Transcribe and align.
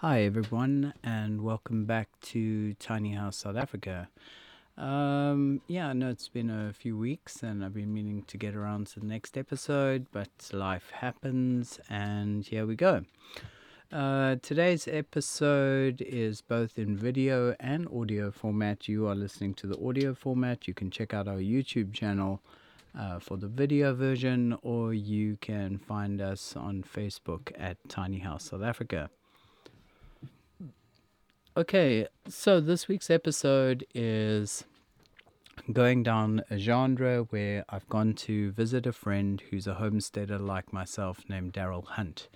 Hi, 0.00 0.24
everyone, 0.24 0.92
and 1.02 1.40
welcome 1.40 1.86
back 1.86 2.10
to 2.20 2.74
Tiny 2.74 3.14
House 3.14 3.38
South 3.38 3.56
Africa. 3.56 4.10
Um, 4.76 5.62
yeah, 5.68 5.88
I 5.88 5.94
know 5.94 6.10
it's 6.10 6.28
been 6.28 6.50
a 6.50 6.74
few 6.74 6.98
weeks 6.98 7.42
and 7.42 7.64
I've 7.64 7.72
been 7.72 7.94
meaning 7.94 8.22
to 8.26 8.36
get 8.36 8.54
around 8.54 8.88
to 8.88 9.00
the 9.00 9.06
next 9.06 9.38
episode, 9.38 10.04
but 10.12 10.28
life 10.52 10.90
happens, 10.90 11.80
and 11.88 12.44
here 12.44 12.66
we 12.66 12.76
go. 12.76 13.06
Uh, 13.90 14.36
today's 14.42 14.86
episode 14.86 16.02
is 16.02 16.42
both 16.42 16.78
in 16.78 16.94
video 16.94 17.56
and 17.58 17.88
audio 17.88 18.30
format. 18.30 18.88
You 18.88 19.06
are 19.08 19.14
listening 19.14 19.54
to 19.54 19.66
the 19.66 19.82
audio 19.82 20.12
format. 20.12 20.68
You 20.68 20.74
can 20.74 20.90
check 20.90 21.14
out 21.14 21.26
our 21.26 21.38
YouTube 21.38 21.94
channel 21.94 22.42
uh, 22.94 23.18
for 23.18 23.38
the 23.38 23.48
video 23.48 23.94
version, 23.94 24.58
or 24.60 24.92
you 24.92 25.38
can 25.40 25.78
find 25.78 26.20
us 26.20 26.54
on 26.54 26.82
Facebook 26.82 27.50
at 27.58 27.78
Tiny 27.88 28.18
House 28.18 28.50
South 28.50 28.62
Africa. 28.62 29.08
Okay, 31.56 32.06
so 32.28 32.60
this 32.60 32.86
week's 32.86 33.08
episode 33.08 33.86
is 33.94 34.64
going 35.72 36.02
down 36.02 36.42
a 36.50 36.58
genre 36.58 37.22
where 37.30 37.64
I've 37.70 37.88
gone 37.88 38.12
to 38.26 38.50
visit 38.50 38.86
a 38.86 38.92
friend 38.92 39.40
who's 39.48 39.66
a 39.66 39.72
homesteader 39.72 40.38
like 40.38 40.70
myself 40.74 41.24
named 41.30 41.54
Daryl 41.54 41.86
Hunt. 41.86 42.28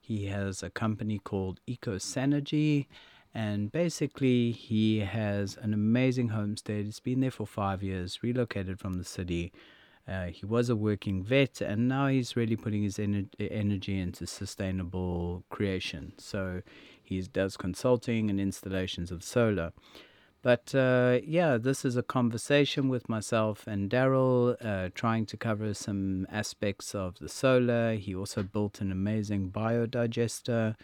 He 0.00 0.26
has 0.26 0.62
a 0.62 0.70
company 0.70 1.18
called 1.18 1.58
Eco 1.66 1.96
Synergy, 1.96 2.86
and 3.34 3.72
basically, 3.72 4.52
he 4.52 5.00
has 5.00 5.58
an 5.60 5.74
amazing 5.74 6.28
homestead. 6.28 6.84
He's 6.84 7.00
been 7.00 7.18
there 7.18 7.32
for 7.32 7.48
five 7.48 7.82
years, 7.82 8.22
relocated 8.22 8.78
from 8.78 8.98
the 8.98 9.04
city. 9.04 9.52
Uh, 10.06 10.26
he 10.26 10.46
was 10.46 10.70
a 10.70 10.76
working 10.76 11.24
vet, 11.24 11.60
and 11.60 11.88
now 11.88 12.06
he's 12.06 12.36
really 12.36 12.56
putting 12.56 12.84
his 12.84 12.98
ener- 12.98 13.28
energy 13.40 13.98
into 13.98 14.28
sustainable 14.28 15.42
creation. 15.50 16.12
So 16.18 16.62
he 17.10 17.20
does 17.22 17.56
consulting 17.56 18.30
and 18.30 18.40
installations 18.40 19.10
of 19.10 19.22
solar. 19.22 19.72
But 20.42 20.74
uh, 20.74 21.18
yeah, 21.22 21.58
this 21.58 21.84
is 21.84 21.96
a 21.96 22.02
conversation 22.02 22.88
with 22.88 23.08
myself 23.08 23.66
and 23.66 23.90
Daryl, 23.90 24.56
uh, 24.64 24.88
trying 24.94 25.26
to 25.26 25.36
cover 25.36 25.74
some 25.74 26.26
aspects 26.30 26.94
of 26.94 27.18
the 27.18 27.28
solar. 27.28 27.96
He 27.96 28.14
also 28.14 28.42
built 28.42 28.80
an 28.80 28.90
amazing 28.90 29.50
biodigester. 29.50 30.76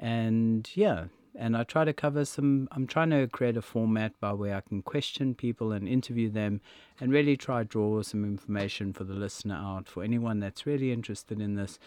And 0.00 0.68
yeah, 0.74 1.04
and 1.38 1.56
I 1.56 1.64
try 1.64 1.84
to 1.84 1.92
cover 1.92 2.24
some. 2.24 2.68
I'm 2.72 2.86
trying 2.86 3.10
to 3.10 3.28
create 3.28 3.56
a 3.56 3.62
format 3.62 4.18
by 4.18 4.32
where 4.32 4.56
I 4.56 4.62
can 4.62 4.82
question 4.82 5.34
people 5.34 5.72
and 5.72 5.86
interview 5.88 6.30
them, 6.30 6.60
and 7.00 7.12
really 7.12 7.36
try 7.36 7.62
draw 7.62 8.02
some 8.02 8.24
information 8.24 8.92
for 8.92 9.04
the 9.04 9.14
listener 9.14 9.54
out 9.54 9.88
for 9.88 10.02
anyone 10.02 10.40
that's 10.40 10.66
really 10.66 10.92
interested 10.92 11.40
in 11.40 11.54
this 11.54 11.78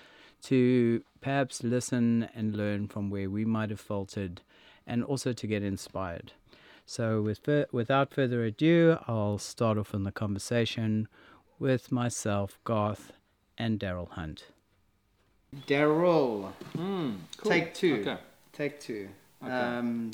to 0.44 1.04
perhaps 1.22 1.64
listen 1.64 2.30
and 2.34 2.56
learn 2.56 2.88
from 2.88 3.10
where 3.10 3.30
we 3.30 3.46
might 3.46 3.70
have 3.70 3.80
faltered 3.80 4.42
and 4.88 5.04
also 5.04 5.34
to 5.34 5.48
get 5.48 5.64
inspired. 5.64 6.34
So, 6.86 7.22
with, 7.22 7.48
without 7.72 8.14
further 8.14 8.44
ado, 8.44 8.98
I'll 9.08 9.38
start 9.38 9.78
off 9.78 9.94
in 9.94 10.04
the 10.04 10.12
conversation 10.12 11.08
with 11.60 11.92
myself, 11.92 12.58
Garth, 12.64 13.12
and 13.58 13.80
Daryl 13.80 14.10
Hunt. 14.10 14.46
Daryl, 15.68 16.52
mm, 16.76 17.16
cool. 17.38 17.52
take 17.52 17.74
two. 17.74 17.98
Okay. 18.02 18.18
Take 18.54 18.80
two. 18.80 19.10
Okay. 19.44 19.52
Um, 19.52 20.12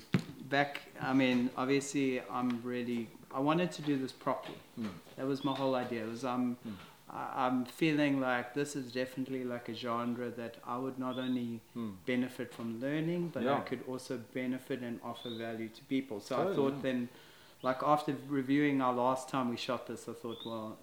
back, 0.49 0.81
I 1.01 1.13
mean, 1.13 1.49
obviously, 1.57 2.21
I'm 2.29 2.61
really. 2.63 3.07
I 3.33 3.39
wanted 3.39 3.71
to 3.73 3.81
do 3.81 3.97
this 3.97 4.11
properly. 4.11 4.57
Mm. 4.79 4.89
That 5.17 5.27
was 5.27 5.43
my 5.43 5.53
whole 5.53 5.75
idea. 5.75 6.03
It 6.03 6.09
was 6.09 6.23
um, 6.23 6.57
mm. 6.67 6.73
I'm 7.16 7.66
feeling 7.66 8.19
like 8.19 8.53
this 8.53 8.75
is 8.75 8.91
definitely 8.91 9.44
like 9.44 9.69
a 9.69 9.73
genre 9.73 10.30
that 10.31 10.55
I 10.66 10.77
would 10.77 10.99
not 10.99 11.17
only 11.17 11.61
hmm. 11.73 11.91
benefit 12.05 12.53
from 12.53 12.81
learning, 12.81 13.30
but 13.33 13.44
yeah. 13.44 13.57
I 13.57 13.59
could 13.61 13.83
also 13.88 14.19
benefit 14.33 14.81
and 14.81 14.99
offer 15.03 15.30
value 15.30 15.69
to 15.69 15.81
people. 15.83 16.19
So 16.19 16.35
I 16.35 16.53
thought 16.53 16.73
yeah. 16.77 16.81
then, 16.81 17.09
like 17.61 17.81
after 17.83 18.16
reviewing 18.27 18.81
our 18.81 18.94
last 18.94 19.30
time 19.30 19.49
we 19.49 19.57
shot 19.57 19.88
this, 19.88 20.09
I 20.09 20.13
thought, 20.13 20.39
well, 20.45 20.78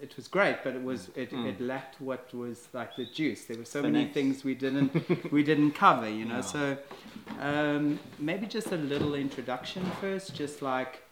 it 0.00 0.16
was 0.16 0.28
great, 0.28 0.58
but 0.64 0.74
it 0.74 0.82
was 0.82 1.10
it, 1.14 1.30
mm. 1.30 1.46
it 1.46 1.60
lacked 1.60 2.00
what 2.00 2.32
was 2.34 2.68
like 2.72 2.96
the 2.96 3.06
juice. 3.06 3.44
There 3.44 3.58
were 3.58 3.64
so 3.64 3.82
the 3.82 3.88
many 3.88 4.04
next. 4.04 4.14
things 4.14 4.44
we 4.44 4.54
didn't 4.54 5.32
we 5.32 5.42
didn't 5.42 5.72
cover, 5.72 6.08
you 6.08 6.24
know. 6.24 6.40
So 6.40 6.76
um, 7.40 7.98
maybe 8.18 8.46
just 8.46 8.72
a 8.72 8.76
little 8.76 9.14
introduction 9.14 9.84
first, 10.00 10.34
just 10.34 10.62
like 10.62 11.02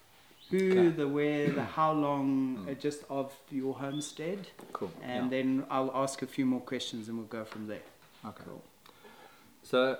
who, 0.50 0.90
the 0.92 1.08
where, 1.08 1.50
the 1.50 1.64
how 1.78 1.92
long, 1.92 2.58
mm. 2.66 2.70
uh, 2.70 2.74
just 2.74 3.02
of 3.10 3.32
your 3.50 3.74
homestead. 3.74 4.46
Cool. 4.72 4.92
And 5.02 5.24
yeah. 5.24 5.38
then 5.38 5.64
I'll 5.70 5.92
ask 5.94 6.22
a 6.22 6.26
few 6.26 6.46
more 6.46 6.60
questions 6.60 7.08
and 7.08 7.18
we'll 7.18 7.26
go 7.26 7.44
from 7.44 7.66
there. 7.66 7.82
Okay. 8.24 8.44
Cool. 8.44 8.62
So 9.62 9.98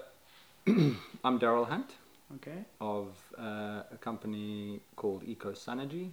I'm 0.66 1.38
Daryl 1.38 1.68
Hunt. 1.68 1.92
Okay. 2.36 2.64
Of 2.80 3.08
uh, 3.38 3.82
a 3.92 3.98
company 4.00 4.80
called 4.96 5.22
Eco 5.24 5.52
Synergy, 5.52 6.10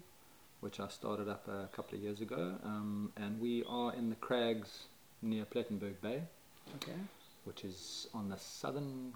which 0.62 0.80
I 0.80 0.88
started 0.88 1.28
up 1.28 1.48
a 1.48 1.68
couple 1.76 1.98
of 1.98 2.04
years 2.04 2.22
ago, 2.22 2.56
um, 2.64 3.12
and 3.18 3.40
we 3.40 3.64
are 3.68 3.94
in 3.96 4.10
the 4.10 4.16
crags 4.16 4.84
near 5.24 5.46
Plettenberg 5.46 6.02
Bay. 6.02 6.22
Okay. 6.76 6.98
Which 7.46 7.66
is 7.66 8.08
on 8.14 8.30
the 8.30 8.38
southern 8.38 9.14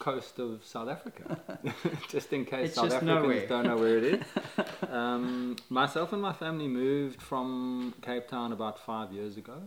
coast 0.00 0.40
of 0.40 0.64
South 0.64 0.88
Africa, 0.88 1.38
just 2.08 2.32
in 2.32 2.44
case 2.44 2.68
it's 2.68 2.74
South 2.74 2.86
Africans 2.86 3.22
nowhere. 3.22 3.46
don't 3.46 3.66
know 3.66 3.76
where 3.76 3.98
it 3.98 4.04
is. 4.04 4.24
um, 4.90 5.56
myself 5.68 6.12
and 6.12 6.20
my 6.20 6.32
family 6.32 6.66
moved 6.66 7.22
from 7.22 7.94
Cape 8.02 8.26
Town 8.26 8.50
about 8.50 8.80
five 8.80 9.12
years 9.12 9.36
ago 9.36 9.58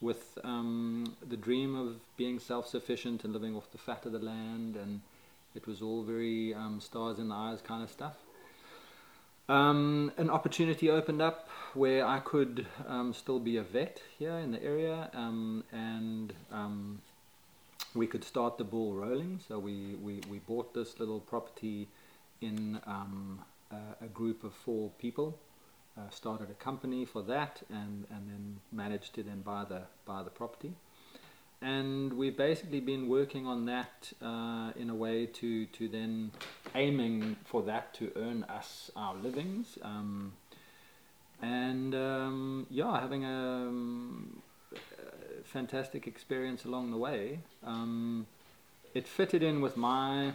with 0.00 0.38
um, 0.44 1.16
the 1.26 1.36
dream 1.36 1.74
of 1.74 1.96
being 2.16 2.38
self-sufficient 2.38 3.24
and 3.24 3.32
living 3.32 3.56
off 3.56 3.70
the 3.72 3.78
fat 3.78 4.06
of 4.06 4.12
the 4.12 4.20
land, 4.20 4.76
and 4.76 5.00
it 5.54 5.66
was 5.66 5.82
all 5.82 6.02
very 6.02 6.54
um, 6.54 6.80
stars 6.80 7.18
in 7.18 7.30
the 7.30 7.34
eyes 7.34 7.60
kind 7.60 7.82
of 7.82 7.90
stuff. 7.90 8.14
Um, 9.48 10.12
an 10.18 10.28
opportunity 10.28 10.90
opened 10.90 11.22
up 11.22 11.48
where 11.72 12.06
I 12.06 12.20
could 12.20 12.66
um, 12.86 13.14
still 13.14 13.40
be 13.40 13.56
a 13.56 13.62
vet 13.62 14.02
here 14.18 14.36
in 14.38 14.52
the 14.52 14.62
area, 14.62 15.10
um, 15.14 15.64
and 15.72 16.34
um, 16.52 17.00
we 17.94 18.06
could 18.06 18.24
start 18.24 18.58
the 18.58 18.64
ball 18.64 18.94
rolling. 18.94 19.40
So 19.46 19.58
we, 19.58 19.96
we, 20.02 20.20
we 20.30 20.38
bought 20.38 20.74
this 20.74 20.98
little 20.98 21.20
property 21.20 21.88
in 22.40 22.80
um, 22.86 23.40
a, 23.70 24.04
a, 24.04 24.08
group 24.08 24.44
of 24.44 24.54
four 24.54 24.90
people. 24.98 25.38
Uh, 25.96 26.08
started 26.10 26.48
a 26.48 26.54
company 26.54 27.04
for 27.04 27.22
that, 27.22 27.60
and, 27.68 28.06
and 28.10 28.28
then 28.28 28.60
managed 28.70 29.14
to 29.14 29.22
then 29.24 29.40
buy 29.40 29.64
the 29.68 29.82
buy 30.06 30.22
the 30.22 30.30
property. 30.30 30.72
And 31.60 32.12
we've 32.12 32.36
basically 32.36 32.78
been 32.78 33.08
working 33.08 33.48
on 33.48 33.66
that 33.66 34.12
uh, 34.22 34.70
in 34.76 34.90
a 34.90 34.94
way 34.94 35.26
to 35.26 35.66
to 35.66 35.88
then 35.88 36.30
aiming 36.76 37.34
for 37.44 37.62
that 37.62 37.94
to 37.94 38.12
earn 38.14 38.44
us 38.44 38.92
our 38.94 39.16
livings. 39.16 39.76
Um, 39.82 40.34
and 41.42 41.94
um, 41.96 42.66
yeah, 42.70 43.00
having 43.00 43.24
a 43.24 43.66
um, 43.66 44.40
fantastic 45.48 46.06
experience 46.06 46.64
along 46.64 46.90
the 46.90 46.96
way. 46.96 47.40
Um, 47.64 48.26
it 48.94 49.08
fitted 49.08 49.42
in 49.42 49.60
with 49.60 49.76
my. 49.76 50.32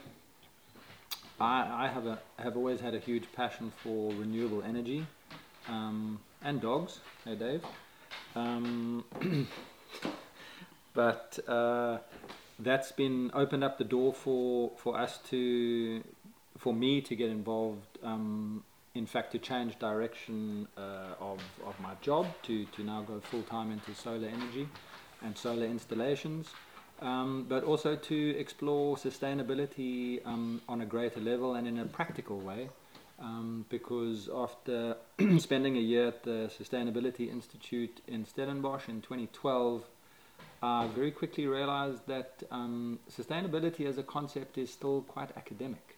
I, 1.39 1.85
I 1.85 1.89
have 1.93 2.05
a 2.05 2.19
have 2.37 2.55
always 2.57 2.79
had 2.79 2.93
a 2.93 2.99
huge 2.99 3.31
passion 3.33 3.71
for 3.83 4.11
renewable 4.13 4.63
energy, 4.63 5.05
um, 5.67 6.19
and 6.43 6.61
dogs. 6.61 6.99
Hey, 7.25 7.35
Dave. 7.35 7.63
Um, 8.35 9.03
but 10.93 11.39
uh, 11.47 11.99
that's 12.59 12.91
been 12.91 13.31
opened 13.33 13.63
up 13.63 13.77
the 13.77 13.83
door 13.83 14.13
for 14.13 14.71
for 14.77 14.97
us 14.97 15.19
to, 15.29 16.03
for 16.57 16.73
me 16.73 17.01
to 17.01 17.15
get 17.15 17.29
involved. 17.29 17.99
Um, 18.03 18.63
in 18.95 19.07
fact, 19.07 19.31
to 19.31 19.39
change 19.39 19.79
direction 19.79 20.67
uh, 20.77 21.15
of, 21.19 21.39
of 21.65 21.79
my 21.79 21.95
job 22.01 22.27
to, 22.43 22.63
to 22.65 22.83
now 22.83 23.01
go 23.01 23.19
full 23.21 23.41
time 23.41 23.71
into 23.71 23.95
solar 23.95 24.27
energy 24.27 24.67
and 25.23 25.37
solar 25.37 25.65
installations, 25.65 26.49
um, 27.01 27.45
but 27.47 27.63
also 27.63 27.95
to 27.95 28.37
explore 28.37 28.95
sustainability 28.95 30.25
um, 30.25 30.61
on 30.67 30.81
a 30.81 30.85
greater 30.85 31.19
level 31.19 31.55
and 31.55 31.67
in 31.67 31.79
a 31.79 31.85
practical 31.85 32.39
way. 32.39 32.69
Um, 33.19 33.65
because 33.69 34.29
after 34.33 34.97
spending 35.37 35.77
a 35.77 35.79
year 35.79 36.07
at 36.07 36.23
the 36.23 36.51
Sustainability 36.59 37.31
Institute 37.31 38.01
in 38.07 38.25
Stellenbosch 38.25 38.89
in 38.89 39.01
2012, 39.01 39.83
I 40.63 40.87
very 40.87 41.11
quickly 41.11 41.45
realized 41.45 42.07
that 42.07 42.41
um, 42.49 42.99
sustainability 43.11 43.85
as 43.85 43.97
a 43.97 44.03
concept 44.03 44.57
is 44.57 44.71
still 44.71 45.01
quite 45.01 45.29
academic. 45.37 45.97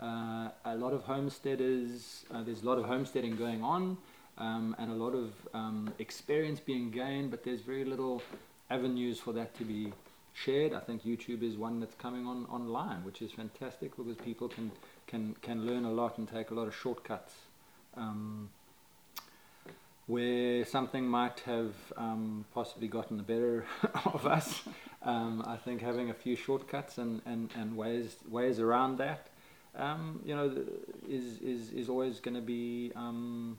Uh, 0.00 0.48
a 0.64 0.74
lot 0.76 0.92
of 0.92 1.02
homesteaders, 1.02 2.24
uh, 2.32 2.42
there's 2.42 2.62
a 2.62 2.66
lot 2.66 2.78
of 2.78 2.84
homesteading 2.84 3.36
going 3.36 3.62
on, 3.62 3.96
um, 4.38 4.74
and 4.78 4.90
a 4.90 4.94
lot 4.94 5.14
of 5.14 5.32
um, 5.52 5.92
experience 5.98 6.60
being 6.60 6.90
gained, 6.90 7.30
but 7.30 7.44
there's 7.44 7.60
very 7.60 7.84
little 7.84 8.22
avenues 8.74 9.20
for 9.20 9.32
that 9.32 9.54
to 9.58 9.64
be 9.64 9.92
shared. 10.32 10.72
I 10.72 10.80
think 10.80 11.04
YouTube 11.04 11.42
is 11.42 11.56
one 11.56 11.80
that's 11.80 11.94
coming 11.94 12.26
on 12.26 12.46
online, 12.46 13.04
which 13.04 13.22
is 13.22 13.30
fantastic 13.32 13.96
because 13.96 14.16
people 14.16 14.48
can 14.48 14.72
can 15.06 15.34
can 15.42 15.66
learn 15.66 15.84
a 15.84 15.92
lot 15.92 16.18
and 16.18 16.28
take 16.28 16.50
a 16.50 16.54
lot 16.54 16.66
of 16.66 16.74
shortcuts. 16.74 17.34
Um, 17.96 18.50
where 20.06 20.64
something 20.66 21.06
might 21.06 21.40
have 21.40 21.72
um, 21.96 22.44
possibly 22.52 22.88
gotten 22.88 23.16
the 23.16 23.22
better 23.22 23.64
of 24.04 24.26
us. 24.26 24.62
Um, 25.02 25.42
I 25.46 25.56
think 25.56 25.80
having 25.80 26.10
a 26.10 26.14
few 26.14 26.36
shortcuts 26.36 26.98
and, 26.98 27.22
and, 27.24 27.50
and 27.56 27.76
ways 27.76 28.16
ways 28.28 28.58
around 28.60 28.98
that, 28.98 29.28
um, 29.76 30.20
you 30.24 30.34
know, 30.34 30.52
is 31.08 31.38
is 31.40 31.70
is 31.72 31.88
always 31.88 32.20
going 32.20 32.34
to 32.34 32.42
be 32.42 32.92
um, 32.96 33.58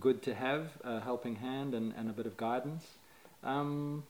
good 0.00 0.22
to 0.22 0.34
have 0.34 0.70
a 0.82 1.00
helping 1.00 1.36
hand 1.36 1.74
and, 1.74 1.92
and 1.96 2.08
a 2.08 2.12
bit 2.12 2.26
of 2.26 2.36
guidance. 2.36 2.84
Um, 3.44 4.04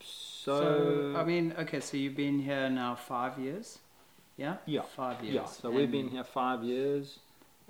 so, 0.00 1.12
So, 1.14 1.18
I 1.18 1.24
mean, 1.24 1.54
okay, 1.58 1.80
so 1.80 1.96
you've 1.96 2.16
been 2.16 2.40
here 2.40 2.68
now 2.68 2.96
five 2.96 3.38
years? 3.38 3.78
Yeah? 4.36 4.56
Yeah. 4.66 4.82
Five 4.82 5.22
years. 5.22 5.34
yeah, 5.34 5.44
so 5.46 5.70
we've 5.70 5.90
been 5.90 6.08
here 6.08 6.24
five 6.24 6.64
years, 6.64 7.20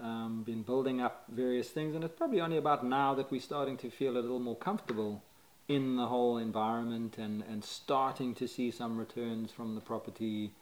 um, 0.00 0.43
been 0.44 0.62
building 0.62 1.00
up 1.03 1.25
various 1.29 1.69
things, 1.69 1.94
and 1.94 2.03
it's 2.05 2.17
probably 2.17 2.41
only 2.41 2.56
about 2.56 2.85
now 2.85 3.15
that 3.15 3.31
we're 3.31 3.41
starting 3.41 3.77
to 3.79 3.91
feel 3.91 4.12
a 4.12 4.23
little 4.23 4.39
more 4.39 4.56
comfortable 4.56 5.23
in 5.69 5.97
the 5.97 6.06
whole 6.06 6.38
environment 6.38 7.19
and, 7.19 7.43
and 7.50 7.62
starting 7.65 8.35
to 8.37 8.49
see 8.49 8.71
some 8.71 8.97
returns 8.97 9.50
from 9.53 9.75
the 9.75 9.81
property. 9.81 10.53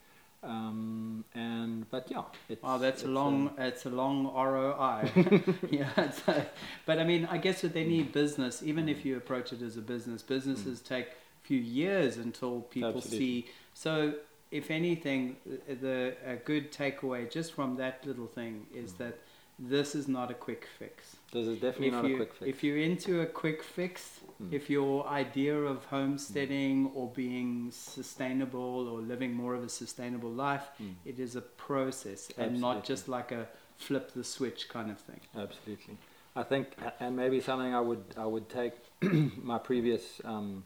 Um, 0.42 1.24
and 1.34 1.88
but 1.90 2.08
yeah, 2.10 2.22
it's, 2.48 2.60
Oh, 2.64 2.78
that's 2.78 3.02
a 3.02 3.04
it's, 3.04 3.12
long. 3.12 3.50
it's 3.58 3.84
a 3.86 3.90
long 3.90 4.24
ROI. 4.34 5.10
yeah, 5.70 6.10
so, 6.10 6.42
but 6.86 6.98
I 6.98 7.04
mean, 7.04 7.28
I 7.30 7.36
guess 7.36 7.62
with 7.62 7.76
any 7.76 8.02
business, 8.02 8.62
even 8.62 8.88
if 8.88 9.04
you 9.04 9.16
approach 9.16 9.52
it 9.52 9.60
as 9.62 9.76
a 9.76 9.82
business, 9.82 10.22
businesses 10.22 10.80
take 10.80 11.08
a 11.08 11.46
few 11.46 11.58
years 11.58 12.16
until 12.16 12.62
people 12.62 12.92
Mm. 12.92 12.96
Absolutely. 12.96 13.18
see. 13.18 13.46
So, 13.74 14.14
if 14.50 14.70
anything, 14.70 15.36
the, 15.46 15.74
the 15.74 16.14
a 16.26 16.36
good 16.36 16.72
takeaway 16.72 17.30
just 17.30 17.52
from 17.52 17.76
that 17.76 18.04
little 18.06 18.26
thing 18.26 18.66
is 18.74 18.94
that 18.94 19.18
this 19.62 19.94
is 19.94 20.08
not 20.08 20.30
a 20.30 20.34
quick 20.34 20.66
fix. 20.78 21.16
this 21.32 21.46
is 21.46 21.60
definitely 21.60 21.88
if 21.88 21.92
not 21.92 22.04
you 22.06 22.14
a 22.14 22.16
quick 22.16 22.34
fix. 22.34 22.48
if 22.48 22.64
you're 22.64 22.78
into 22.78 23.20
a 23.20 23.26
quick 23.26 23.62
fix, 23.62 24.20
Mm. 24.42 24.54
if 24.54 24.70
your 24.70 25.06
idea 25.06 25.54
of 25.54 25.84
homesteading 25.84 26.90
or 26.94 27.08
being 27.14 27.70
sustainable 27.70 28.88
or 28.88 29.00
living 29.02 29.34
more 29.34 29.54
of 29.54 29.62
a 29.62 29.68
sustainable 29.68 30.30
life, 30.30 30.66
Mm. 30.82 30.94
it 31.04 31.18
is 31.20 31.36
a 31.36 31.42
process 31.42 32.30
and 32.38 32.58
not 32.58 32.82
just 32.84 33.06
like 33.06 33.30
a 33.32 33.46
flip 33.76 34.12
the 34.12 34.24
switch 34.24 34.68
kind 34.70 34.90
of 34.90 34.98
thing. 34.98 35.20
Absolutely. 35.36 35.98
I 36.34 36.42
think, 36.42 36.66
and 37.00 37.14
maybe 37.16 37.40
something 37.40 37.74
I 37.74 37.80
would 37.82 38.04
I 38.16 38.24
would 38.24 38.48
take 38.48 38.72
my 39.52 39.58
previous 39.58 40.22
um, 40.24 40.64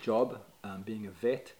job, 0.00 0.38
um, 0.62 0.82
being 0.82 1.06
a 1.06 1.10
vet, 1.10 1.52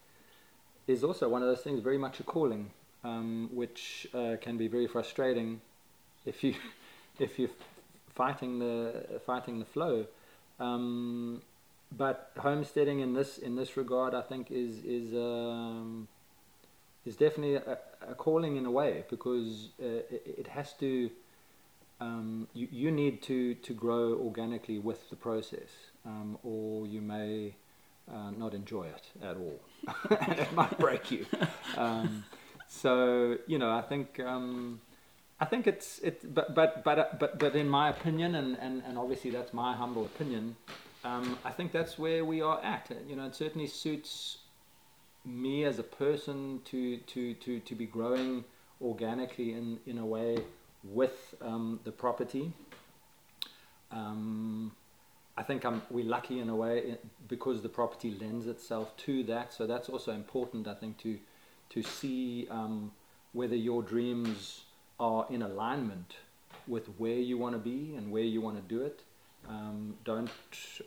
is 0.86 1.02
also 1.02 1.28
one 1.28 1.42
of 1.42 1.48
those 1.48 1.62
things 1.62 1.80
very 1.80 1.98
much 1.98 2.20
a 2.20 2.22
calling, 2.22 2.70
um, 3.04 3.50
which 3.52 4.06
uh, 4.14 4.36
can 4.40 4.56
be 4.56 4.68
very 4.68 4.86
frustrating 4.86 5.60
if 6.28 6.44
you 6.44 6.54
if 7.18 7.38
you're 7.38 7.56
fighting 8.14 8.58
the 8.58 9.20
fighting 9.26 9.58
the 9.58 9.64
flow. 9.64 10.06
Um, 10.60 11.42
but 11.96 12.32
homesteading 12.36 13.00
in 13.00 13.14
this 13.14 13.38
in 13.38 13.56
this 13.56 13.76
regard, 13.76 14.14
I 14.14 14.22
think, 14.22 14.50
is 14.50 14.84
is 14.84 15.14
um, 15.14 16.08
is 17.06 17.16
definitely 17.16 17.54
a, 17.54 17.78
a 18.06 18.14
calling 18.14 18.56
in 18.56 18.66
a 18.66 18.70
way 18.70 19.04
because 19.08 19.70
uh, 19.82 19.86
it, 19.86 20.34
it 20.40 20.46
has 20.48 20.72
to. 20.74 21.10
Um, 22.00 22.46
you, 22.54 22.68
you 22.70 22.90
need 22.92 23.22
to, 23.22 23.54
to 23.54 23.74
grow 23.74 24.12
organically 24.12 24.78
with 24.78 25.10
the 25.10 25.16
process, 25.16 25.70
um, 26.06 26.38
or 26.44 26.86
you 26.86 27.00
may 27.00 27.56
uh, 28.08 28.30
not 28.30 28.54
enjoy 28.54 28.84
it 28.84 29.04
at 29.20 29.36
all. 29.36 29.58
it 30.10 30.52
might 30.52 30.78
break 30.78 31.10
you. 31.10 31.26
Um, 31.76 32.24
so 32.66 33.38
you 33.46 33.58
know, 33.58 33.70
I 33.70 33.82
think 33.82 34.20
um, 34.20 34.80
I 35.40 35.44
think 35.44 35.66
it's 35.66 36.00
it, 36.00 36.34
but 36.34 36.54
but 36.54 36.82
but 36.82 37.18
but 37.20 37.38
but 37.38 37.54
in 37.54 37.68
my 37.68 37.90
opinion, 37.90 38.34
and, 38.34 38.56
and, 38.58 38.82
and 38.86 38.98
obviously 38.98 39.30
that's 39.30 39.54
my 39.54 39.74
humble 39.74 40.04
opinion. 40.04 40.56
Um, 41.04 41.38
I 41.44 41.50
think 41.50 41.70
that's 41.70 41.96
where 41.98 42.24
we 42.24 42.42
are 42.42 42.60
at. 42.62 42.90
You 43.08 43.14
know, 43.16 43.26
it 43.26 43.36
certainly 43.36 43.68
suits 43.68 44.38
me 45.24 45.64
as 45.64 45.78
a 45.78 45.84
person 45.84 46.60
to 46.66 46.96
to 46.98 47.34
to 47.34 47.60
to 47.60 47.74
be 47.74 47.86
growing 47.86 48.44
organically 48.82 49.52
in 49.52 49.78
in 49.86 49.98
a 49.98 50.06
way 50.06 50.38
with 50.82 51.34
um, 51.40 51.78
the 51.84 51.92
property. 51.92 52.52
Um, 53.92 54.72
I 55.36 55.44
think 55.44 55.64
I'm, 55.64 55.82
we're 55.88 56.04
lucky 56.04 56.40
in 56.40 56.48
a 56.48 56.56
way 56.56 56.98
because 57.28 57.62
the 57.62 57.68
property 57.68 58.16
lends 58.20 58.48
itself 58.48 58.96
to 58.98 59.22
that. 59.24 59.52
So 59.52 59.68
that's 59.68 59.88
also 59.88 60.12
important, 60.12 60.66
I 60.66 60.74
think, 60.74 60.98
to 60.98 61.18
to 61.70 61.82
see 61.82 62.48
um, 62.50 62.90
whether 63.32 63.54
your 63.54 63.82
dreams 63.82 64.62
are 64.98 65.26
in 65.30 65.42
alignment 65.42 66.16
with 66.66 66.86
where 66.98 67.18
you 67.18 67.38
want 67.38 67.54
to 67.54 67.58
be 67.58 67.94
and 67.96 68.10
where 68.10 68.22
you 68.22 68.40
want 68.40 68.56
to 68.56 68.74
do 68.74 68.82
it. 68.82 69.00
Um, 69.48 69.94
don't 70.04 70.30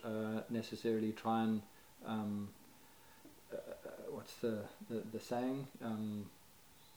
uh, 0.04 0.42
necessarily 0.50 1.12
try 1.12 1.42
and 1.42 1.62
um, 2.06 2.48
uh, 3.52 3.56
what's 4.10 4.34
the, 4.34 4.58
the, 4.88 5.02
the 5.12 5.20
saying? 5.20 5.66
Um, 5.84 6.26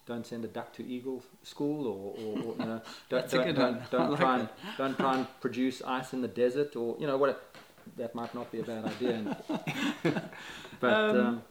don't 0.06 0.28
send 0.28 0.46
a 0.46 0.48
duck 0.48 0.72
to 0.74 0.86
eagle 0.86 1.24
school, 1.42 1.88
or, 1.88 2.24
or, 2.24 2.40
or 2.40 2.56
you 2.60 2.66
know, 2.66 2.82
don't, 3.10 3.30
don't, 3.32 3.56
don't, 3.56 3.92
don't 3.92 4.10
like 4.12 4.20
try 4.20 4.40
and 4.40 4.50
don't 4.78 4.98
try 4.98 5.18
and 5.18 5.28
produce 5.42 5.82
ice 5.82 6.14
in 6.14 6.22
the 6.22 6.28
desert, 6.28 6.76
or 6.76 6.96
you 7.00 7.08
know 7.08 7.18
what. 7.18 7.52
That 7.98 8.16
might 8.16 8.34
not 8.34 8.52
be 8.52 8.62
a 8.62 8.64
bad 8.64 8.84
idea. 8.84 9.38
but 10.80 10.92
Um, 10.92 11.20
um, 11.20 11.44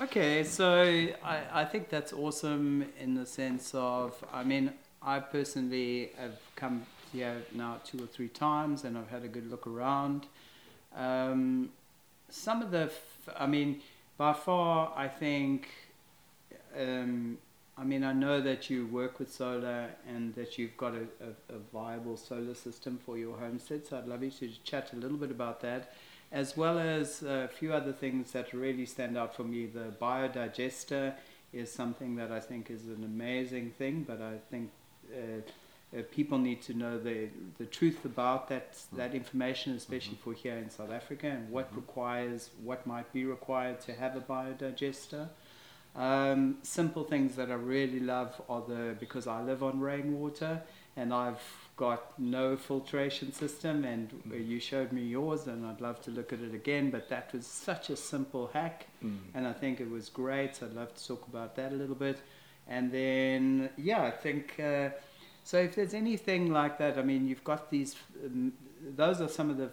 Okay, 0.00 0.44
so 0.44 0.82
I, 1.24 1.40
I 1.52 1.64
think 1.64 1.88
that's 1.88 2.12
awesome 2.12 2.84
in 3.00 3.14
the 3.14 3.26
sense 3.26 3.74
of, 3.74 4.22
I 4.32 4.44
mean, 4.44 4.72
I 5.02 5.20
personally 5.20 6.10
have 6.18 6.38
come 6.56 6.86
here 7.12 7.42
now 7.54 7.80
two 7.84 8.02
or 8.02 8.06
three 8.06 8.28
times 8.28 8.84
and 8.84 8.96
I've 8.96 9.08
had 9.08 9.24
a 9.24 9.28
good 9.28 9.50
look 9.50 9.66
around. 9.66 10.26
Um, 10.96 11.70
some 12.28 12.62
of 12.62 12.70
the, 12.70 12.84
f- 12.84 13.28
I 13.36 13.46
mean, 13.46 13.80
by 14.16 14.32
far, 14.32 14.92
I 14.96 15.08
think, 15.08 15.68
um, 16.78 17.38
I 17.76 17.84
mean, 17.84 18.02
I 18.02 18.12
know 18.12 18.40
that 18.40 18.68
you 18.68 18.86
work 18.86 19.18
with 19.18 19.32
solar 19.32 19.90
and 20.06 20.34
that 20.34 20.58
you've 20.58 20.76
got 20.76 20.94
a, 20.94 21.06
a, 21.24 21.56
a 21.56 21.58
viable 21.72 22.16
solar 22.16 22.54
system 22.54 22.98
for 23.04 23.16
your 23.16 23.38
homestead, 23.38 23.86
so 23.86 23.98
I'd 23.98 24.08
love 24.08 24.22
you 24.22 24.30
to 24.30 24.50
chat 24.64 24.92
a 24.92 24.96
little 24.96 25.16
bit 25.16 25.30
about 25.30 25.60
that 25.60 25.92
as 26.30 26.56
well 26.56 26.78
as 26.78 27.22
a 27.22 27.48
few 27.48 27.72
other 27.72 27.92
things 27.92 28.32
that 28.32 28.52
really 28.52 28.84
stand 28.84 29.16
out 29.16 29.34
for 29.34 29.44
me. 29.44 29.66
The 29.66 29.92
biodigester 30.00 31.14
is 31.52 31.72
something 31.72 32.16
that 32.16 32.30
I 32.30 32.40
think 32.40 32.70
is 32.70 32.86
an 32.86 33.02
amazing 33.04 33.70
thing, 33.70 34.04
but 34.06 34.20
I 34.20 34.34
think 34.50 34.70
uh, 35.12 35.96
uh, 35.96 36.02
people 36.10 36.38
need 36.38 36.60
to 36.62 36.74
know 36.74 36.98
the 36.98 37.28
the 37.58 37.64
truth 37.64 38.04
about 38.04 38.48
that 38.48 38.78
that 38.92 39.14
information, 39.14 39.74
especially 39.74 40.18
for 40.22 40.32
here 40.32 40.56
in 40.56 40.70
South 40.70 40.92
Africa, 40.92 41.28
and 41.28 41.50
what 41.50 41.74
requires 41.74 42.50
what 42.62 42.86
might 42.86 43.12
be 43.12 43.24
required 43.24 43.80
to 43.82 43.94
have 43.94 44.16
a 44.16 44.20
biodigester. 44.20 45.28
Um, 45.96 46.58
simple 46.62 47.04
things 47.04 47.34
that 47.36 47.50
I 47.50 47.54
really 47.54 48.00
love 48.00 48.40
are 48.48 48.62
the 48.68 48.94
because 49.00 49.26
I 49.26 49.42
live 49.42 49.62
on 49.62 49.80
rainwater 49.80 50.62
and 50.96 51.14
I've 51.14 51.40
got 51.76 52.18
no 52.18 52.56
filtration 52.56 53.32
system 53.32 53.84
and 53.84 54.10
uh, 54.30 54.36
you 54.36 54.58
showed 54.58 54.92
me 54.92 55.02
yours 55.02 55.46
and 55.46 55.64
I'd 55.64 55.80
love 55.80 56.00
to 56.02 56.10
look 56.10 56.32
at 56.32 56.40
it 56.40 56.54
again 56.54 56.90
but 56.90 57.08
that 57.08 57.32
was 57.32 57.46
such 57.46 57.88
a 57.90 57.96
simple 57.96 58.50
hack 58.52 58.86
mm, 59.02 59.18
and 59.34 59.46
I 59.46 59.52
think 59.52 59.80
it 59.80 59.88
was 59.88 60.08
great 60.08 60.56
so 60.56 60.66
I'd 60.66 60.74
love 60.74 60.94
to 60.94 61.06
talk 61.06 61.26
about 61.28 61.54
that 61.56 61.72
a 61.72 61.74
little 61.76 61.94
bit 61.94 62.18
and 62.68 62.90
then 62.92 63.70
yeah 63.76 64.02
I 64.02 64.10
think 64.10 64.58
uh, 64.60 64.90
so 65.44 65.58
if 65.58 65.74
there's 65.74 65.94
anything 65.94 66.52
like 66.52 66.78
that 66.78 66.98
I 66.98 67.02
mean 67.02 67.26
you've 67.28 67.44
got 67.44 67.70
these 67.70 67.96
um, 68.24 68.52
those 68.96 69.20
are 69.20 69.28
some 69.28 69.50
of 69.50 69.56
the 69.56 69.70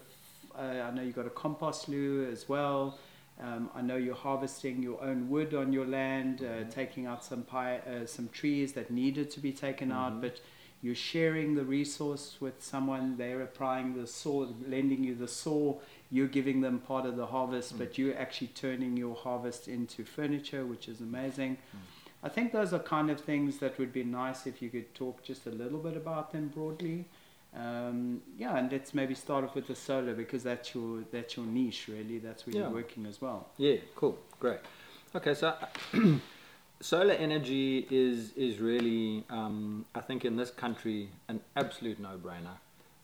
uh, 0.58 0.88
I 0.88 0.92
know 0.92 1.02
you've 1.02 1.16
got 1.16 1.28
a 1.28 1.32
compost 1.32 1.90
loo 1.90 2.28
as 2.32 2.48
well 2.48 2.98
um, 3.42 3.70
I 3.76 3.82
know 3.82 3.98
you're 3.98 4.16
harvesting 4.16 4.82
your 4.82 5.02
own 5.04 5.30
wood 5.30 5.54
on 5.54 5.74
your 5.74 5.86
land, 5.86 6.40
uh, 6.42 6.46
Mhm. 6.64 6.72
taking 6.72 7.06
out 7.06 7.22
some 7.26 7.44
pi- 7.44 7.80
uh, 7.80 8.06
some 8.06 8.30
trees 8.30 8.72
that 8.74 8.90
needed 8.90 9.30
to 9.32 9.42
be 9.42 9.52
taken 9.52 9.90
Mhm. 9.90 9.94
out, 9.96 10.22
but 10.22 10.40
you're 10.82 10.96
sharing 10.96 11.56
the 11.56 11.66
resource 11.66 12.38
with 12.40 12.64
someone. 12.64 13.18
They're 13.18 13.42
applying 13.42 13.94
the 14.00 14.08
saw, 14.08 14.48
lending 14.66 15.04
you 15.04 15.16
the 15.16 15.28
saw. 15.28 15.82
You're 16.10 16.30
giving 16.30 16.62
them 16.62 16.80
part 16.80 17.06
of 17.06 17.18
the 17.18 17.26
harvest, 17.26 17.74
Mm. 17.74 17.80
but 17.80 17.98
you're 17.98 18.18
actually 18.18 18.52
turning 18.56 18.96
your 18.96 19.16
harvest 19.16 19.68
into 19.68 20.06
furniture, 20.06 20.66
which 20.66 20.88
is 20.88 21.02
amazing. 21.02 21.58
Mm. 21.58 21.80
I 22.26 22.30
think 22.30 22.52
those 22.52 22.74
are 22.74 22.80
kind 22.80 23.12
of 23.12 23.22
things 23.22 23.60
that 23.60 23.78
would 23.78 23.94
be 23.94 24.04
nice 24.04 24.48
if 24.48 24.60
you 24.60 24.72
could 24.72 24.96
talk 24.96 25.22
just 25.22 25.46
a 25.46 25.52
little 25.52 25.78
bit 25.78 25.96
about 25.96 26.32
them 26.32 26.48
broadly. 26.48 27.06
Um, 27.56 28.24
yeah, 28.36 28.58
and 28.58 28.72
let's 28.72 28.96
maybe 28.96 29.14
start 29.14 29.44
off 29.44 29.54
with 29.54 29.68
the 29.68 29.76
solar 29.76 30.16
because 30.16 30.42
that's 30.42 30.74
your 30.74 31.04
that's 31.12 31.38
your 31.38 31.46
niche 31.46 31.88
really. 31.88 32.18
That's 32.18 32.48
where 32.48 32.56
Yeah. 32.56 32.62
you're 32.64 32.72
working 32.82 33.06
as 33.06 33.22
well. 33.22 33.50
Yeah, 33.58 33.76
cool, 33.96 34.18
great. 34.40 34.58
Okay, 35.14 35.36
so 35.36 35.54
solar 36.82 37.14
energy 37.14 37.86
is 37.92 38.34
is 38.34 38.60
really, 38.60 39.24
um, 39.30 39.86
I 39.94 40.02
think, 40.02 40.26
in 40.26 40.36
this 40.36 40.50
country, 40.50 41.10
an 41.28 41.42
absolute 41.56 42.00
no-brainer. 42.00 42.58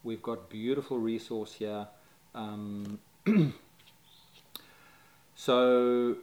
We've 0.04 0.24
got 0.24 0.50
beautiful 0.50 0.98
resource 0.98 1.54
here, 1.54 1.88
um, 2.34 2.98
so 5.36 6.18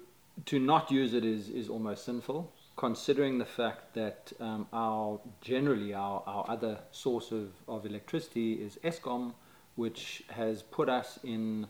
to 0.47 0.59
not 0.59 0.91
use 0.91 1.15
it 1.15 1.25
is 1.25 1.49
is 1.49 1.69
almost 1.69 2.05
sinful. 2.05 2.53
Considering 2.79 3.39
the 3.39 3.45
fact 3.45 3.93
that 3.95 4.33
um, 4.39 4.65
our 4.73 5.21
generally 5.41 5.93
our, 5.93 6.23
our 6.27 6.49
other 6.49 6.79
source 6.93 7.33
of, 7.33 7.49
of 7.67 7.85
electricity 7.85 8.53
is 8.53 8.79
Eskom, 8.85 9.35
which 9.75 10.23
has 10.31 10.63
put 10.63 10.89
us 10.89 11.19
in 11.25 11.67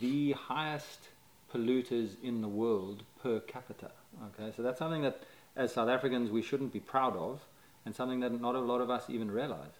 the 0.00 0.32
highest 0.32 1.08
polluters 1.54 2.16
in 2.22 2.42
the 2.42 2.48
world 2.48 3.04
per 3.22 3.38
capita. 3.40 3.92
Okay, 4.26 4.52
so 4.56 4.62
that's 4.62 4.80
something 4.80 5.02
that 5.02 5.22
as 5.56 5.72
South 5.72 5.88
Africans 5.88 6.30
we 6.30 6.42
shouldn't 6.42 6.72
be 6.72 6.80
proud 6.80 7.16
of, 7.16 7.40
and 7.86 7.94
something 7.94 8.18
that 8.18 8.40
not 8.40 8.56
a 8.56 8.60
lot 8.60 8.80
of 8.80 8.90
us 8.90 9.04
even 9.08 9.30
realize 9.30 9.78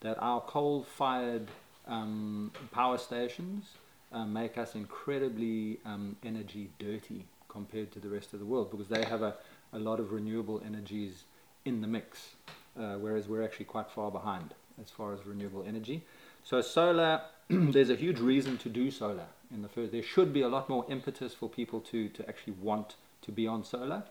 that 0.00 0.18
our 0.20 0.42
coal-fired 0.42 1.48
um, 1.88 2.52
power 2.72 2.98
stations 2.98 3.64
uh, 4.12 4.26
make 4.26 4.58
us 4.58 4.74
incredibly 4.74 5.78
um, 5.86 6.16
energy 6.22 6.68
dirty 6.78 7.24
compared 7.48 7.90
to 7.92 7.98
the 7.98 8.08
rest 8.08 8.32
of 8.32 8.38
the 8.38 8.46
world 8.46 8.70
because 8.70 8.88
they 8.88 9.04
have 9.04 9.22
a, 9.22 9.34
a 9.72 9.78
lot 9.78 10.00
of 10.00 10.12
renewable 10.12 10.62
energies 10.64 11.24
in 11.64 11.80
the 11.80 11.86
mix, 11.86 12.34
uh, 12.78 12.94
whereas 12.94 13.28
we're 13.28 13.42
actually 13.42 13.66
quite 13.66 13.90
far 13.90 14.10
behind 14.10 14.54
as 14.80 14.90
far 14.90 15.12
as 15.12 15.24
renewable 15.26 15.64
energy. 15.66 16.02
So 16.44 16.60
solar, 16.60 17.22
there's 17.48 17.90
a 17.90 17.96
huge 17.96 18.18
reason 18.18 18.56
to 18.58 18.68
do 18.68 18.90
solar 18.90 19.26
in 19.52 19.62
the 19.62 19.68
first. 19.68 19.92
There 19.92 20.02
should 20.02 20.32
be 20.32 20.42
a 20.42 20.48
lot 20.48 20.68
more 20.68 20.86
impetus 20.88 21.34
for 21.34 21.48
people 21.48 21.80
to, 21.80 22.08
to 22.08 22.28
actually 22.28 22.54
want 22.54 22.96
to 23.22 23.32
be 23.32 23.46
on 23.46 23.64
solar. 23.64 24.04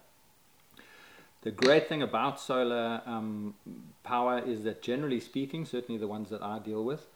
The 1.42 1.52
great 1.52 1.88
thing 1.88 2.02
about 2.02 2.40
solar 2.40 3.02
um, 3.06 3.56
power 4.04 4.40
is 4.40 4.64
that 4.64 4.82
generally 4.82 5.22
speaking, 5.22 5.66
certainly 5.66 5.98
the 5.98 6.08
ones 6.08 6.30
that 6.30 6.44
I 6.44 6.60
deal 6.60 6.84
with, 6.84 7.08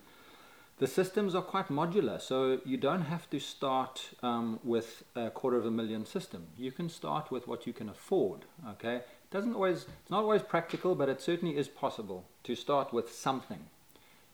the 0.83 0.87
systems 0.87 1.33
are 1.33 1.41
quite 1.41 1.69
modular, 1.69 2.19
so 2.19 2.59
you 2.65 2.75
don't 2.75 3.03
have 3.03 3.29
to 3.29 3.39
start 3.39 4.09
um, 4.21 4.59
with 4.65 5.03
a 5.15 5.29
quarter 5.29 5.55
of 5.55 5.65
a 5.65 5.71
million 5.71 6.05
system. 6.05 6.47
You 6.57 6.73
can 6.73 6.89
start 6.89 7.31
with 7.31 7.47
what 7.47 7.65
you 7.65 7.71
can 7.71 7.87
afford. 7.87 8.41
Okay, 8.71 8.97
it 8.97 9.31
doesn't 9.31 9.53
always, 9.53 9.85
it's 10.01 10.11
not 10.11 10.23
always 10.23 10.41
practical, 10.41 10.93
but 10.93 11.07
it 11.07 11.21
certainly 11.21 11.55
is 11.55 11.69
possible 11.69 12.25
to 12.43 12.53
start 12.53 12.91
with 12.91 13.09
something 13.13 13.61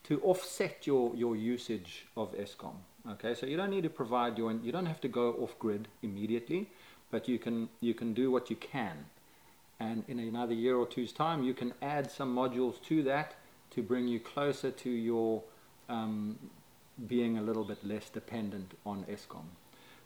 to 0.02 0.20
offset 0.22 0.88
your, 0.88 1.14
your 1.14 1.36
usage 1.36 2.06
of 2.16 2.34
Eskom. 2.34 2.74
Okay, 3.12 3.32
so 3.32 3.46
you 3.46 3.56
don't 3.56 3.70
need 3.70 3.84
to 3.84 3.88
provide 4.02 4.36
your, 4.36 4.50
you 4.50 4.72
don't 4.72 4.86
have 4.86 5.00
to 5.02 5.08
go 5.08 5.34
off 5.34 5.56
grid 5.60 5.86
immediately, 6.02 6.68
but 7.12 7.28
you 7.28 7.38
can 7.38 7.68
you 7.80 7.94
can 7.94 8.12
do 8.12 8.32
what 8.32 8.50
you 8.50 8.56
can, 8.56 8.96
and 9.78 10.02
in 10.08 10.18
another 10.18 10.54
year 10.54 10.74
or 10.74 10.86
two's 10.86 11.12
time, 11.12 11.44
you 11.44 11.54
can 11.54 11.74
add 11.80 12.10
some 12.10 12.34
modules 12.34 12.82
to 12.88 13.04
that 13.04 13.36
to 13.70 13.84
bring 13.84 14.08
you 14.08 14.18
closer 14.18 14.72
to 14.72 14.90
your 14.90 15.44
um, 15.90 16.38
being 17.08 17.36
a 17.36 17.42
little 17.42 17.64
bit 17.64 17.84
less 17.84 18.08
dependent 18.08 18.72
on 18.86 19.04
Eskom. 19.04 19.44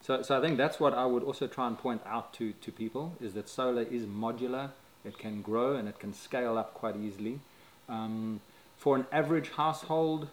So, 0.00 0.22
so 0.22 0.36
I 0.36 0.40
think 0.40 0.58
that's 0.58 0.80
what 0.80 0.94
I 0.94 1.06
would 1.06 1.22
also 1.22 1.46
try 1.46 1.66
and 1.66 1.78
point 1.78 2.02
out 2.06 2.34
to, 2.34 2.52
to 2.52 2.72
people 2.72 3.14
is 3.20 3.34
that 3.34 3.48
solar 3.48 3.82
is 3.82 4.04
modular, 4.04 4.70
it 5.04 5.18
can 5.18 5.42
grow 5.42 5.76
and 5.76 5.88
it 5.88 5.98
can 5.98 6.12
scale 6.12 6.58
up 6.58 6.74
quite 6.74 6.96
easily. 6.96 7.40
Um, 7.88 8.40
for 8.76 8.96
an 8.96 9.06
average 9.12 9.50
household 9.50 10.28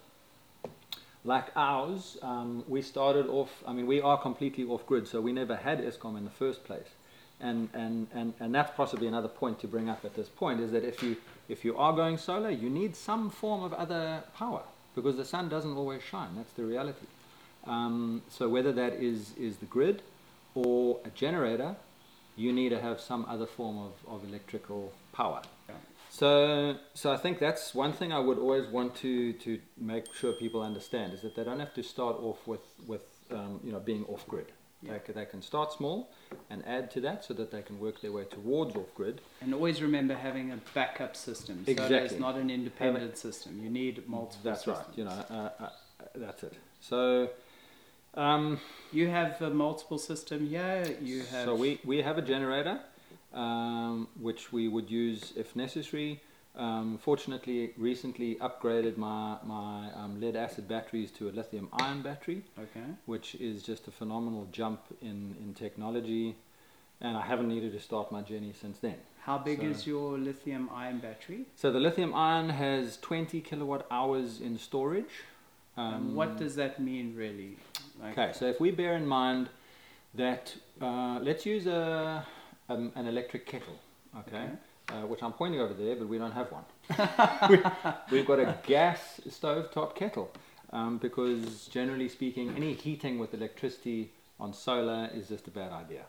like 1.24 1.46
ours, 1.54 2.18
um, 2.22 2.64
we 2.66 2.82
started 2.82 3.28
off, 3.28 3.62
I 3.66 3.72
mean, 3.72 3.86
we 3.86 4.00
are 4.00 4.18
completely 4.20 4.64
off 4.64 4.84
grid, 4.86 5.06
so 5.06 5.20
we 5.20 5.32
never 5.32 5.56
had 5.56 5.78
Eskom 5.80 6.18
in 6.18 6.24
the 6.24 6.30
first 6.30 6.64
place. 6.64 6.88
And, 7.40 7.70
and, 7.72 8.08
and, 8.12 8.34
and 8.40 8.54
that's 8.54 8.72
possibly 8.76 9.06
another 9.06 9.28
point 9.28 9.58
to 9.60 9.68
bring 9.68 9.88
up 9.88 10.04
at 10.04 10.14
this 10.14 10.28
point 10.28 10.60
is 10.60 10.70
that 10.72 10.84
if 10.84 11.02
you, 11.02 11.16
if 11.48 11.64
you 11.64 11.76
are 11.76 11.92
going 11.92 12.18
solar, 12.18 12.50
you 12.50 12.68
need 12.68 12.94
some 12.94 13.30
form 13.30 13.62
of 13.62 13.72
other 13.72 14.22
power 14.36 14.62
because 14.94 15.16
the 15.16 15.24
sun 15.24 15.48
doesn't 15.48 15.76
always 15.76 16.02
shine. 16.02 16.30
That's 16.36 16.52
the 16.52 16.64
reality. 16.64 17.06
Um, 17.64 18.22
so 18.28 18.48
whether 18.48 18.72
that 18.72 18.94
is, 18.94 19.34
is 19.38 19.56
the 19.58 19.66
grid 19.66 20.02
or 20.54 21.00
a 21.04 21.10
generator, 21.10 21.76
you 22.36 22.52
need 22.52 22.70
to 22.70 22.80
have 22.80 23.00
some 23.00 23.24
other 23.28 23.46
form 23.46 23.78
of, 23.78 23.92
of 24.06 24.28
electrical 24.28 24.92
power. 25.12 25.42
Yeah. 25.68 25.74
So, 26.10 26.76
so 26.94 27.12
I 27.12 27.16
think 27.16 27.38
that's 27.38 27.74
one 27.74 27.92
thing 27.92 28.12
I 28.12 28.18
would 28.18 28.38
always 28.38 28.68
want 28.68 28.94
to, 28.96 29.32
to 29.34 29.58
make 29.78 30.12
sure 30.14 30.32
people 30.32 30.62
understand 30.62 31.14
is 31.14 31.22
that 31.22 31.34
they 31.36 31.44
don't 31.44 31.60
have 31.60 31.74
to 31.74 31.82
start 31.82 32.16
off 32.16 32.46
with, 32.46 32.60
with 32.86 33.02
um, 33.30 33.60
you 33.64 33.72
know, 33.72 33.80
being 33.80 34.04
off 34.06 34.26
grid. 34.26 34.52
Yeah. 34.82 34.94
They, 34.94 34.98
can, 34.98 35.14
they 35.14 35.24
can 35.26 35.42
start 35.42 35.72
small 35.72 36.10
and 36.50 36.64
add 36.66 36.90
to 36.92 37.00
that 37.02 37.24
so 37.24 37.34
that 37.34 37.50
they 37.52 37.62
can 37.62 37.78
work 37.78 38.00
their 38.00 38.10
way 38.12 38.24
towards 38.24 38.74
off 38.74 38.92
grid. 38.96 39.20
And 39.40 39.54
always 39.54 39.80
remember 39.80 40.14
having 40.14 40.50
a 40.50 40.58
backup 40.74 41.14
system. 41.16 41.64
Solar 41.64 41.82
is 41.86 41.90
Exactly. 41.90 42.18
not 42.18 42.34
an 42.36 42.50
independent 42.50 43.16
system. 43.16 43.60
You 43.62 43.70
need 43.70 44.08
multiple 44.08 44.40
That's 44.50 44.64
systems. 44.64 44.88
right. 44.88 44.98
You 44.98 45.04
know, 45.04 45.24
uh, 45.30 45.64
uh, 45.64 45.68
that's 46.16 46.42
it. 46.42 46.54
So, 46.80 47.30
um, 48.14 48.60
You 48.92 49.08
have 49.08 49.40
a 49.40 49.50
multiple 49.50 49.98
system 49.98 50.48
here. 50.48 50.96
You 51.00 51.20
have 51.30 51.44
So 51.44 51.54
we, 51.54 51.80
we 51.84 52.02
have 52.02 52.18
a 52.18 52.22
generator, 52.22 52.80
um, 53.32 54.08
which 54.20 54.52
we 54.52 54.66
would 54.68 54.90
use 54.90 55.32
if 55.36 55.54
necessary. 55.54 56.20
Um, 56.54 56.98
fortunately, 56.98 57.72
recently 57.78 58.34
upgraded 58.36 58.98
my, 58.98 59.36
my 59.44 59.90
um, 59.94 60.20
lead 60.20 60.36
acid 60.36 60.68
batteries 60.68 61.10
to 61.12 61.28
a 61.28 61.32
lithium 61.32 61.68
ion 61.72 62.02
battery, 62.02 62.42
okay. 62.58 62.84
which 63.06 63.34
is 63.36 63.62
just 63.62 63.88
a 63.88 63.90
phenomenal 63.90 64.46
jump 64.52 64.80
in, 65.00 65.34
in 65.40 65.54
technology. 65.54 66.36
And 67.00 67.16
I 67.16 67.22
haven't 67.22 67.48
needed 67.48 67.72
to 67.72 67.80
start 67.80 68.12
my 68.12 68.20
journey 68.22 68.52
since 68.58 68.78
then. 68.78 68.96
How 69.20 69.38
big 69.38 69.60
So- 69.60 69.66
is 69.66 69.86
your 69.86 70.18
lithium 70.18 70.68
ion 70.74 70.98
battery? 70.98 71.46
So 71.56 71.72
the 71.72 71.80
lithium 71.80 72.14
ion 72.14 72.50
has 72.50 72.98
20 72.98 73.40
kilowatt 73.40 73.86
hours 73.90 74.40
in 74.40 74.58
storage. 74.58 75.24
and 75.76 76.14
what 76.14 76.36
does 76.36 76.54
that 76.56 76.78
mean 76.78 77.14
really? 77.16 77.56
Like, 77.98 78.18
Um, 78.18 78.24
Okay, 78.24 78.32
so 78.38 78.44
if 78.44 78.60
we 78.60 78.70
bear 78.70 78.94
in 78.94 79.06
mind 79.06 79.48
that 80.14 80.54
uh, 80.82 81.18
let's 81.22 81.46
use 81.46 81.66
a, 81.66 82.26
um, 82.68 82.92
an 82.94 83.06
electric 83.06 83.46
kettle, 83.46 83.78
okay, 84.18 84.50
Uh, 84.92 85.06
which 85.06 85.22
I'm 85.22 85.32
pointing 85.32 85.60
over 85.60 85.72
there, 85.72 85.96
but 85.96 86.06
we 86.06 86.18
don't 86.18 86.32
have 86.32 86.48
one. 86.52 86.64
we, 87.50 87.62
we've 88.10 88.26
got 88.26 88.40
a 88.40 88.58
gas 88.66 89.20
stovetop 89.26 89.94
kettle 89.94 90.30
um, 90.70 90.98
because, 90.98 91.66
generally 91.68 92.10
speaking, 92.10 92.52
any 92.56 92.74
heating 92.74 93.18
with 93.18 93.32
electricity 93.32 94.12
on 94.38 94.52
solar 94.52 95.08
is 95.14 95.28
just 95.28 95.48
a 95.48 95.50
bad 95.50 95.72
idea. 95.72 96.04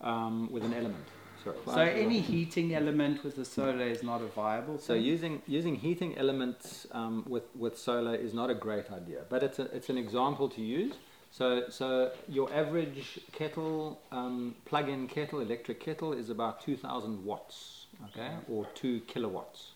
Um, 0.00 0.50
with 0.50 0.64
an 0.64 0.72
element, 0.74 1.04
sorry. 1.44 1.56
So 1.66 1.80
any 1.80 2.20
heating 2.20 2.74
element 2.74 3.22
with 3.22 3.36
the 3.36 3.44
solar 3.44 3.86
is 3.86 4.02
not 4.02 4.22
a 4.22 4.26
viable. 4.26 4.78
So 4.78 4.94
using 4.94 5.42
using 5.46 5.76
heating 5.76 6.16
elements 6.16 6.86
um, 6.92 7.24
with 7.28 7.44
with 7.54 7.78
solar 7.78 8.14
is 8.14 8.32
not 8.32 8.48
a 8.48 8.54
great 8.54 8.90
idea, 8.90 9.24
but 9.28 9.42
it's 9.42 9.58
a, 9.58 9.64
it's 9.76 9.90
an 9.90 9.98
example 9.98 10.48
to 10.48 10.62
use. 10.62 10.94
So 11.30 11.64
so 11.68 12.12
your 12.28 12.52
average 12.52 13.20
kettle 13.32 14.00
um, 14.10 14.54
plug-in 14.64 15.06
kettle, 15.06 15.40
electric 15.40 15.80
kettle, 15.80 16.14
is 16.14 16.30
about 16.30 16.62
two 16.62 16.76
thousand 16.76 17.22
watts, 17.24 17.79
okay, 18.06 18.32
or 18.48 18.66
two 18.74 19.00
kilowatts. 19.06 19.72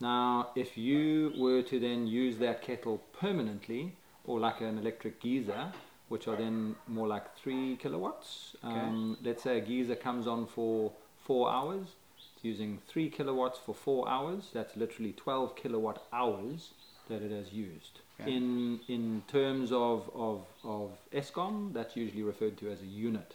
Now, 0.00 0.50
if 0.54 0.78
you 0.78 1.32
were 1.36 1.62
to 1.62 1.80
then 1.80 2.06
use 2.06 2.38
that 2.38 2.62
kettle 2.62 3.02
permanently, 3.18 3.94
or 4.24 4.38
like 4.38 4.60
an 4.60 4.78
electric 4.78 5.20
geyser, 5.20 5.72
which 6.08 6.28
are 6.28 6.36
then 6.36 6.76
more 6.86 7.06
like 7.06 7.36
three 7.36 7.76
kilowatts. 7.76 8.56
Um, 8.62 9.16
Let's 9.22 9.42
say 9.42 9.58
a 9.58 9.60
geyser 9.60 9.96
comes 9.96 10.26
on 10.26 10.46
for 10.46 10.92
four 11.24 11.50
hours. 11.50 11.88
It's 12.16 12.44
using 12.44 12.78
three 12.88 13.10
kilowatts 13.10 13.58
for 13.58 13.74
four 13.74 14.08
hours. 14.08 14.50
That's 14.52 14.76
literally 14.76 15.12
12 15.12 15.56
kilowatt 15.56 16.02
hours 16.12 16.70
that 17.08 17.22
it 17.22 17.30
has 17.30 17.52
used. 17.52 18.00
Okay. 18.20 18.32
In 18.32 18.80
in 18.88 19.22
terms 19.28 19.72
of, 19.72 20.10
of, 20.14 20.44
of 20.64 20.90
ESCOM, 21.12 21.72
that's 21.72 21.96
usually 21.96 22.22
referred 22.22 22.56
to 22.58 22.70
as 22.70 22.82
a 22.82 22.86
unit. 22.86 23.34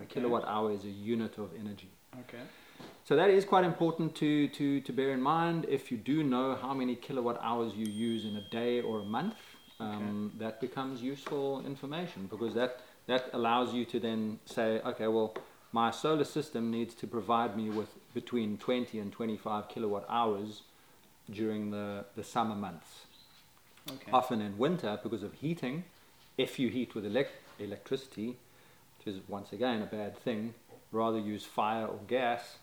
A 0.00 0.04
kilowatt 0.04 0.44
hour 0.46 0.70
is 0.72 0.84
a 0.84 0.90
unit 0.90 1.38
of 1.38 1.50
energy. 1.58 1.90
okay. 2.20 2.42
So 3.04 3.16
that 3.16 3.30
is 3.30 3.44
quite 3.46 3.64
important 3.64 4.14
to, 4.16 4.48
to, 4.48 4.80
to 4.82 4.92
bear 4.92 5.12
in 5.12 5.22
mind. 5.22 5.64
If 5.68 5.90
you 5.90 5.96
do 5.96 6.22
know 6.22 6.56
how 6.56 6.74
many 6.74 6.94
kilowatt 6.94 7.38
hours 7.42 7.72
you 7.74 7.86
use 7.86 8.26
in 8.26 8.36
a 8.36 8.46
day 8.50 8.82
or 8.82 9.00
a 9.00 9.04
month, 9.04 9.36
um, 9.80 10.32
that 10.38 10.60
becomes 10.60 11.00
useful 11.00 11.64
information 11.64 12.26
because 12.30 12.52
that, 12.54 12.80
that 13.06 13.30
allows 13.32 13.72
you 13.72 13.84
to 13.86 13.98
then 13.98 14.38
say, 14.44 14.80
okay, 14.84 15.06
well, 15.06 15.34
my 15.72 15.90
solar 15.90 16.24
system 16.24 16.70
needs 16.70 16.94
to 16.96 17.06
provide 17.06 17.56
me 17.56 17.70
with 17.70 17.88
between 18.14 18.58
20 18.58 18.98
and 18.98 19.12
25 19.12 19.68
kilowatt 19.68 20.04
hours 20.08 20.62
during 21.30 21.70
the, 21.70 22.04
the 22.16 22.24
summer 22.24 22.54
months. 22.54 23.06
Okay. 23.90 24.10
Often 24.12 24.40
in 24.40 24.58
winter, 24.58 24.98
because 25.02 25.22
of 25.22 25.34
heating, 25.34 25.84
if 26.36 26.58
you 26.58 26.68
heat 26.68 26.94
with 26.94 27.04
elec- 27.04 27.38
electricity, 27.58 28.36
which 28.98 29.14
is 29.14 29.20
once 29.28 29.52
again 29.52 29.82
a 29.82 29.86
bad 29.86 30.18
thing, 30.18 30.54
rather 30.92 31.18
use 31.18 31.44
fire 31.44 31.86
or 31.86 32.00
gas, 32.06 32.56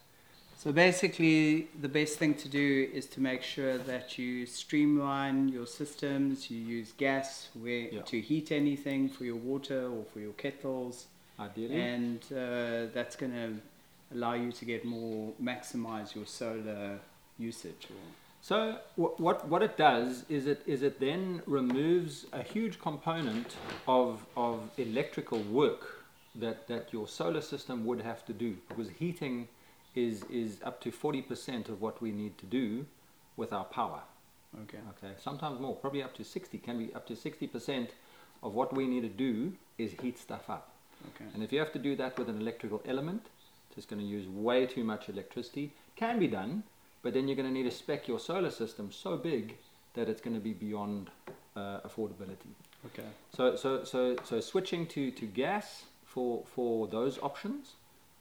So 0.58 0.72
basically, 0.72 1.68
the 1.80 1.88
best 1.90 2.18
thing 2.18 2.34
to 2.36 2.50
do 2.50 2.90
is 2.94 3.06
to 3.08 3.20
make 3.22 3.44
sure 3.44 3.78
that 3.78 4.18
you 4.18 4.46
streamline 4.48 5.50
your 5.50 5.68
systems. 5.68 6.50
You 6.50 6.58
use 6.58 6.92
gas 6.98 7.50
where, 7.54 7.88
Yeah. 7.92 8.02
to 8.02 8.20
heat 8.20 8.52
anything 8.52 9.10
for 9.10 9.26
your 9.26 9.36
water 9.36 9.82
or 9.88 10.04
for 10.12 10.20
your 10.20 10.34
kettles, 10.34 11.06
ideally. 11.40 11.80
and 11.80 12.20
uh, 12.32 12.88
that's 12.96 13.16
going 13.16 13.34
to 13.34 13.62
allow 14.16 14.34
you 14.34 14.52
to 14.54 14.66
get 14.66 14.86
more 14.86 15.34
maximize 15.42 16.16
your 16.16 16.26
solar 16.26 17.00
usage. 17.38 17.88
Or, 17.92 18.02
So 18.42 18.58
wh- 18.96 19.20
what 19.20 19.38
what 19.48 19.62
it 19.64 19.76
does 19.78 20.24
is 20.30 20.46
it 20.54 20.62
is 20.74 20.82
it 20.84 21.00
then 21.00 21.42
removes 21.48 22.26
a 22.32 22.44
huge 22.54 22.76
component 22.80 23.56
of 23.88 24.10
of 24.36 24.56
electrical 24.78 25.40
work 25.62 25.82
that 26.44 26.58
that 26.68 26.94
your 26.94 27.08
solar 27.08 27.42
system 27.42 27.78
would 27.88 28.02
have 28.02 28.22
to 28.30 28.34
do 28.34 28.50
because 28.70 28.90
heating 29.00 29.48
is 29.96 30.24
is 30.30 30.60
up 30.64 30.82
to 30.82 30.92
forty 30.92 31.22
percent 31.22 31.70
of 31.70 31.82
what 31.82 32.02
we 32.02 32.12
need 32.12 32.38
to 32.38 32.46
do 32.46 32.86
with 33.38 33.54
our 33.54 33.66
power. 33.66 34.02
Okay. 34.64 34.80
Okay, 34.92 35.14
sometimes 35.22 35.60
more, 35.60 35.76
probably 35.76 36.04
up 36.04 36.14
to 36.16 36.24
sixty. 36.24 36.58
Can 36.58 36.78
be 36.78 36.94
up 36.94 37.06
to 37.08 37.16
sixty 37.16 37.48
percent 37.48 37.90
of 38.44 38.54
what 38.54 38.74
we 38.74 38.88
need 38.88 39.02
to 39.02 39.10
do 39.10 39.54
is 39.78 39.92
heat 40.02 40.18
stuff 40.18 40.50
up. 40.50 40.72
Okay. 41.16 41.30
And 41.34 41.44
if 41.44 41.52
you 41.52 41.60
have 41.60 41.74
to 41.74 41.80
do 41.80 41.96
that 41.98 42.18
with 42.18 42.30
an 42.30 42.40
electrical 42.40 42.82
element, 42.86 43.24
it's 43.68 43.76
just 43.76 43.90
going 43.90 44.02
to 44.02 44.08
use 44.08 44.28
way 44.28 44.66
too 44.66 44.84
much 44.84 45.10
electricity. 45.10 45.74
Can 45.96 46.20
be 46.20 46.28
done, 46.28 46.64
but 47.02 47.14
then 47.14 47.28
you're 47.28 47.36
going 47.36 47.48
to 47.48 47.54
need 47.54 47.70
to 47.70 47.72
spec 47.72 48.08
your 48.08 48.20
solar 48.20 48.52
system 48.52 48.92
so 48.92 49.18
big 49.18 49.56
that 49.94 50.10
it's 50.10 50.22
going 50.22 50.36
to 50.36 50.42
be 50.42 50.54
beyond 50.54 51.10
uh, 51.56 51.80
affordability. 51.82 52.54
Okay. 52.86 53.08
So, 53.36 53.56
so, 53.56 53.84
so, 53.84 54.16
so 54.24 54.40
switching 54.40 54.86
to, 54.88 55.12
to 55.12 55.26
gas 55.26 55.86
for, 56.06 56.44
for 56.46 56.88
those 56.88 57.18
options, 57.20 57.74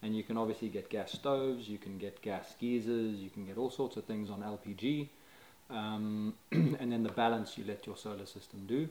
and 0.04 0.14
you 0.14 0.23
can 0.23 0.37
obviously 0.37 0.68
get 0.68 0.90
gas 0.90 1.12
stoves, 1.12 1.66
you 1.68 1.78
can 1.78 1.96
get 1.99 2.20
gas 2.20 2.54
geysers, 2.61 3.16
you 3.18 3.30
can 3.30 3.46
get 3.46 3.56
all 3.56 3.70
sorts 3.70 3.96
of 3.96 4.04
things 4.04 4.28
on 4.30 4.40
LPG, 4.42 5.08
um, 5.70 6.34
and 6.52 6.92
then 6.92 7.02
the 7.02 7.08
balance 7.12 7.56
you 7.56 7.64
let 7.66 7.87
your 7.87 7.96
solar 7.96 8.26
system 8.26 8.64
do 8.66 8.87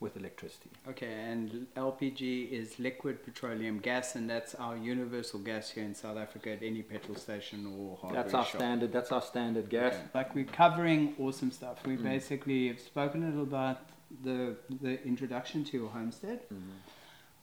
with 0.00 0.16
electricity. 0.16 0.70
Okay, 0.88 1.12
and 1.12 1.66
LPG 1.76 2.50
is 2.50 2.78
liquid 2.78 3.22
petroleum 3.24 3.78
gas, 3.78 4.14
and 4.14 4.28
that's 4.28 4.54
our 4.54 4.76
universal 4.76 5.38
gas 5.40 5.70
here 5.70 5.84
in 5.84 5.94
South 5.94 6.16
Africa 6.18 6.52
at 6.52 6.62
any 6.62 6.82
petrol 6.82 7.16
station 7.16 7.66
or 7.78 7.96
hardware 8.00 8.22
That's 8.22 8.34
our 8.34 8.44
shop. 8.44 8.56
standard. 8.60 8.92
That's 8.92 9.12
our 9.12 9.22
standard 9.22 9.68
gas. 9.70 9.94
Okay. 9.94 10.02
Like 10.14 10.34
we're 10.34 10.44
covering 10.44 11.14
awesome 11.18 11.50
stuff. 11.50 11.78
We 11.86 11.96
Mm. 11.96 12.02
basically 12.02 12.68
have 12.68 12.80
spoken 12.80 13.22
a 13.24 13.26
little 13.28 13.42
about 13.42 13.80
the 14.22 14.56
the 14.82 15.02
introduction 15.06 15.64
to 15.64 15.76
your 15.78 15.88
homestead. 15.88 16.40
Mhm. 16.52 16.76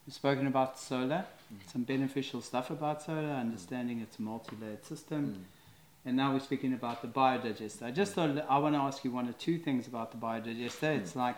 We've 0.06 0.14
spoken 0.14 0.46
about 0.46 0.78
solar, 0.78 1.24
Mm. 1.52 1.70
some 1.72 1.82
beneficial 1.84 2.40
stuff 2.42 2.70
about 2.70 3.02
solar, 3.02 3.30
understanding 3.46 4.00
it's 4.00 4.18
a 4.18 4.22
multi-layered 4.22 4.84
system, 4.84 5.34
Mm. 5.34 5.44
and 6.06 6.16
now 6.16 6.32
we're 6.32 6.40
speaking 6.40 6.74
about 6.74 7.00
the 7.00 7.08
biodigester. 7.08 7.84
I 7.86 7.90
just 7.90 8.12
thought 8.12 8.30
I 8.48 8.58
want 8.58 8.74
to 8.74 8.80
ask 8.80 9.02
you 9.04 9.10
one 9.10 9.26
or 9.28 9.32
two 9.32 9.58
things 9.58 9.86
about 9.86 10.10
the 10.10 10.18
biodigester. 10.18 10.94
It's 10.98 11.16
like 11.16 11.36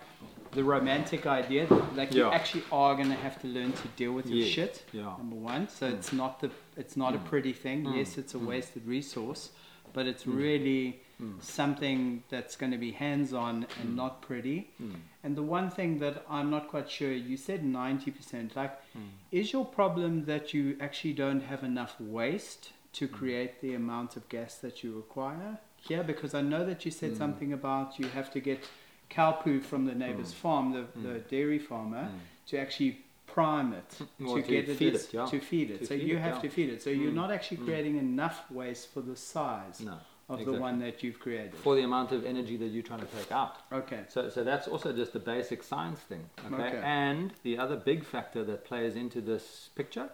the 0.50 0.64
romantic 0.64 1.26
idea, 1.26 1.66
that, 1.68 1.96
like 1.96 2.12
you 2.12 2.25
Mm. 2.25 2.32
Actually 2.32 2.64
are 2.73 2.96
going 2.96 3.08
to 3.11 3.14
have 3.14 3.40
to 3.42 3.46
learn 3.46 3.73
to 3.73 3.88
deal 3.96 4.12
with 4.12 4.26
your 4.26 4.44
shit. 4.46 4.85
Yeah. 4.92 5.14
Number 5.16 5.37
one, 5.37 5.68
so 5.68 5.88
Mm. 5.88 5.94
it's 5.94 6.12
not 6.12 6.40
the 6.40 6.50
it's 6.76 6.94
not 6.96 7.14
a 7.14 7.18
Mm. 7.18 7.25
pretty 7.25 7.52
thing. 7.54 7.85
Mm. 7.85 7.96
Yes, 7.96 8.18
it's 8.18 8.35
a 8.35 8.38
Mm. 8.38 8.46
wasted 8.49 8.85
resource, 8.87 9.50
but 9.94 10.06
it's 10.06 10.25
Mm. 10.25 10.37
really 10.37 11.00
Mm. 11.20 11.42
something 11.42 12.23
that's 12.28 12.56
going 12.56 12.73
to 12.73 12.78
be 12.78 12.92
hands-on 12.92 13.66
and 13.80 13.90
Mm. 13.90 13.94
not 13.94 14.20
pretty. 14.20 14.70
Mm. 14.82 14.96
And 15.25 15.35
the 15.35 15.42
one 15.42 15.70
thing 15.70 15.99
that 16.00 16.25
I'm 16.28 16.50
not 16.50 16.68
quite 16.68 16.90
sure, 16.90 17.11
you 17.12 17.37
said 17.38 17.64
90%. 17.64 18.54
Like, 18.54 18.73
Mm. 18.94 19.08
is 19.32 19.52
your 19.52 19.64
problem 19.64 20.26
that 20.26 20.52
you 20.52 20.76
actually 20.78 21.14
don't 21.14 21.40
have 21.42 21.64
enough 21.64 21.99
waste 21.99 22.73
to 22.94 23.08
create 23.08 23.61
the 23.62 23.73
amount 23.75 24.16
of 24.16 24.28
gas 24.28 24.58
that 24.58 24.85
you 24.85 24.94
require? 24.94 25.58
Yeah, 25.88 26.02
because 26.02 26.35
I 26.35 26.42
know 26.42 26.66
that 26.66 26.85
you 26.85 26.90
said 26.90 27.12
Mm. 27.12 27.18
something 27.18 27.52
about 27.52 27.99
you 27.99 28.08
have 28.08 28.30
to 28.32 28.40
get 28.40 28.68
cow 29.08 29.32
poo 29.32 29.61
from 29.61 29.87
the 29.87 29.94
neighbor's 29.94 30.32
Mm. 30.32 30.42
farm, 30.44 30.73
the, 30.73 30.85
the 31.00 31.14
Mm. 31.20 31.28
dairy 31.28 31.58
farmer, 31.58 32.11
Mm. 32.11 32.18
to 32.50 32.58
actually 32.58 33.04
prime 33.26 33.73
it 33.73 33.90
Well, 34.20 34.37
to, 34.37 34.42
to 34.42 34.49
get 34.50 34.76
feed 34.76 34.94
as- 34.94 35.04
it, 35.06 35.14
yeah. 35.14 35.26
to 35.26 35.40
feed 35.40 35.70
it. 35.70 35.78
To 35.78 35.87
so 35.87 35.96
feed 35.99 36.08
you 36.08 36.16
it, 36.16 36.20
have 36.20 36.35
yeah. 36.37 36.40
to 36.42 36.49
feed 36.50 36.68
it. 36.70 36.82
So 36.82 36.90
you're 36.90 37.11
Mm. 37.12 37.23
not 37.23 37.30
actually 37.30 37.58
Mm. 37.58 37.64
creating 37.66 37.96
enough 37.96 38.50
waste 38.50 38.92
for 38.92 39.00
the 39.00 39.16
size 39.16 39.80
No. 39.80 39.99
Of 40.28 40.45
the 40.45 40.52
one 40.52 40.78
that 40.80 41.02
you've 41.02 41.21
created. 41.21 41.54
For 41.54 41.75
the 41.76 41.83
amount 41.83 42.12
of 42.12 42.25
energy 42.25 42.56
that 42.56 42.66
you're 42.66 42.83
trying 42.83 43.00
to 43.00 43.06
take 43.06 43.30
out. 43.30 43.56
Okay. 43.73 44.00
So, 44.09 44.28
so 44.28 44.42
that's 44.42 44.66
also 44.66 44.92
just 44.92 45.14
a 45.14 45.21
basic 45.21 45.62
science 45.62 46.00
thing. 46.00 46.28
Okay? 46.52 46.68
Okay. 46.68 46.83
And 46.83 47.33
the 47.42 47.59
other 47.59 47.76
big 47.76 48.04
factor 48.04 48.42
that 48.45 48.64
plays 48.64 48.97
into 48.97 49.21
this 49.21 49.71
picture 49.75 50.09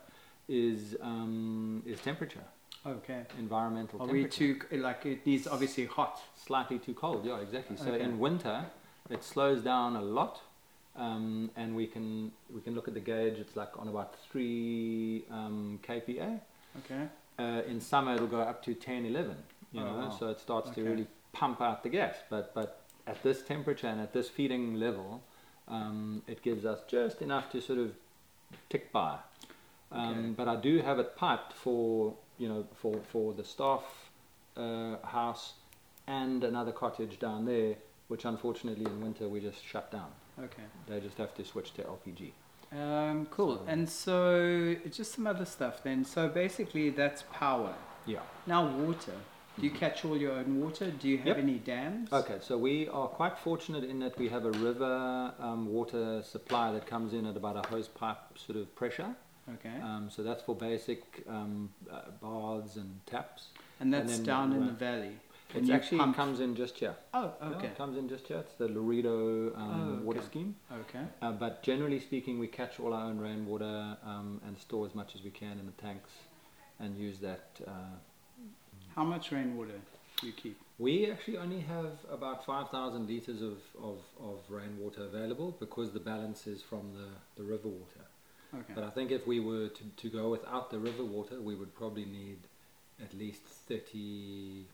is 0.48 0.96
um, 1.00 1.82
is 1.86 2.00
temperature, 2.00 2.44
Okay. 2.84 3.22
environmental 3.38 4.02
Are 4.02 4.06
we 4.06 4.24
temperature. 4.24 4.66
too 4.70 4.78
like 4.78 5.06
it 5.06 5.24
needs 5.24 5.46
obviously 5.46 5.86
hot? 5.86 6.20
Slightly 6.36 6.78
too 6.78 6.94
cold. 6.94 7.24
Yeah, 7.24 7.38
exactly. 7.38 7.76
So 7.76 7.92
Okay. 7.92 8.04
in 8.04 8.18
winter, 8.18 8.66
it 9.08 9.22
slows 9.24 9.62
down 9.62 9.96
a 9.96 10.02
lot. 10.02 10.40
Um, 10.94 11.50
and 11.56 11.74
we 11.74 11.86
can 11.86 12.32
we 12.54 12.60
can 12.60 12.74
look 12.74 12.86
at 12.86 12.92
the 12.92 13.00
gauge. 13.00 13.38
It's 13.38 13.56
like 13.56 13.78
on 13.78 13.88
about 13.88 14.14
three 14.30 15.24
um, 15.30 15.80
kPa. 15.82 16.40
Okay. 16.84 17.08
Uh, 17.38 17.62
in 17.66 17.80
summer, 17.80 18.14
it'll 18.14 18.26
go 18.26 18.40
up 18.40 18.62
to 18.64 18.74
10, 18.74 19.06
11. 19.06 19.34
You 19.72 19.80
Oh, 19.80 19.84
know, 19.84 19.96
wow. 20.08 20.10
so 20.10 20.28
it 20.28 20.40
starts 20.40 20.70
Okay. 20.70 20.82
to 20.82 20.88
really 20.90 21.06
pump 21.32 21.60
out 21.60 21.82
the 21.82 21.88
gas. 21.88 22.16
But 22.30 22.54
but 22.54 22.80
at 23.06 23.22
this 23.22 23.42
temperature 23.42 23.88
and 23.88 24.00
at 24.00 24.12
this 24.12 24.28
feeding 24.28 24.74
level, 24.74 25.22
um, 25.68 26.22
it 26.26 26.42
gives 26.42 26.64
us 26.64 26.80
just 26.86 27.22
enough 27.22 27.50
to 27.52 27.60
sort 27.60 27.78
of 27.78 27.94
tick 28.68 28.92
by. 28.92 29.18
Um, 29.90 30.08
Okay. 30.18 30.28
But 30.36 30.48
I 30.48 30.56
do 30.56 30.78
have 30.80 30.98
it 30.98 31.16
piped 31.16 31.52
for 31.52 32.14
you 32.38 32.48
know 32.48 32.66
for 32.74 32.94
for 33.12 33.32
the 33.34 33.44
staff 33.44 34.10
uh, 34.56 34.96
house 35.04 35.54
and 36.06 36.44
another 36.44 36.72
cottage 36.72 37.18
down 37.18 37.44
there, 37.46 37.76
which 38.08 38.24
unfortunately 38.24 38.84
in 38.86 39.00
winter 39.00 39.28
we 39.28 39.40
just 39.40 39.64
shut 39.64 39.90
down. 39.90 40.10
Okay. 40.38 40.64
They 40.86 41.00
just 41.00 41.16
have 41.18 41.34
to 41.36 41.44
switch 41.44 41.72
to 41.74 41.82
LPG. 41.84 42.32
Um, 42.72 43.26
cool. 43.26 43.56
So- 43.58 43.64
and 43.68 43.88
so 43.88 44.74
just 44.90 45.12
some 45.12 45.26
other 45.26 45.44
stuff 45.44 45.82
then. 45.82 46.04
So 46.04 46.28
basically 46.28 46.90
that's 46.90 47.22
power. 47.32 47.74
Yeah. 48.06 48.20
Now 48.46 48.66
water. 48.66 49.14
Do 49.58 49.66
you 49.66 49.70
catch 49.70 50.04
all 50.04 50.16
your 50.16 50.32
own 50.32 50.60
water? 50.60 50.90
Do 50.90 51.08
you 51.08 51.18
have 51.18 51.26
Yep. 51.26 51.38
any 51.38 51.58
dams? 51.58 52.12
Okay, 52.12 52.38
so 52.40 52.56
we 52.56 52.88
are 52.88 53.06
quite 53.06 53.36
fortunate 53.38 53.84
in 53.84 53.98
that 54.00 54.18
we 54.18 54.28
have 54.30 54.44
a 54.46 54.50
river 54.52 55.34
um, 55.38 55.66
water 55.66 56.22
supply 56.22 56.72
that 56.72 56.86
comes 56.86 57.12
in 57.12 57.26
at 57.26 57.36
about 57.36 57.56
a 57.64 57.68
hose 57.68 57.88
pipe 57.88 58.16
sort 58.38 58.56
of 58.58 58.74
pressure. 58.74 59.14
Okay. 59.54 59.78
Um, 59.82 60.08
so 60.10 60.22
that's 60.22 60.42
for 60.42 60.54
basic 60.54 61.02
um, 61.28 61.68
uh, 61.90 62.02
baths 62.22 62.76
and 62.76 62.98
taps. 63.06 63.48
and 63.80 63.92
that's 63.92 64.16
then 64.18 64.24
down 64.24 64.52
in 64.52 64.66
the 64.66 64.72
valley. 64.72 65.16
It 65.54 65.68
actually 65.68 65.98
pump- 65.98 66.16
comes 66.16 66.40
in 66.40 66.54
just 66.56 66.78
here. 66.78 66.94
Oh, 67.12 67.34
Yeah, 67.42 67.48
okay. 67.50 67.66
it 67.66 67.76
comes 67.76 67.98
in 67.98 68.08
just 68.08 68.26
here. 68.26 68.38
It's 68.38 68.54
the 68.54 68.68
Laredo 68.68 69.54
um, 69.54 69.98
Oh, 70.00 70.04
water 70.06 70.22
scheme. 70.22 70.56
Okay. 70.72 71.04
Uh, 71.20 71.32
but 71.32 71.62
generally 71.62 72.00
speaking, 72.00 72.38
we 72.38 72.46
catch 72.46 72.80
all 72.80 72.94
our 72.94 73.04
own 73.04 73.18
rainwater 73.18 73.98
um, 74.06 74.40
and 74.46 74.56
store 74.58 74.86
as 74.86 74.94
much 74.94 75.14
as 75.14 75.22
we 75.22 75.30
can 75.30 75.58
in 75.58 75.66
the 75.66 75.72
tanks 75.82 76.08
and 76.80 76.96
use 76.96 77.18
that. 77.18 77.50
Uh, 77.66 77.70
How 78.94 79.04
much 79.04 79.32
rainwater 79.32 79.80
do 80.20 80.26
you 80.26 80.32
keep? 80.32 80.58
We 80.78 81.10
actually 81.10 81.38
only 81.38 81.60
have 81.60 81.98
about 82.10 82.44
5,000 82.44 83.08
litres 83.08 83.40
of, 83.40 83.58
of, 83.82 83.98
of 84.20 84.38
rainwater 84.48 85.04
available 85.04 85.56
because 85.58 85.92
the 85.92 86.00
balance 86.00 86.46
is 86.46 86.62
from 86.62 86.92
the, 86.94 87.40
the 87.40 87.48
river 87.48 87.68
water. 87.68 88.06
Okay. 88.54 88.72
But 88.74 88.84
I 88.84 88.90
think 88.90 89.10
if 89.10 89.26
we 89.26 89.40
were 89.40 89.68
to, 89.68 89.84
to 89.96 90.08
go 90.08 90.30
without 90.30 90.70
the 90.70 90.78
river 90.78 91.04
water, 91.04 91.40
we 91.40 91.54
would 91.54 91.74
probably 91.74 92.04
need 92.04 92.38
at 93.02 93.14
least 93.14 93.42
30, 93.44 94.66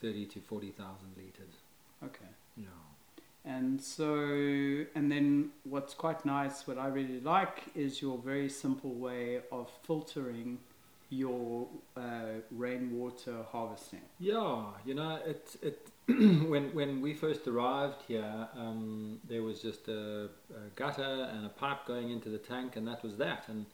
30 0.00 0.26
to 0.26 0.40
40,000 0.40 0.94
litres. 1.16 1.54
Okay. 2.04 2.30
Yeah. 2.56 2.66
And 3.44 3.80
so, 3.80 4.24
and 4.96 5.10
then 5.10 5.50
what's 5.62 5.94
quite 5.94 6.24
nice, 6.24 6.66
what 6.66 6.78
I 6.78 6.88
really 6.88 7.20
like, 7.20 7.62
is 7.76 8.02
your 8.02 8.18
very 8.18 8.48
simple 8.48 8.92
way 8.92 9.40
of 9.52 9.70
filtering 9.86 10.58
your 11.10 11.68
uh, 11.96 12.40
rainwater 12.50 13.44
harvesting. 13.50 14.02
Yeah, 14.18 14.64
you 14.84 14.94
know, 14.94 15.18
it 15.24 15.56
it 15.62 15.90
when 16.06 16.74
when 16.74 17.00
we 17.00 17.14
first 17.14 17.46
arrived 17.46 18.02
here, 18.08 18.48
um, 18.56 19.20
there 19.28 19.42
was 19.42 19.60
just 19.60 19.88
a, 19.88 20.24
a 20.24 20.70
gutter 20.74 21.28
and 21.32 21.46
a 21.46 21.48
pipe 21.48 21.86
going 21.86 22.10
into 22.10 22.28
the 22.28 22.38
tank, 22.38 22.76
and 22.76 22.86
that 22.88 23.02
was 23.02 23.16
that. 23.18 23.44
And 23.48 23.66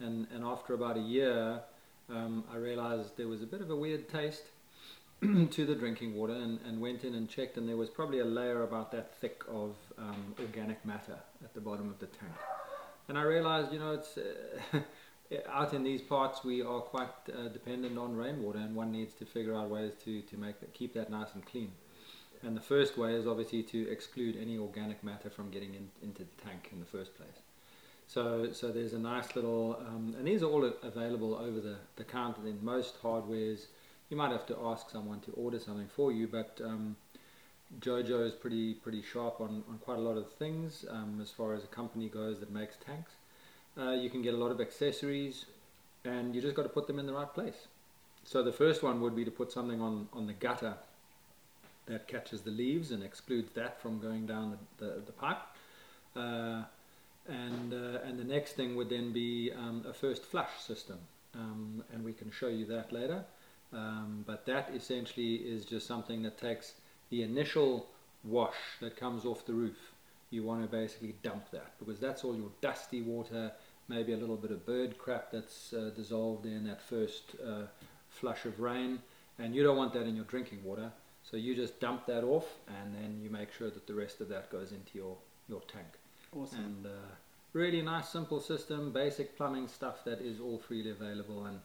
and 0.00 0.26
and 0.34 0.44
after 0.44 0.74
about 0.74 0.96
a 0.96 1.00
year, 1.00 1.60
um, 2.08 2.44
I 2.52 2.56
realized 2.56 3.16
there 3.16 3.28
was 3.28 3.42
a 3.42 3.46
bit 3.46 3.60
of 3.60 3.70
a 3.70 3.76
weird 3.76 4.08
taste 4.08 4.44
to 5.20 5.66
the 5.66 5.74
drinking 5.74 6.14
water, 6.14 6.34
and, 6.34 6.58
and 6.66 6.80
went 6.80 7.04
in 7.04 7.14
and 7.14 7.28
checked, 7.28 7.58
and 7.58 7.68
there 7.68 7.76
was 7.76 7.90
probably 7.90 8.20
a 8.20 8.24
layer 8.24 8.62
about 8.62 8.92
that 8.92 9.14
thick 9.20 9.42
of 9.48 9.76
um, 9.98 10.34
organic 10.40 10.84
matter 10.86 11.18
at 11.44 11.52
the 11.52 11.60
bottom 11.60 11.90
of 11.90 11.98
the 11.98 12.06
tank. 12.06 12.32
And 13.08 13.18
I 13.18 13.22
realized, 13.22 13.72
you 13.72 13.78
know, 13.78 13.92
it's. 13.92 14.16
Uh, 14.16 14.80
out 15.50 15.74
in 15.74 15.82
these 15.82 16.00
parts 16.00 16.42
we 16.42 16.62
are 16.62 16.80
quite 16.80 17.10
uh, 17.28 17.48
dependent 17.48 17.98
on 17.98 18.16
rainwater 18.16 18.58
and 18.58 18.74
one 18.74 18.90
needs 18.90 19.14
to 19.14 19.26
figure 19.26 19.54
out 19.54 19.68
ways 19.68 19.92
to, 20.04 20.22
to 20.22 20.36
make 20.36 20.60
that, 20.60 20.72
keep 20.72 20.94
that 20.94 21.10
nice 21.10 21.28
and 21.34 21.44
clean. 21.44 21.72
And 22.42 22.56
the 22.56 22.60
first 22.60 22.96
way 22.96 23.14
is 23.14 23.26
obviously 23.26 23.62
to 23.64 23.90
exclude 23.90 24.36
any 24.40 24.56
organic 24.56 25.02
matter 25.02 25.28
from 25.28 25.50
getting 25.50 25.74
in, 25.74 25.90
into 26.02 26.22
the 26.22 26.42
tank 26.42 26.70
in 26.72 26.80
the 26.80 26.86
first 26.86 27.16
place. 27.16 27.42
So 28.06 28.52
so 28.52 28.72
there's 28.72 28.94
a 28.94 28.98
nice 28.98 29.36
little 29.36 29.78
um, 29.86 30.14
and 30.18 30.26
these 30.26 30.42
are 30.42 30.46
all 30.46 30.64
available 30.82 31.34
over 31.34 31.60
the, 31.60 31.76
the 31.96 32.04
counter 32.04 32.46
in 32.46 32.64
most 32.64 33.02
hardwares. 33.02 33.66
You 34.08 34.16
might 34.16 34.30
have 34.30 34.46
to 34.46 34.56
ask 34.64 34.88
someone 34.88 35.20
to 35.20 35.32
order 35.32 35.58
something 35.58 35.88
for 35.88 36.10
you 36.10 36.26
but 36.26 36.58
um, 36.64 36.96
Jojo 37.80 38.26
is 38.26 38.32
pretty 38.32 38.74
pretty 38.74 39.02
sharp 39.02 39.42
on, 39.42 39.62
on 39.68 39.78
quite 39.78 39.98
a 39.98 40.00
lot 40.00 40.16
of 40.16 40.32
things 40.32 40.86
um, 40.88 41.18
as 41.20 41.30
far 41.30 41.52
as 41.52 41.64
a 41.64 41.66
company 41.66 42.08
goes 42.08 42.40
that 42.40 42.50
makes 42.50 42.76
tanks 42.76 43.12
uh, 43.78 43.92
you 43.92 44.10
can 44.10 44.22
get 44.22 44.34
a 44.34 44.36
lot 44.36 44.50
of 44.50 44.60
accessories 44.60 45.46
and 46.04 46.34
you 46.34 46.40
just 46.40 46.54
got 46.54 46.62
to 46.62 46.68
put 46.68 46.86
them 46.86 46.98
in 46.98 47.06
the 47.06 47.12
right 47.12 47.32
place. 47.32 47.68
So 48.24 48.42
the 48.42 48.52
first 48.52 48.82
one 48.82 49.00
would 49.00 49.16
be 49.16 49.24
to 49.24 49.30
put 49.30 49.52
something 49.52 49.80
on, 49.80 50.08
on 50.12 50.26
the 50.26 50.32
gutter 50.32 50.74
that 51.86 52.06
catches 52.06 52.42
the 52.42 52.50
leaves 52.50 52.90
and 52.90 53.02
excludes 53.02 53.52
that 53.54 53.80
from 53.80 53.98
going 54.00 54.26
down 54.26 54.58
the, 54.78 54.84
the, 54.84 55.00
the 55.06 55.12
pipe. 55.12 55.38
Uh, 56.14 56.62
and, 57.28 57.72
uh, 57.72 58.00
and 58.04 58.18
the 58.18 58.24
next 58.24 58.52
thing 58.52 58.76
would 58.76 58.90
then 58.90 59.12
be 59.12 59.52
um, 59.56 59.84
a 59.88 59.92
first 59.92 60.24
flush 60.24 60.60
system. 60.60 60.98
um, 61.34 61.82
and 61.92 62.04
we 62.04 62.12
can 62.12 62.30
show 62.30 62.48
you 62.48 62.64
that 62.66 62.92
later. 62.92 63.24
Um, 63.72 64.24
but 64.26 64.46
that 64.46 64.70
essentially 64.74 65.34
is 65.36 65.64
just 65.64 65.86
something 65.86 66.22
that 66.22 66.38
takes 66.38 66.74
the 67.10 67.22
initial 67.22 67.86
wash 68.24 68.56
that 68.80 68.96
comes 68.96 69.24
off 69.24 69.44
the 69.46 69.52
roof. 69.52 69.92
You 70.30 70.42
want 70.42 70.62
to 70.62 70.68
basically 70.68 71.14
dump 71.22 71.50
that 71.52 71.72
because 71.78 71.98
that's 71.98 72.24
all 72.24 72.36
your 72.36 72.50
dusty 72.60 73.02
water, 73.02 73.52
maybe 73.88 74.12
a 74.12 74.16
little 74.16 74.36
bit 74.36 74.50
of 74.50 74.64
bird 74.66 74.98
crap 74.98 75.30
that's 75.32 75.72
uh, 75.72 75.90
dissolved 75.96 76.46
in 76.46 76.64
that 76.64 76.82
first 76.82 77.32
uh, 77.44 77.62
flush 78.08 78.44
of 78.44 78.60
rain, 78.60 79.00
and 79.38 79.54
you 79.54 79.62
don't 79.62 79.76
want 79.76 79.92
that 79.94 80.06
in 80.06 80.14
your 80.16 80.24
drinking 80.26 80.62
water. 80.64 80.90
So 81.22 81.36
you 81.36 81.54
just 81.54 81.78
dump 81.80 82.06
that 82.06 82.24
off, 82.24 82.46
and 82.68 82.94
then 82.94 83.20
you 83.22 83.28
make 83.30 83.52
sure 83.52 83.70
that 83.70 83.86
the 83.86 83.94
rest 83.94 84.20
of 84.20 84.28
that 84.28 84.50
goes 84.50 84.72
into 84.72 84.90
your, 84.94 85.16
your 85.48 85.60
tank. 85.62 85.86
Awesome. 86.34 86.58
And 86.58 86.86
uh, 86.86 86.90
really 87.52 87.82
nice, 87.82 88.08
simple 88.08 88.40
system, 88.40 88.92
basic 88.92 89.36
plumbing 89.36 89.68
stuff 89.68 90.04
that 90.04 90.20
is 90.20 90.40
all 90.40 90.58
freely 90.58 90.90
available. 90.90 91.44
And 91.44 91.60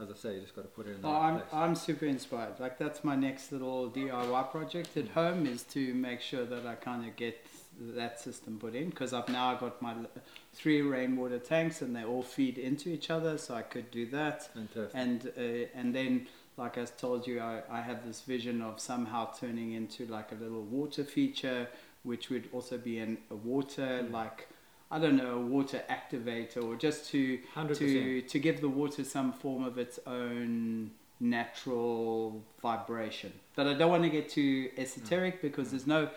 as 0.00 0.10
I 0.10 0.14
say, 0.14 0.34
you 0.34 0.40
just 0.42 0.54
got 0.54 0.62
to 0.62 0.68
put 0.68 0.86
it 0.86 0.96
in 0.96 1.02
the 1.02 1.08
Oh, 1.08 1.12
I'm, 1.16 1.34
place. 1.38 1.48
I'm 1.52 1.74
super 1.74 2.06
inspired. 2.06 2.60
Like 2.60 2.78
that's 2.78 3.02
my 3.02 3.16
next 3.16 3.50
little 3.50 3.90
DIY 3.90 4.50
project 4.52 4.96
at 4.96 5.08
home 5.08 5.46
is 5.46 5.64
to 5.64 5.94
make 5.94 6.20
sure 6.20 6.44
that 6.44 6.64
I 6.66 6.74
kind 6.76 7.04
of 7.08 7.16
get 7.16 7.44
that 7.80 8.20
system 8.20 8.58
put 8.58 8.74
in 8.74 8.90
because 8.90 9.12
I've 9.12 9.28
now 9.28 9.54
got 9.54 9.80
my 9.80 9.94
three 10.54 10.82
rainwater 10.82 11.38
tanks 11.38 11.82
and 11.82 11.94
they 11.94 12.04
all 12.04 12.22
feed 12.22 12.58
into 12.58 12.88
each 12.90 13.10
other, 13.10 13.38
so 13.38 13.54
I 13.54 13.62
could 13.62 13.90
do 13.90 14.06
that. 14.06 14.52
Fantastic. 14.54 14.90
And 14.94 15.32
uh, 15.38 15.66
and 15.78 15.94
then, 15.94 16.26
like 16.56 16.76
I 16.78 16.84
told 16.84 17.26
you, 17.26 17.40
I, 17.40 17.62
I 17.70 17.80
have 17.80 18.04
this 18.06 18.20
vision 18.22 18.60
of 18.62 18.80
somehow 18.80 19.30
turning 19.38 19.72
into 19.72 20.06
like 20.06 20.32
a 20.32 20.36
little 20.36 20.62
water 20.62 21.04
feature, 21.04 21.68
which 22.02 22.30
would 22.30 22.48
also 22.52 22.78
be 22.78 22.98
an, 22.98 23.18
a 23.30 23.36
water 23.36 24.02
Mm. 24.04 24.12
like. 24.12 24.48
I 24.90 24.98
don't 24.98 25.16
know, 25.18 25.34
a 25.34 25.38
water 25.38 25.82
activator, 25.90 26.64
or 26.64 26.74
just 26.74 27.10
to 27.10 27.38
100%. 27.54 27.76
to 27.76 28.22
to 28.22 28.38
give 28.38 28.62
the 28.62 28.70
water 28.70 29.04
some 29.04 29.34
form 29.34 29.62
of 29.62 29.76
its 29.76 29.98
own 30.06 30.92
natural 31.20 32.42
vibration. 32.62 33.32
But 33.54 33.66
I 33.66 33.74
don't 33.74 33.90
want 33.90 34.04
to 34.04 34.08
get 34.08 34.28
too 34.28 34.70
esoteric 34.78 35.42
because 35.42 35.70
there's 35.70 35.86
no 35.86 36.08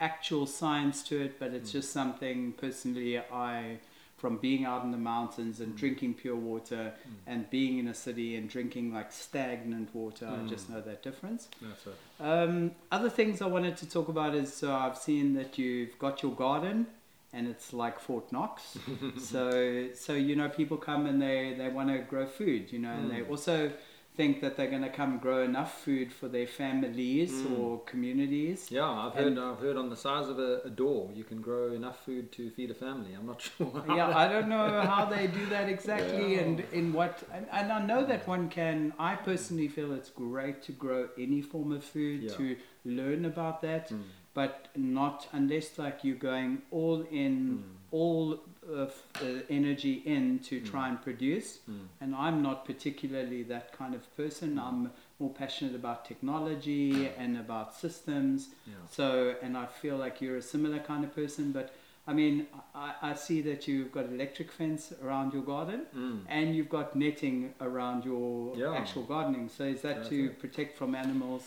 actual 0.00 0.46
science 0.46 1.02
to 1.04 1.20
it, 1.20 1.38
but 1.38 1.52
it's 1.52 1.70
Mm. 1.70 1.74
just 1.74 1.92
something 1.92 2.52
personally 2.52 3.18
I 3.18 3.78
from 4.16 4.36
being 4.36 4.66
out 4.66 4.84
in 4.84 4.90
the 4.90 4.98
mountains 4.98 5.60
and 5.60 5.72
Mm. 5.74 5.78
drinking 5.78 6.12
pure 6.12 6.36
water 6.36 6.92
Mm. 7.08 7.16
and 7.26 7.48
being 7.50 7.78
in 7.78 7.88
a 7.88 7.94
city 7.94 8.36
and 8.36 8.50
drinking 8.50 8.92
like 8.92 9.10
stagnant 9.12 9.94
water, 9.94 10.26
I 10.28 10.46
just 10.46 10.66
Mm. 10.68 10.74
know 10.74 10.80
that 10.82 11.02
difference. 11.02 11.48
That's 11.62 11.86
it. 11.86 11.94
Um, 12.22 12.72
other 12.92 13.08
things 13.08 13.40
I 13.40 13.46
wanted 13.46 13.78
to 13.78 13.88
talk 13.88 14.08
about 14.08 14.34
is 14.34 14.52
so 14.52 14.74
I've 14.74 14.98
seen 14.98 15.32
that 15.34 15.56
you've 15.58 15.98
got 15.98 16.22
your 16.22 16.32
garden 16.34 16.86
and 17.32 17.48
it's 17.48 17.72
like 17.72 17.98
Fort 17.98 18.30
Knox. 18.30 18.76
so 19.16 19.88
so 19.94 20.12
you 20.14 20.36
know 20.36 20.48
people 20.50 20.76
come 20.76 21.06
and 21.06 21.20
they, 21.22 21.54
they 21.56 21.68
want 21.68 21.88
to 21.88 21.98
grow 22.00 22.26
food, 22.26 22.70
you 22.72 22.78
know, 22.78 22.92
and 22.92 23.10
they 23.10 23.20
Mm. 23.20 23.30
also 23.30 23.72
think 24.16 24.40
that 24.40 24.56
they're 24.56 24.68
going 24.70 24.82
to 24.82 24.90
come 24.90 25.18
grow 25.18 25.42
enough 25.42 25.82
food 25.84 26.12
for 26.12 26.28
their 26.28 26.46
families 26.46 27.32
Mm. 27.32 27.58
or 27.58 27.78
communities. 27.92 28.70
Yeah, 28.70 28.90
I've 28.90 29.16
And- 29.16 29.38
heard. 29.38 29.46
I've 29.52 29.58
heard 29.60 29.76
on 29.76 29.88
the 29.88 29.96
size 29.96 30.28
of 30.28 30.38
a, 30.38 30.60
a 30.64 30.70
door, 30.70 31.10
you 31.14 31.24
can 31.24 31.40
grow 31.40 31.72
enough 31.72 32.04
food 32.04 32.30
to 32.32 32.50
feed 32.50 32.70
a 32.70 32.74
family. 32.74 33.12
I'm 33.14 33.26
not 33.26 33.40
sure. 33.48 33.72
yeah, 33.88 34.08
that- 34.08 34.16
I 34.16 34.28
don't 34.28 34.48
know 34.48 34.80
how 34.82 35.04
they 35.06 35.26
do 35.28 35.46
that 35.46 35.68
exactly 35.68 36.34
Yeah. 36.34 36.40
and 36.40 36.60
in 36.72 36.92
what 36.92 37.22
and, 37.32 37.46
and 37.52 37.72
I 37.72 37.80
know 37.90 38.04
that 38.04 38.26
one 38.26 38.48
can 38.48 38.92
I 38.98 39.14
personally 39.14 39.68
feel 39.68 39.92
it's 39.92 40.10
great 40.10 40.60
to 40.64 40.72
grow 40.72 41.08
any 41.16 41.40
form 41.40 41.70
of 41.72 41.82
food 41.84 42.22
Yeah. 42.24 42.34
to 42.36 42.56
learn 42.84 43.24
about 43.24 43.62
that 43.62 43.90
Mm, 43.90 44.02
but 44.34 44.68
not 44.76 45.28
unless 45.32 45.78
like 45.78 46.02
you're 46.04 46.16
going 46.32 46.62
all 46.70 47.02
in 47.10 47.34
mm, 47.58 47.62
all 47.90 48.40
of 48.74 48.94
energy 49.48 49.94
in 50.04 50.38
to 50.40 50.60
Mm. 50.60 50.70
try 50.70 50.88
and 50.88 51.00
produce 51.02 51.58
mm, 51.70 51.86
and 52.00 52.14
I'm 52.14 52.42
not 52.42 52.64
particularly 52.64 53.42
that 53.44 53.72
kind 53.72 53.94
of 53.94 54.02
person 54.16 54.58
I'm 54.58 54.90
more 55.18 55.30
passionate 55.30 55.74
about 55.74 56.04
technology 56.04 57.08
and 57.18 57.36
about 57.36 57.74
systems 57.74 58.48
yeah. 58.66 58.74
so 58.90 59.34
and 59.42 59.56
I 59.56 59.66
feel 59.66 59.96
like 59.96 60.20
you're 60.20 60.36
a 60.36 60.42
similar 60.42 60.78
kind 60.78 61.04
of 61.04 61.14
person 61.14 61.52
but 61.52 61.74
I 62.06 62.12
mean 62.12 62.46
I, 62.74 62.94
I 63.02 63.14
see 63.14 63.40
that 63.42 63.66
you've 63.68 63.92
got 63.92 64.06
electric 64.06 64.50
fence 64.52 64.92
around 65.04 65.32
your 65.32 65.42
garden 65.42 65.80
Mm. 65.96 66.20
and 66.28 66.54
you've 66.54 66.68
got 66.78 66.94
netting 66.96 67.54
around 67.60 68.04
your 68.04 68.56
Yeah. 68.56 68.74
actual 68.74 69.02
gardening 69.04 69.48
so 69.48 69.64
is 69.64 69.82
that 69.82 69.96
That's 69.96 70.08
to 70.10 70.26
it. 70.26 70.38
protect 70.38 70.76
from 70.78 70.94
animals 70.94 71.44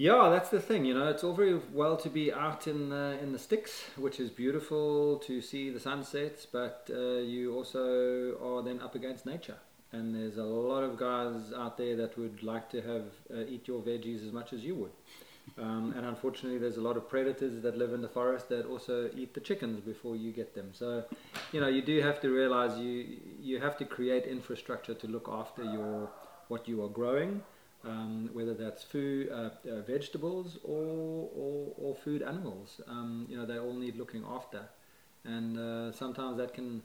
Yeah, 0.00 0.30
that's 0.30 0.48
the 0.48 0.62
thing. 0.62 0.86
You 0.86 0.94
know, 0.94 1.08
it's 1.08 1.22
all 1.22 1.34
very 1.34 1.60
well 1.74 1.94
to 1.98 2.08
be 2.08 2.32
out 2.32 2.66
in 2.66 2.88
the, 2.88 3.18
in 3.20 3.32
the 3.32 3.38
sticks, 3.38 3.82
which 3.98 4.18
is 4.18 4.30
beautiful 4.30 5.18
to 5.26 5.42
see 5.42 5.68
the 5.68 5.78
sunsets, 5.78 6.46
but 6.50 6.88
uh, 6.90 7.18
you 7.18 7.54
also 7.54 8.38
are 8.42 8.62
then 8.62 8.80
up 8.80 8.94
against 8.94 9.26
nature. 9.26 9.58
And 9.92 10.14
there's 10.14 10.38
a 10.38 10.42
lot 10.42 10.84
of 10.84 10.96
guys 10.96 11.52
out 11.54 11.76
there 11.76 11.96
that 11.96 12.16
would 12.16 12.42
like 12.42 12.70
to 12.70 12.80
have 12.80 13.04
uh, 13.30 13.44
eat 13.46 13.68
your 13.68 13.82
veggies 13.82 14.26
as 14.26 14.32
much 14.32 14.54
as 14.54 14.64
you 14.64 14.74
would. 14.74 14.92
Um, 15.58 15.92
and 15.94 16.06
unfortunately, 16.06 16.58
there's 16.58 16.78
a 16.78 16.80
lot 16.80 16.96
of 16.96 17.06
predators 17.06 17.60
that 17.60 17.76
live 17.76 17.92
in 17.92 18.00
the 18.00 18.08
forest 18.08 18.48
that 18.48 18.64
also 18.64 19.10
eat 19.14 19.34
the 19.34 19.40
chickens 19.40 19.80
before 19.80 20.16
you 20.16 20.32
get 20.32 20.54
them. 20.54 20.70
So, 20.72 21.04
you 21.52 21.60
know, 21.60 21.68
you 21.68 21.82
do 21.82 22.00
have 22.00 22.22
to 22.22 22.30
realize 22.30 22.78
you 22.78 23.18
you 23.38 23.60
have 23.60 23.76
to 23.76 23.84
create 23.84 24.24
infrastructure 24.24 24.94
to 24.94 25.06
look 25.06 25.28
after 25.30 25.62
your 25.62 26.08
what 26.48 26.66
you 26.66 26.82
are 26.82 26.88
growing 26.88 27.42
um, 27.84 28.30
whether 28.32 28.54
that's 28.54 28.82
food, 28.82 29.30
uh, 29.30 29.50
uh, 29.68 29.80
vegetables, 29.86 30.58
or, 30.64 31.28
or, 31.34 31.72
or 31.76 31.94
food 31.94 32.22
animals. 32.22 32.80
Um, 32.88 33.26
you 33.28 33.36
know, 33.36 33.46
they 33.46 33.58
all 33.58 33.74
need 33.74 33.96
looking 33.96 34.24
after, 34.28 34.62
and 35.24 35.58
uh, 35.58 35.92
sometimes 35.92 36.36
that 36.38 36.54
can 36.54 36.82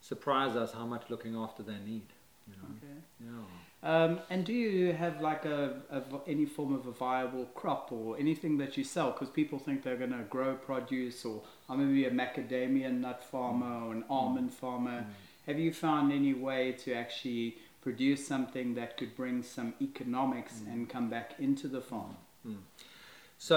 surprise 0.00 0.56
us 0.56 0.72
how 0.72 0.86
much 0.86 1.04
looking 1.08 1.36
after 1.36 1.62
they 1.62 1.78
need. 1.84 2.06
You 2.46 2.54
know, 2.62 2.76
okay 2.76 2.96
yeah. 3.20 3.44
Um, 3.82 4.20
and 4.30 4.44
do 4.44 4.52
you 4.52 4.92
have 4.92 5.20
like 5.20 5.44
a, 5.44 5.82
a 5.90 6.02
any 6.26 6.46
form 6.46 6.74
of 6.74 6.86
a 6.86 6.92
viable 6.92 7.46
crop 7.54 7.90
or 7.92 8.18
anything 8.18 8.58
that 8.58 8.76
you 8.76 8.84
sell? 8.84 9.10
Because 9.10 9.28
people 9.30 9.58
think 9.58 9.82
they're 9.82 9.96
going 9.96 10.12
to 10.12 10.24
grow 10.30 10.54
produce, 10.54 11.24
or 11.24 11.42
I'm 11.68 11.78
going 11.78 11.88
to 11.88 11.94
be 11.94 12.04
a 12.06 12.10
macadamia 12.10 12.92
nut 12.92 13.22
farmer 13.24 13.86
or 13.86 13.92
an 13.92 14.04
almond 14.08 14.52
farmer. 14.54 15.00
Mm. 15.00 15.06
Have 15.46 15.58
you 15.60 15.72
found 15.72 16.12
any 16.12 16.34
way 16.34 16.72
to 16.72 16.94
actually 16.94 17.58
produce 17.86 18.26
something 18.26 18.74
that 18.74 18.90
could 18.98 19.12
bring 19.22 19.36
some 19.56 19.70
economics 19.88 20.54
Mm. 20.60 20.72
and 20.72 20.80
come 20.94 21.08
back 21.16 21.28
into 21.46 21.66
the 21.68 21.82
farm? 21.90 22.14
So 23.38 23.56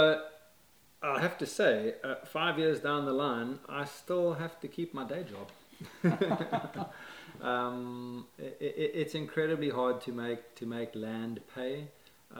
I 1.02 1.20
have 1.26 1.38
to 1.44 1.46
say, 1.60 1.76
uh, 2.04 2.16
five 2.38 2.56
years 2.64 2.80
down 2.88 3.02
the 3.12 3.18
line, 3.28 3.52
I 3.82 3.86
still 4.02 4.30
have 4.44 4.56
to 4.64 4.68
keep 4.68 4.90
my 5.00 5.06
day 5.14 5.24
job. 5.34 5.48
um, 7.52 8.26
i 8.38 8.44
i 8.44 8.86
it's 9.02 9.16
incredibly 9.24 9.70
hard 9.80 9.96
to 10.06 10.12
make 10.24 10.42
to 10.60 10.66
make 10.78 10.90
land 11.08 11.36
pay. 11.56 11.76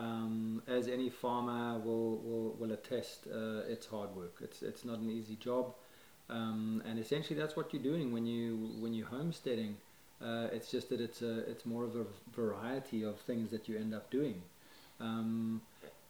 Um, 0.04 0.62
as 0.78 0.84
any 0.88 1.10
farmer 1.24 1.64
will, 1.86 2.10
will, 2.28 2.50
will 2.60 2.74
attest, 2.80 3.20
uh, 3.40 3.74
it's 3.74 3.88
hard 3.96 4.10
work. 4.22 4.36
It's 4.46 4.60
it's 4.70 4.84
not 4.90 4.98
an 5.06 5.10
easy 5.20 5.38
job, 5.50 5.66
um, 6.38 6.84
and 6.88 6.96
essentially 7.04 7.38
that's 7.42 7.56
what 7.58 7.68
you're 7.74 7.88
doing 7.92 8.08
when 8.16 8.26
you 8.34 8.44
when 8.84 8.92
you're 8.98 9.12
homesteading. 9.20 9.74
Uh, 10.22 10.48
it's 10.52 10.70
just 10.70 10.90
that 10.90 11.00
it's 11.00 11.22
a 11.22 11.40
it's 11.50 11.66
more 11.66 11.84
of 11.84 11.96
a 11.96 12.06
variety 12.36 13.04
of 13.04 13.20
things 13.22 13.52
that 13.52 13.70
you 13.70 13.78
end 13.78 13.94
up 13.94 14.10
doing. 14.10 14.42
Um, 15.00 15.62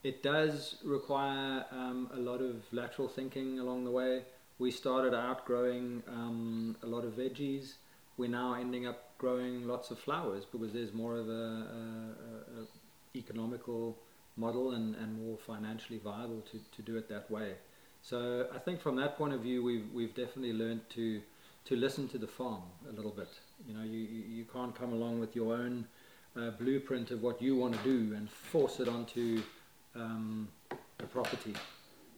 it 0.04 0.24
does 0.24 0.76
require 0.84 1.65
um, 1.72 2.10
a 2.13 2.19
lot 2.19 2.41
of 2.41 2.63
lateral 2.72 3.08
thinking 3.08 3.60
along 3.60 3.84
the 3.84 3.91
way. 3.91 4.24
We 4.58 4.72
started 4.72 5.13
out 5.13 5.45
growing 5.45 6.04
um, 6.08 6.76
a 6.84 6.86
lot 6.86 7.06
of 7.06 7.13
veggies. 7.13 7.74
We're 8.17 8.30
now 8.30 8.56
ending 8.56 8.88
up 8.88 9.17
growing 9.17 9.67
lots 9.67 9.91
of 9.91 10.00
flowers 10.00 10.45
because 10.45 10.74
there's 10.74 10.93
more 10.93 11.17
of 11.17 11.28
a, 11.28 11.32
a, 11.32 12.62
a, 12.62 13.17
economical 13.17 13.98
model 14.38 14.72
and, 14.72 14.95
and 14.95 15.26
more 15.26 15.38
financially 15.38 16.00
viable 16.04 16.41
to, 16.52 16.60
to 16.76 16.82
do 16.82 16.98
it 16.98 17.10
that 17.10 17.30
way. 17.30 17.54
So 18.02 18.48
I 18.54 18.60
think 18.60 18.82
from 18.82 18.95
that 18.98 19.17
point 19.17 19.34
of 19.34 19.41
view, 19.41 19.63
we've, 19.63 19.86
we've 19.93 20.13
definitely 20.15 20.54
learned 20.54 20.82
to, 20.91 21.22
to 21.69 21.75
listen 21.75 22.08
to 22.08 22.17
the 22.17 22.27
farm 22.27 22.63
a 22.89 22.91
little 22.91 23.12
bit. 23.12 23.29
You 23.67 23.75
know, 23.75 23.84
you, 23.84 23.99
you, 23.99 24.45
can't 24.51 24.73
come 24.73 24.91
along 24.91 25.19
with 25.19 25.36
your 25.36 25.53
own 25.53 25.86
uh, 26.36 26.49
blueprint 26.49 27.12
of 27.12 27.21
what 27.21 27.39
you 27.39 27.55
want 27.55 27.75
to 27.75 27.84
do 27.84 28.15
and 28.15 28.27
force 28.27 28.79
it 28.79 28.88
onto 28.88 29.43
um, 29.95 30.47
a 30.71 31.03
property. 31.05 31.53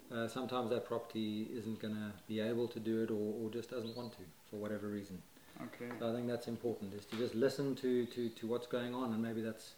Uh, 0.10 0.30
sometimes 0.30 0.70
that 0.70 0.86
property 0.86 1.50
isn't 1.54 1.82
going 1.82 1.94
to 1.94 2.14
be 2.30 2.40
able 2.40 2.66
to 2.70 2.80
do 2.80 3.04
it 3.04 3.12
or, 3.12 3.34
or 3.44 3.50
just 3.50 3.70
doesn't 3.70 3.96
want 3.98 4.14
to 4.14 4.24
for 4.50 4.56
whatever 4.56 4.88
reason. 4.88 5.22
Okay. 5.62 5.92
So 6.00 6.10
I 6.10 6.16
think 6.16 6.30
that's 6.30 6.48
important 6.48 6.94
is 6.94 7.04
to 7.08 7.18
just 7.18 7.36
listen 7.36 7.76
to, 7.76 8.06
to, 8.06 8.30
to 8.30 8.48
what's 8.48 8.68
going 8.68 8.96
on 8.96 9.12
and 9.12 9.22
maybe 9.22 9.42
that's 9.42 9.74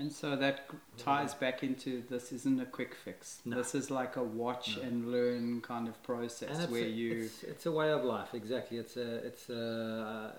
And 0.00 0.10
so 0.20 0.28
that 0.44 0.56
ties 0.96 1.34
back 1.34 1.62
into 1.62 2.02
this 2.08 2.32
isn't 2.32 2.58
a 2.60 2.64
quick 2.78 2.92
fix. 3.04 3.40
No. 3.44 3.56
This 3.58 3.74
is 3.80 3.90
like 3.90 4.16
a 4.16 4.22
watch 4.42 4.68
No. 4.76 4.82
and 4.86 5.12
learn 5.12 5.60
kind 5.60 5.86
of 5.88 5.96
process 6.02 6.56
where 6.74 6.84
a, 6.84 6.88
you. 7.00 7.24
it's, 7.26 7.42
it's 7.52 7.66
a 7.66 7.72
way 7.80 7.90
of 7.98 8.02
life 8.16 8.30
exactly 8.42 8.76
it's 8.78 8.96
a 8.96 9.08
it's 9.28 9.44
a 9.50 10.32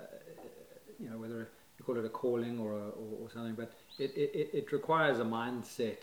you 1.01 1.07
know 1.09 1.17
whether 1.23 1.41
you 1.77 1.81
call 1.85 1.97
it 2.01 2.05
a 2.05 2.09
calling 2.23 2.55
or 2.59 2.71
a, 2.73 2.87
or, 3.01 3.11
or 3.21 3.27
something 3.33 3.55
but 3.63 3.71
it, 4.05 4.11
it, 4.23 4.31
it- 4.41 4.51
it 4.59 4.71
requires 4.71 5.17
a 5.19 5.27
mindset 5.39 6.01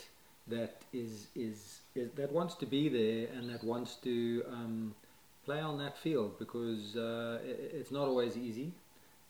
that 0.55 0.75
is, 1.03 1.13
is 1.47 1.59
is 2.01 2.07
that 2.21 2.31
wants 2.39 2.55
to 2.63 2.67
be 2.77 2.83
there 3.01 3.21
and 3.37 3.45
that 3.53 3.63
wants 3.73 3.93
to 4.09 4.43
um, 4.57 4.95
play 5.47 5.61
on 5.71 5.75
that 5.85 5.95
field 6.05 6.31
because 6.39 6.97
uh, 6.97 7.39
it, 7.45 7.73
it's 7.79 7.93
not 7.99 8.07
always 8.13 8.35
easy 8.49 8.71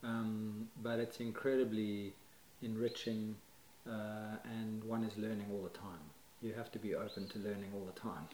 um, 0.03 0.67
but 0.87 0.97
it's 0.99 1.19
incredibly 1.19 2.13
enriching, 2.61 3.35
uh, 3.89 4.37
and 4.43 4.83
one 4.83 5.03
is 5.03 5.17
learning 5.17 5.47
all 5.51 5.61
the 5.61 5.77
time. 5.77 6.03
You 6.41 6.53
have 6.53 6.71
to 6.71 6.79
be 6.79 6.95
open 6.95 7.27
to 7.27 7.39
learning 7.39 7.71
all 7.73 7.85
the 7.85 7.99
time. 7.99 8.27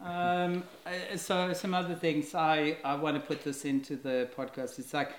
Um, 0.00 0.62
uh, 0.86 1.16
so 1.16 1.52
some 1.52 1.74
other 1.74 1.94
things 1.94 2.34
I, 2.34 2.76
I 2.84 2.94
want 2.94 3.16
to 3.16 3.20
put 3.20 3.42
this 3.42 3.64
into 3.64 3.96
the 3.96 4.28
podcast. 4.36 4.78
It's 4.78 4.94
like 4.94 5.12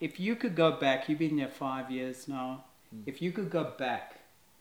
if 0.00 0.18
you 0.18 0.34
could 0.36 0.56
go 0.56 0.72
back, 0.72 1.08
you've 1.08 1.18
been 1.18 1.36
there 1.36 1.48
five 1.48 1.90
years 1.90 2.26
now. 2.26 2.64
Mm. 2.94 3.02
If 3.06 3.22
you 3.22 3.32
could 3.32 3.50
go 3.50 3.72
back 3.78 4.20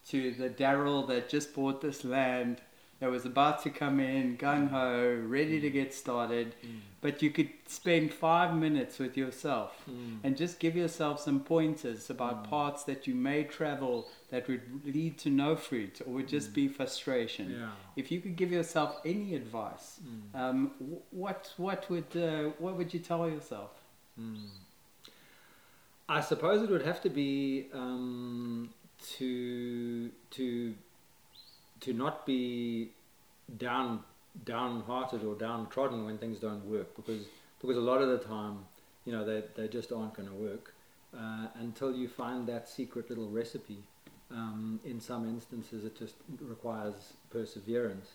to 0.10 0.32
the 0.34 0.50
Daryl 0.50 1.08
that 1.08 1.30
just 1.30 1.54
bought 1.54 1.82
this 1.82 2.06
land, 2.06 2.62
that 3.00 3.12
was 3.12 3.26
about 3.26 3.62
to 3.64 3.70
come 3.70 4.00
in, 4.00 4.38
gung 4.38 4.70
ho, 4.70 5.22
ready 5.28 5.60
to 5.62 5.70
get 5.70 5.94
started, 5.94 6.56
but 7.00 7.22
you 7.22 7.30
could 7.30 7.50
spend 7.68 8.12
five 8.12 8.56
minutes 8.56 8.98
with 8.98 9.16
yourself 9.16 9.72
Mm. 9.88 10.20
and 10.24 10.36
just 10.36 10.60
give 10.60 10.76
yourself 10.76 11.20
some 11.20 11.40
pointers 11.42 12.10
about 12.10 12.44
Mm. 12.44 12.50
parts 12.50 12.84
that 12.86 13.06
you 13.08 13.14
may 13.14 13.44
travel 13.44 14.08
that 14.32 14.48
would 14.48 14.64
lead 14.96 15.18
to 15.20 15.30
no 15.30 15.56
fruit 15.56 16.02
or 16.06 16.14
would 16.14 16.28
just 16.28 16.54
be 16.54 16.68
frustration. 16.68 17.52
Yeah. 17.52 17.72
If 17.96 18.12
you 18.12 18.20
could 18.20 18.36
give 18.36 18.52
yourself 18.52 19.00
any 19.06 19.36
advice, 19.36 20.00
Mm. 20.04 20.36
um, 20.42 20.72
what 21.12 21.54
what 21.58 21.88
would 21.92 22.12
uh, 22.18 22.50
what 22.64 22.76
would 22.78 22.94
you 22.96 23.00
tell 23.00 23.30
yourself? 23.30 23.72
Mm. 24.20 24.48
I 26.10 26.22
suppose 26.22 26.64
it 26.64 26.70
would 26.70 26.86
have 26.86 27.02
to 27.02 27.10
be 27.10 27.68
um, 27.74 28.70
to 29.18 30.10
to 30.32 30.74
to 31.82 31.94
not 31.94 32.26
be 32.26 32.90
down 33.58 34.04
downhearted 34.46 35.24
or 35.24 35.36
downtrodden 35.36 36.06
when 36.06 36.18
things 36.18 36.40
don't 36.40 36.64
work 36.66 36.96
because 36.96 37.26
because 37.60 37.78
a 37.78 37.82
lot 37.82 38.02
of 38.02 38.10
the 38.10 38.20
time 38.26 38.60
you 39.06 39.12
know 39.12 39.26
they, 39.26 39.44
they 39.56 39.68
just 39.68 39.92
aren't 39.92 40.14
going 40.14 40.28
to 40.28 40.36
work 40.36 40.74
uh, 41.18 41.48
until 41.56 41.96
you 41.96 42.08
find 42.08 42.48
that 42.48 42.68
secret 42.68 43.10
little 43.10 43.30
recipe 43.30 43.78
um, 44.32 44.80
in 44.86 45.00
some 45.00 45.28
instances 45.28 45.86
it 45.86 45.98
just 45.98 46.16
requires 46.42 47.14
perseverance. 47.30 48.12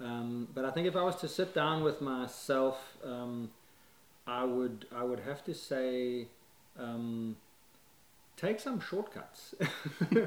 Um, 0.00 0.46
but 0.54 0.64
I 0.64 0.70
think 0.70 0.86
if 0.86 0.94
I 0.94 1.02
was 1.02 1.16
to 1.16 1.28
sit 1.28 1.54
down 1.54 1.82
with 1.82 2.00
myself 2.00 2.96
um, 3.04 3.50
I 4.26 4.44
would 4.44 4.86
I 4.94 5.02
would 5.02 5.20
have 5.20 5.44
to 5.46 5.54
say 5.54 6.28
um, 6.78 7.36
take 8.38 8.60
some 8.60 8.80
shortcuts. 8.80 9.54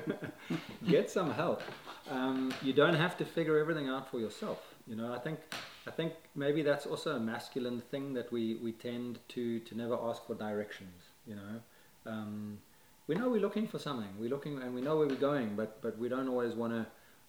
Get 0.87 1.09
some 1.09 1.31
help. 1.31 1.61
Um, 2.09 2.53
you 2.61 2.73
don't 2.73 2.93
have 2.93 3.17
to 3.17 3.25
figure 3.25 3.57
everything 3.57 3.87
out 3.87 4.11
for 4.11 4.19
yourself. 4.19 4.59
You 4.87 4.95
know 4.95 5.13
I 5.13 5.19
think 5.19 5.39
I 5.87 5.91
think 5.91 6.13
maybe 6.35 6.61
that's 6.61 6.85
also 6.85 7.15
a 7.15 7.19
masculine 7.19 7.81
thing 7.81 8.13
that 8.13 8.31
we, 8.31 8.55
we 8.55 8.71
tend 8.73 9.19
to, 9.29 9.59
to 9.59 9.75
never 9.75 9.95
ask 9.95 10.25
for 10.25 10.35
directions 10.35 11.03
you 11.25 11.35
know. 11.35 11.61
Um, 12.05 12.59
we 13.07 13.15
know 13.15 13.29
we're 13.29 13.41
looking 13.41 13.67
for 13.67 13.79
something. 13.79 14.09
We're 14.19 14.29
looking 14.29 14.61
and 14.61 14.75
we 14.75 14.81
know 14.81 14.97
where 14.97 15.07
we're 15.07 15.15
going 15.15 15.55
but 15.55 15.81
but 15.81 15.97
we 15.97 16.09
don't 16.09 16.27
always 16.27 16.53
want 16.53 16.73
to 16.73 16.85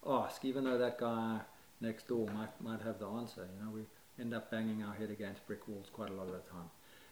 ask 0.07 0.45
even 0.45 0.65
though 0.65 0.79
that 0.79 0.99
guy 0.99 1.41
next 1.81 2.09
door 2.09 2.27
might 2.35 2.61
might 2.61 2.83
have 2.83 2.99
the 2.99 3.07
answer. 3.07 3.47
You 3.55 3.65
know 3.65 3.71
we 3.71 3.83
end 4.19 4.35
up 4.35 4.51
banging 4.51 4.83
our 4.83 4.95
head 4.95 5.11
against 5.11 5.47
brick 5.47 5.69
walls 5.69 5.87
quite 5.93 6.11
a 6.11 6.15
lot 6.15 6.27
of 6.27 6.33
the 6.33 6.51
time. 6.51 6.71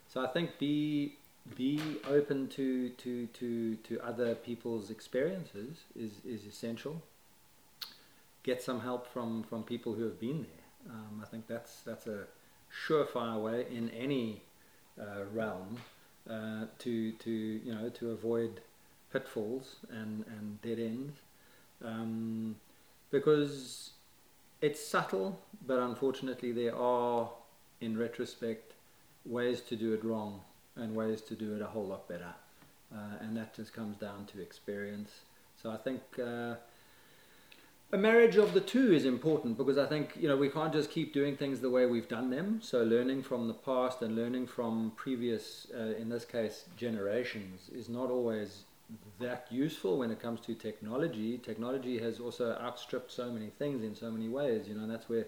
So 0.09 0.25
I 0.25 0.27
think 0.27 0.59
be 0.59 1.19
be 1.57 1.81
open 2.09 2.49
to 2.49 2.91
to 2.91 3.27
to 3.27 3.77
to 3.77 4.01
other 4.01 4.35
people's 4.35 4.91
experiences 4.91 5.79
is 5.97 6.13
is 6.25 6.47
essential. 6.47 7.03
Get 8.43 8.63
some 8.63 8.81
help 8.81 9.07
from 9.13 9.43
from 9.43 9.63
people 9.63 9.95
who 9.95 10.05
have 10.05 10.21
been 10.21 10.43
there. 10.43 10.95
Um, 10.95 11.21
I 11.23 11.27
think 11.27 11.47
that's 11.47 11.81
that's 11.81 12.07
a 12.07 12.25
surefire 12.87 13.41
way 13.43 13.67
in 13.71 13.91
any 13.91 14.43
uh, 15.01 15.25
realm 15.33 15.79
uh, 16.29 16.67
to 16.79 17.13
to 17.13 17.31
you 17.31 17.75
know 17.75 17.89
to 17.91 18.11
avoid 18.11 18.61
pitfalls 19.13 19.77
and 19.91 20.25
and 20.27 20.61
dead 20.63 20.79
ends 20.79 21.21
um, 21.85 22.57
because 23.11 23.91
it's 24.61 24.85
subtle, 24.87 25.41
but 25.67 25.79
unfortunately 25.79 26.53
there 26.53 26.77
are 26.77 27.31
in 27.81 27.97
retrospect 27.97 28.75
ways 29.25 29.61
to 29.63 29.77
do 29.77 29.95
it 29.95 30.05
wrong 30.05 30.41
and 30.81 30.95
ways 30.95 31.21
to 31.23 31.35
do 31.35 31.55
it 31.55 31.63
a 31.63 31.67
whole 31.67 31.87
lot 31.87 32.09
better. 32.09 32.35
Uh, 32.93 33.19
and 33.21 33.37
that 33.37 33.55
just 33.55 33.73
comes 33.73 33.97
down 33.97 34.27
to 34.27 34.41
experience. 34.41 35.11
So 35.63 35.71
I 35.71 35.77
think 35.77 36.01
uh, 36.19 36.55
a 37.93 37.99
marriage 37.99 38.37
of 38.37 38.55
the 38.55 38.61
two 38.61 38.93
is 38.93 39.05
important 39.05 39.57
because 39.57 39.79
I 39.79 39.87
think 39.87 40.17
you 40.19 40.29
know 40.29 40.37
we 40.37 40.49
can't 40.49 40.73
just 40.73 40.91
keep 40.91 41.13
doing 41.13 41.37
things 41.37 41.61
the 41.61 41.71
way 41.71 41.87
we've 41.87 42.09
done 42.09 42.31
them. 42.31 42.61
So 42.63 42.83
learning 42.83 43.23
from 43.23 43.49
the 43.49 43.55
past 43.55 44.03
and 44.03 44.17
learning 44.17 44.47
from 44.47 44.93
previous, 44.97 45.67
uh, 45.75 45.95
in 46.01 46.09
this 46.09 46.25
case, 46.25 46.65
generations, 46.77 47.69
is 47.73 47.89
not 47.89 48.11
always 48.11 48.65
that 49.21 49.47
useful 49.51 49.99
when 49.99 50.11
it 50.11 50.21
comes 50.21 50.41
to 50.41 50.55
technology. 50.55 51.39
Technology 51.39 51.99
has 51.99 52.19
also 52.19 52.57
outstripped 52.61 53.13
so 53.13 53.31
many 53.31 53.51
things 53.59 53.85
in 53.85 53.95
so 53.95 54.11
many 54.11 54.29
ways. 54.29 54.67
You 54.69 54.75
know, 54.75 54.87
that's 54.87 55.09
where 55.09 55.27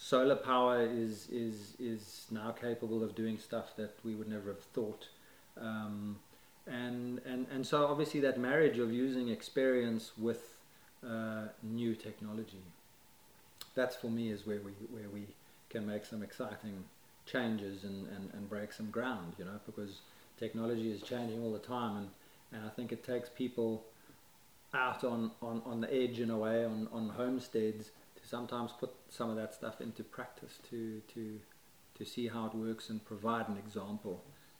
solar 0.00 0.34
power 0.34 0.80
is 0.82 1.28
is 1.28 1.74
is 1.78 2.26
now 2.30 2.50
capable 2.50 3.04
of 3.04 3.14
doing 3.14 3.38
stuff 3.38 3.76
that 3.76 3.94
we 4.02 4.14
would 4.14 4.28
never 4.28 4.48
have 4.48 4.62
thought. 4.62 5.08
Um, 5.60 6.18
and, 6.66 7.20
and 7.26 7.46
and 7.52 7.66
so 7.66 7.86
obviously 7.86 8.20
that 8.20 8.38
marriage 8.38 8.78
of 8.78 8.92
using 8.92 9.28
experience 9.28 10.12
with 10.16 10.56
uh, 11.06 11.48
new 11.62 11.94
technology, 11.94 12.62
that's 13.74 13.94
for 13.94 14.08
me 14.08 14.30
is 14.30 14.46
where 14.46 14.60
we 14.60 14.72
where 14.90 15.10
we 15.12 15.26
can 15.68 15.86
make 15.86 16.06
some 16.06 16.22
exciting 16.22 16.84
changes 17.26 17.84
and, 17.84 18.08
and, 18.08 18.30
and 18.32 18.48
break 18.48 18.72
some 18.72 18.90
ground, 18.90 19.34
you 19.38 19.44
know, 19.44 19.60
because 19.66 20.00
technology 20.38 20.90
is 20.90 21.00
changing 21.02 21.42
all 21.44 21.52
the 21.52 21.58
time 21.58 21.96
and, 21.96 22.08
and 22.52 22.66
I 22.66 22.70
think 22.70 22.90
it 22.90 23.04
takes 23.04 23.28
people 23.28 23.84
out 24.74 25.04
on, 25.04 25.30
on, 25.40 25.62
on 25.64 25.80
the 25.80 25.94
edge 25.94 26.18
in 26.18 26.30
a 26.30 26.36
way 26.36 26.64
on, 26.64 26.88
on 26.92 27.10
homesteads 27.10 27.90
sometimes 28.30 28.70
put 28.82 28.90
some 29.08 29.28
of 29.32 29.36
that 29.36 29.52
stuff 29.54 29.80
into 29.80 30.02
practice 30.04 30.54
to 30.70 31.00
to 31.14 31.22
to 31.98 32.04
see 32.04 32.28
how 32.28 32.46
it 32.46 32.54
works 32.54 32.88
and 32.90 33.04
provide 33.12 33.46
an 33.48 33.58
example 33.64 34.16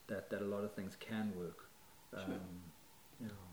that, 0.08 0.28
that 0.30 0.42
a 0.42 0.44
lot 0.54 0.62
of 0.64 0.72
things 0.74 0.94
can 1.08 1.26
work. 1.44 1.60
Um, 2.12 2.22
Sure. 2.26 2.34
you 3.20 3.26
know. 3.28 3.44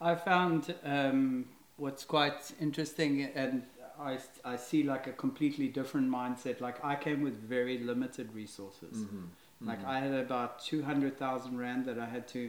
I 0.00 0.14
found 0.14 0.74
um, 0.84 1.48
what's 1.76 2.04
quite 2.04 2.40
interesting, 2.60 3.12
and 3.42 3.62
I, 3.98 4.18
I 4.44 4.56
see 4.56 4.82
like 4.84 5.06
a 5.06 5.12
completely 5.12 5.68
different 5.68 6.08
mindset. 6.08 6.60
Like 6.60 6.78
I 6.84 6.94
came 6.96 7.20
with 7.22 7.36
very 7.56 7.76
limited 7.78 8.28
resources. 8.42 8.96
Mhm. 9.04 9.26
Like 9.70 9.82
Mhm. 9.82 9.94
I 9.94 9.98
had 10.04 10.14
about 10.26 10.50
two 10.68 10.82
hundred 10.82 11.12
thousand 11.18 11.58
rand 11.58 11.84
that 11.86 11.98
I 11.98 12.08
had 12.16 12.24
to 12.36 12.42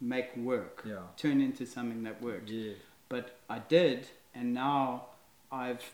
make 0.00 0.28
work, 0.36 0.82
Yeah. 0.86 1.02
turn 1.16 1.40
into 1.40 1.64
something 1.66 2.02
that 2.04 2.16
worked. 2.22 2.48
Yeah. 2.50 2.74
But 3.08 3.24
I 3.56 3.58
did, 3.76 3.98
and 4.34 4.46
now 4.54 4.80
I've, 5.52 5.84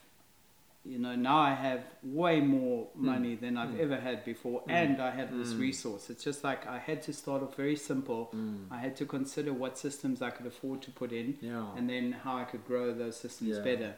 you 0.85 0.99
know, 0.99 1.15
now 1.15 1.37
I 1.39 1.53
have 1.55 1.83
way 2.03 2.41
more 2.41 2.89
money 2.95 3.35
than 3.37 3.57
I've 3.59 3.71
Mm. 3.75 3.81
ever 3.81 3.97
had 4.01 4.25
before, 4.25 4.63
Mm. 4.63 4.71
and 4.71 5.01
I 5.03 5.11
have 5.11 5.37
this 5.37 5.53
Mm. 5.53 5.61
resource. 5.61 6.09
It's 6.11 6.25
just 6.25 6.43
like 6.43 6.67
I 6.67 6.79
had 6.79 7.03
to 7.03 7.13
start 7.13 7.43
off 7.43 7.55
very 7.55 7.77
simple. 7.77 8.31
Mm. 8.35 8.67
I 8.71 8.79
had 8.79 8.97
to 8.97 9.05
consider 9.07 9.53
what 9.53 9.77
systems 9.77 10.23
I 10.23 10.31
could 10.31 10.47
afford 10.47 10.81
to 10.83 10.91
put 10.91 11.13
in, 11.13 11.37
Yeah. 11.43 11.67
and 11.77 11.89
then 11.89 12.13
how 12.13 12.37
I 12.39 12.45
could 12.45 12.65
grow 12.67 12.95
those 12.95 13.17
systems 13.17 13.57
Yeah. 13.57 13.63
better. 13.63 13.95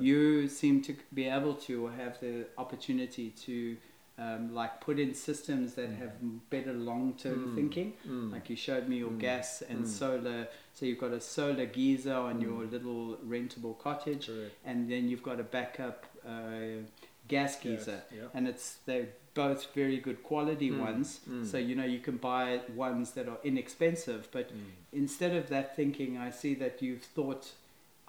You 0.00 0.48
seem 0.48 0.82
to 0.82 0.94
be 1.14 1.26
able 1.26 1.54
to 1.66 1.86
or 1.86 1.92
have 1.92 2.18
the 2.20 2.46
opportunity 2.58 3.30
to. 3.46 3.76
Um, 4.18 4.52
like 4.54 4.82
put 4.82 4.98
in 4.98 5.14
systems 5.14 5.76
that 5.76 5.88
Mm. 5.88 5.96
have 5.96 6.50
better 6.50 6.74
long-term 6.74 7.38
Mm. 7.40 7.54
thinking 7.54 7.94
Mm. 8.06 8.30
like 8.30 8.50
you 8.50 8.56
showed 8.56 8.86
me 8.86 8.98
your 8.98 9.08
Mm. 9.12 9.18
gas 9.18 9.62
and 9.62 9.84
Mm. 9.84 9.88
solar 9.88 10.46
so 10.80 10.86
you've 10.86 10.98
got 10.98 11.12
a 11.12 11.20
solar 11.20 11.66
geyser 11.66 12.14
on 12.14 12.38
Mm. 12.38 12.42
your 12.42 12.64
little 12.64 13.18
rentable 13.34 13.78
cottage 13.78 14.26
Correct. 14.28 14.54
and 14.64 14.90
then 14.90 15.08
you've 15.10 15.22
got 15.22 15.38
a 15.38 15.42
backup 15.42 16.06
uh, 16.26 16.80
gas 17.28 17.60
geyser 17.60 18.00
Yes, 18.10 18.16
yeah. 18.16 18.28
and 18.34 18.48
it's 18.48 18.78
they're 18.86 19.08
both 19.34 19.66
very 19.74 19.98
good 19.98 20.22
quality 20.22 20.70
Mm. 20.70 20.80
ones 20.80 21.20
Mm. 21.28 21.44
so 21.46 21.58
you 21.58 21.74
know 21.74 21.84
you 21.84 22.00
can 22.00 22.16
buy 22.16 22.60
ones 22.74 23.12
that 23.12 23.28
are 23.28 23.38
inexpensive 23.44 24.28
but 24.32 24.48
Mm. 24.50 24.70
instead 24.92 25.36
of 25.36 25.48
that 25.50 25.76
thinking 25.76 26.16
i 26.18 26.30
see 26.30 26.54
that 26.54 26.80
you've 26.82 27.02
thought 27.02 27.52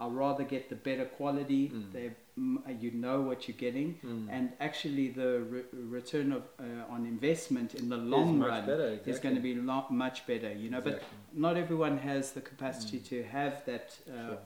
i'll 0.02 0.16
rather 0.26 0.44
get 0.56 0.64
the 0.74 0.80
better 0.90 1.06
quality 1.20 1.64
Mm. 1.70 1.92
they 1.96 2.06
mm, 2.40 2.82
you 2.84 2.92
know 3.04 3.18
what 3.28 3.40
you're 3.48 3.62
getting 3.68 3.90
Mm. 4.12 4.28
and 4.36 4.46
actually 4.68 5.08
the 5.22 5.32
re- 5.54 5.70
return 5.98 6.32
of 6.38 6.44
uh, 6.66 6.94
on 6.96 7.06
investment 7.16 7.70
in 7.82 7.86
the 7.94 7.98
long 8.14 8.30
run 8.50 8.66
better, 8.72 8.90
is 9.12 9.20
going 9.26 9.36
to 9.42 9.46
be 9.50 9.54
lo- 9.72 9.90
much 10.06 10.18
better 10.32 10.52
you 10.64 10.70
know 10.74 10.82
Exactly. 10.84 11.18
but 11.34 11.40
not 11.46 11.54
everyone 11.66 11.96
has 12.10 12.24
the 12.38 12.44
capacity 12.52 13.00
Mm. 13.00 13.10
to 13.12 13.18
have 13.38 13.54
that 13.72 13.88
uh, 14.08 14.14
Sure. 14.28 14.40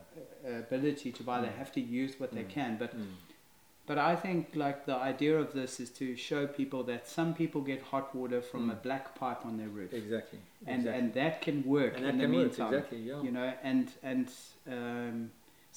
uh, 0.47 0.59
ability 0.65 1.09
to 1.17 1.21
buy 1.29 1.37
they 1.45 1.53
Mm. 1.53 1.61
have 1.63 1.71
to 1.77 1.81
use 2.03 2.13
what 2.19 2.31
they 2.37 2.45
Mm. 2.47 2.53
can 2.57 2.71
but 2.83 2.91
but 3.89 3.97
I 3.99 4.15
think 4.15 4.55
like 4.65 4.79
the 4.91 4.95
idea 5.11 5.33
of 5.43 5.49
this 5.53 5.79
is 5.83 5.89
to 6.01 6.05
show 6.29 6.41
people 6.61 6.81
that 6.91 7.01
some 7.17 7.31
people 7.41 7.61
get 7.71 7.81
hot 7.93 8.07
water 8.19 8.41
from 8.51 8.61
Mm. 8.67 8.71
a 8.75 8.77
black 8.87 9.05
pipe 9.21 9.41
on 9.49 9.53
their 9.59 9.71
roof 9.79 9.91
Exactly. 9.93 10.39
and 10.65 10.79
exactly. 10.79 10.99
and 10.99 11.13
that 11.19 11.33
can 11.45 11.57
work 11.77 11.93
And 11.95 12.03
that 12.05 12.13
in 12.13 12.17
the 12.17 12.23
can 12.27 12.33
work, 12.35 12.45
meantime 12.47 12.73
exactly, 12.73 12.99
yeah. 13.11 13.21
you 13.25 13.31
know 13.37 13.49
and 13.71 13.85
and 14.11 14.27
um, 14.75 15.17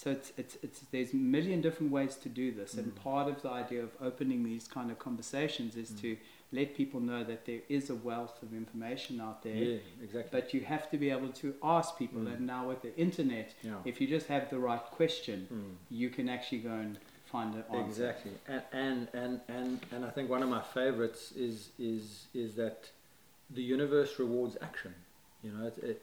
so 0.01 0.07
it's, 0.17 0.31
it's 0.41 0.55
it's 0.67 0.81
there's 0.93 1.13
a 1.13 1.17
million 1.37 1.59
different 1.67 1.91
ways 1.99 2.15
to 2.25 2.29
do 2.43 2.47
this 2.59 2.71
and 2.81 2.89
Mm. 2.95 3.03
part 3.09 3.27
of 3.33 3.37
the 3.45 3.51
idea 3.63 3.81
of 3.89 3.91
opening 4.09 4.41
these 4.51 4.67
kind 4.77 4.89
of 4.93 4.97
conversations 5.09 5.73
is 5.85 5.91
Mm. 5.91 6.01
to 6.05 6.11
let 6.59 6.69
people 6.81 7.01
know 7.11 7.23
that 7.31 7.41
there 7.51 7.63
is 7.79 7.85
a 7.91 7.99
wealth 8.09 8.37
of 8.45 8.51
information 8.63 9.15
out 9.27 9.39
there. 9.47 9.55
Yeah, 9.71 9.79
exactly. 10.07 10.33
But 10.41 10.55
you 10.55 10.61
have 10.75 10.85
to 10.93 10.97
be 11.05 11.09
able 11.17 11.33
to 11.43 11.49
ask 11.77 11.89
people, 12.03 12.23
Mm. 12.23 12.33
and 12.35 12.41
now 12.55 12.63
with 12.71 12.81
the 12.87 12.95
internet, 13.07 13.49
Yeah. 13.69 13.91
if 13.91 13.95
you 14.01 14.07
just 14.17 14.29
have 14.35 14.45
the 14.55 14.61
right 14.71 14.85
question, 15.01 15.39
Mm. 15.53 15.75
you 16.03 16.09
can 16.17 16.27
actually 16.37 16.63
go 16.71 16.77
and 16.85 16.95
find 17.33 17.51
an 17.61 17.65
answer. 17.79 17.87
Exactly, 17.91 18.35
and, 18.55 18.63
and 18.73 19.01
and 19.23 19.35
and 19.59 19.73
and 19.93 20.01
I 20.09 20.11
think 20.15 20.27
one 20.37 20.43
of 20.47 20.51
my 20.59 20.63
favorites 20.79 21.23
is 21.49 21.57
is 21.93 22.05
is 22.45 22.51
that 22.63 22.79
the 23.59 23.65
universe 23.77 24.13
rewards 24.25 24.57
action. 24.71 24.95
You 25.45 25.51
know, 25.55 25.65
it, 25.71 25.77
it, 25.91 25.99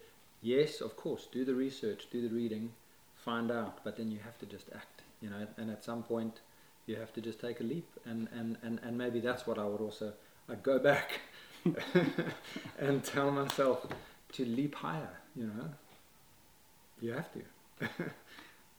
yes, 0.53 0.71
of 0.87 0.91
course, 1.03 1.23
do 1.37 1.41
the 1.51 1.55
research, 1.65 2.01
do 2.15 2.19
the 2.27 2.33
reading, 2.41 2.65
find 3.25 3.51
out, 3.51 3.83
but 3.83 3.97
then 3.97 4.11
you 4.11 4.19
have 4.23 4.37
to 4.39 4.45
just 4.45 4.67
act. 4.75 5.01
You 5.21 5.29
know, 5.31 5.47
and 5.57 5.71
at 5.71 5.83
some 5.83 6.03
point, 6.03 6.35
you 6.85 6.95
have 6.97 7.11
to 7.13 7.21
just 7.21 7.39
take 7.41 7.59
a 7.59 7.63
leap, 7.63 7.87
and 8.05 8.27
and 8.39 8.57
and, 8.63 8.79
and 8.83 8.97
maybe 8.97 9.19
that's 9.19 9.47
what 9.47 9.57
I 9.57 9.65
would 9.65 9.81
also 9.81 10.13
I'd 10.49 10.63
go 10.63 10.77
back 10.79 11.19
and 12.79 13.03
tell 13.03 13.31
myself 13.31 13.85
to 14.33 14.45
leap 14.45 14.75
higher. 14.75 15.09
You 15.35 15.47
know, 15.47 15.69
you 17.01 17.13
have 17.13 17.29
to. 17.33 17.41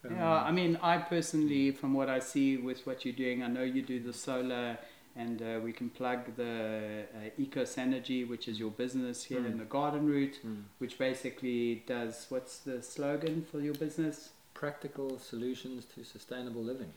Um, 0.05 0.15
Yeah, 0.15 0.43
I 0.45 0.53
mean, 0.53 0.79
I 0.83 0.99
personally, 0.99 1.73
from 1.73 1.93
what 1.95 2.09
I 2.09 2.21
see 2.21 2.59
with 2.59 2.87
what 2.87 3.05
you're 3.05 3.15
doing, 3.15 3.43
I 3.43 3.49
know 3.49 3.63
you 3.65 3.83
do 3.83 3.99
the 3.99 4.13
solar, 4.13 4.79
and 5.17 5.43
uh, 5.43 5.59
we 5.65 5.73
can 5.73 5.89
plug 5.91 6.37
the 6.37 7.05
uh, 7.17 7.41
Ecos 7.43 7.77
Energy, 7.79 8.23
which 8.25 8.47
is 8.47 8.59
your 8.59 8.71
business 8.71 9.25
here 9.25 9.41
Mm. 9.41 9.51
in 9.53 9.59
the 9.59 9.65
Garden 9.65 10.07
Route, 10.07 10.39
mm. 10.47 10.63
which 10.79 10.99
basically 10.99 11.83
does 11.87 12.27
what's 12.29 12.59
the 12.59 12.83
slogan 12.83 13.45
for 13.51 13.59
your 13.61 13.75
business? 13.75 14.31
Practical 14.61 15.19
solutions 15.19 15.85
to 15.95 16.05
sustainable 16.05 16.62
living. 16.73 16.92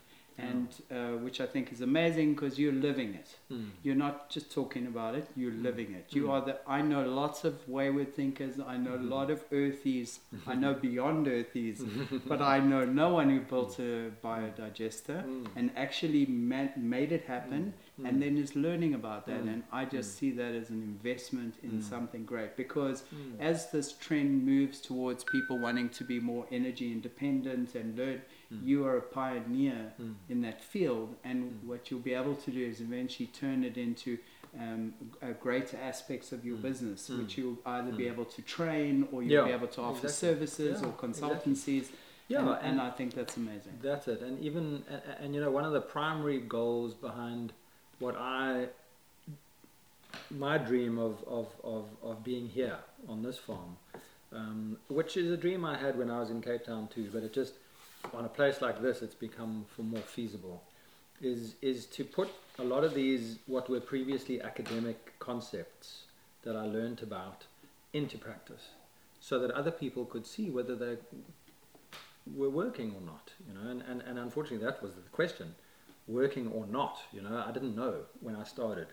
And 0.50 0.70
uh, 0.90 1.18
which 1.26 1.38
I 1.46 1.46
think 1.54 1.66
is 1.76 1.82
amazing 1.82 2.28
because 2.34 2.58
you're 2.58 2.78
living 2.90 3.10
it. 3.22 3.30
Mm. 3.52 3.72
You're 3.84 4.02
not 4.08 4.30
just 4.36 4.48
talking 4.58 4.86
about 4.92 5.14
it; 5.20 5.26
you're 5.42 5.52
Mm. 5.58 5.64
living 5.70 5.90
it. 6.00 6.06
You 6.18 6.24
Mm. 6.28 6.30
are 6.34 6.42
the. 6.50 6.54
I 6.78 6.78
know 6.92 7.02
lots 7.22 7.40
of 7.50 7.56
wayward 7.78 8.14
thinkers. 8.20 8.54
I 8.74 8.78
know 8.84 8.94
a 9.00 9.02
Mhm. 9.02 9.10
lot 9.16 9.28
of 9.36 9.40
earthies. 9.62 10.10
I 10.54 10.56
know 10.62 10.74
beyond 10.88 11.28
earthies, 11.34 11.80
but 12.32 12.42
I 12.54 12.58
know 12.70 12.82
no 13.02 13.08
one 13.20 13.30
who 13.34 13.42
built 13.52 13.74
a 13.88 13.92
biodigester 14.28 15.18
Mm. 15.26 15.48
and 15.58 15.66
actually 15.86 16.24
ma- 16.52 16.76
made 16.96 17.12
it 17.20 17.26
happen, 17.36 17.74
Mm. 18.00 18.08
and 18.10 18.22
then 18.22 18.38
is 18.38 18.56
learning 18.56 18.94
about 18.94 19.26
that. 19.26 19.44
Mm. 19.44 19.54
And 19.54 19.64
I 19.72 19.86
just 19.86 20.12
Mm. 20.16 20.20
see 20.20 20.32
that 20.32 20.54
as 20.56 20.70
an 20.70 20.82
investment 20.82 21.56
in 21.64 21.72
Mm. 21.80 21.84
something 21.84 22.24
great 22.26 22.56
because 22.56 23.04
Mm. 23.14 23.40
as 23.40 23.72
this 23.72 23.92
trend 23.94 24.46
moves 24.46 24.80
towards 24.80 25.24
people 25.26 25.58
wanting 25.60 25.90
to 25.90 26.04
be 26.04 26.20
more 26.20 26.46
energy 26.52 26.92
independent 26.92 27.76
and 27.76 27.98
learn, 27.98 28.22
you 28.64 28.84
are 28.86 28.98
a 28.98 29.02
pioneer 29.02 29.94
in 30.28 30.42
that 30.42 30.60
field, 30.64 31.16
and 31.24 31.60
what 31.68 31.92
you'll 31.92 32.00
be 32.00 32.14
able 32.16 32.36
to 32.36 32.50
do 32.52 32.64
is 32.66 32.82
eventually 32.82 33.28
turn 33.28 33.64
it 33.64 33.78
into 33.78 34.18
um, 34.58 34.96
uh, 35.22 35.28
greater 35.40 35.78
aspects 35.78 36.32
of 36.32 36.44
your 36.44 36.58
Mm. 36.58 36.62
business, 36.64 37.08
Mm. 37.08 37.20
which 37.20 37.38
you'll 37.38 37.60
either 37.68 37.92
be 37.92 38.06
Mm. 38.06 38.14
able 38.14 38.26
to 38.26 38.42
train 38.42 39.08
or 39.12 39.22
you'll 39.22 39.32
Yeah, 39.32 39.46
be 39.46 39.52
able 39.52 39.68
to 39.68 39.82
offer 39.82 40.08
exactly. 40.08 40.28
services 40.30 40.82
Yeah, 40.82 40.88
or 40.88 40.94
consultancies. 40.94 41.92
Yeah, 42.30 42.40
and, 42.40 42.50
and, 42.50 42.60
and 42.66 42.82
I 42.82 42.90
think 42.90 43.14
that's 43.14 43.38
amazing. 43.38 43.78
that's 43.82 44.08
it. 44.08 44.22
And 44.24 44.40
even 44.40 44.84
and, 44.90 45.02
and 45.20 45.36
you 45.36 45.42
know 45.42 45.52
one 45.52 45.66
of 45.66 45.74
the 45.74 45.82
primary 45.82 46.40
goals 46.40 46.96
behind 46.96 47.54
what 48.00 48.16
I 48.18 48.68
my 50.32 50.58
dream 50.58 50.98
of 50.98 51.24
of, 51.28 51.48
of, 51.64 51.86
of 52.04 52.24
being 52.24 52.48
here 52.48 52.78
on 53.08 53.24
this 53.24 53.38
farm, 53.38 53.78
um, 54.34 54.78
which 54.88 55.18
is 55.18 55.32
a 55.32 55.38
dream 55.38 55.66
I 55.66 55.78
had 55.78 55.98
when 55.98 56.10
I 56.10 56.20
was 56.20 56.30
in 56.30 56.42
Cape 56.42 56.66
Town 56.66 56.88
too, 56.94 57.10
but 57.12 57.24
it 57.24 57.34
just 57.34 57.54
on 58.14 58.26
a 58.26 58.30
place 58.30 58.62
like 58.62 58.82
this 58.82 59.02
it's 59.02 59.16
become 59.16 59.66
more 59.78 60.02
feasible. 60.02 60.64
Is 61.22 61.56
is 61.62 61.86
to 61.88 62.06
put 62.06 62.30
a 62.60 62.64
lot 62.64 62.84
of 62.84 62.94
these 62.94 63.40
what 63.46 63.70
were 63.70 63.82
previously 63.82 64.42
academic 64.42 65.20
concepts 65.20 66.04
that 66.44 66.56
I 66.56 66.66
learned 66.66 67.04
about 67.04 67.44
into 67.92 68.18
practice, 68.18 68.70
so 69.20 69.40
that 69.40 69.52
other 69.52 69.72
people 69.72 70.06
could 70.06 70.26
see 70.26 70.50
whether 70.50 70.76
they 70.76 70.98
were 72.36 72.50
working 72.50 72.94
or 72.96 73.02
not, 73.02 73.32
you 73.48 73.54
know, 73.54 73.70
and, 73.70 73.82
and, 73.82 74.02
and 74.04 74.20
unfortunately 74.20 74.64
that 74.66 74.82
was 74.84 74.94
the 74.94 75.02
question, 75.12 75.56
working 76.10 76.48
or 76.48 76.66
not, 76.66 77.00
you 77.14 77.22
know, 77.22 77.44
I 77.48 77.52
didn't 77.52 77.76
know 77.76 78.02
when 78.20 78.36
I 78.36 78.44
started. 78.44 78.88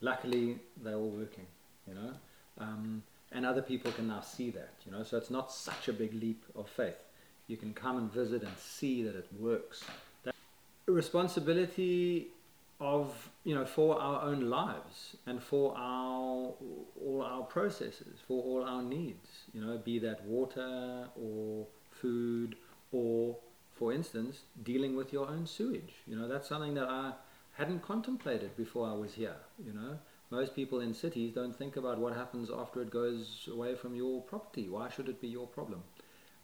Luckily, 0.00 0.58
they're 0.82 0.94
all 0.94 1.10
working, 1.10 1.46
you 1.88 1.94
know, 1.94 2.12
um, 2.58 3.02
and 3.32 3.46
other 3.46 3.62
people 3.62 3.90
can 3.92 4.08
now 4.08 4.20
see 4.20 4.50
that, 4.50 4.74
you 4.84 4.92
know, 4.92 5.02
so 5.02 5.16
it's 5.16 5.30
not 5.30 5.50
such 5.50 5.88
a 5.88 5.92
big 5.92 6.12
leap 6.14 6.44
of 6.54 6.68
faith. 6.68 6.98
You 7.46 7.56
can 7.56 7.72
come 7.72 7.96
and 7.96 8.12
visit 8.12 8.42
and 8.42 8.52
see 8.58 9.02
that 9.02 9.16
it 9.16 9.28
works. 9.38 9.82
That 10.24 10.34
responsibility 10.86 12.28
of, 12.80 13.30
you 13.44 13.54
know, 13.54 13.64
for 13.64 13.98
our 13.98 14.22
own 14.22 14.50
lives 14.50 15.16
and 15.26 15.42
for 15.42 15.74
our, 15.76 16.52
all 17.00 17.24
our 17.24 17.42
processes, 17.44 18.18
for 18.26 18.42
all 18.42 18.64
our 18.64 18.82
needs, 18.82 19.44
you 19.54 19.64
know, 19.64 19.78
be 19.78 19.98
that 20.00 20.24
water 20.24 21.08
or 21.16 21.66
food 21.90 22.56
or 22.90 23.36
for 23.82 23.92
instance 23.92 24.42
dealing 24.62 24.94
with 24.94 25.12
your 25.12 25.26
own 25.26 25.44
sewage. 25.44 25.94
You 26.06 26.14
know 26.14 26.28
that's 26.28 26.48
something 26.48 26.74
that 26.74 26.88
i 26.88 27.12
hadn't 27.54 27.82
contemplated 27.82 28.56
before 28.56 28.88
i 28.88 28.94
was 28.94 29.14
here 29.14 29.40
you 29.66 29.72
know. 29.72 29.98
Most 30.30 30.54
people 30.54 30.80
in 30.80 30.94
cities 30.94 31.32
don't 31.34 31.54
think 31.54 31.76
about 31.76 31.98
what 31.98 32.14
happens 32.14 32.48
after 32.48 32.80
it 32.80 32.90
goes 32.90 33.48
away 33.52 33.74
from 33.74 33.94
your 33.94 34.22
property. 34.22 34.66
Why 34.66 34.88
should 34.88 35.08
it 35.10 35.20
be 35.20 35.28
your 35.28 35.46
problem? 35.46 35.82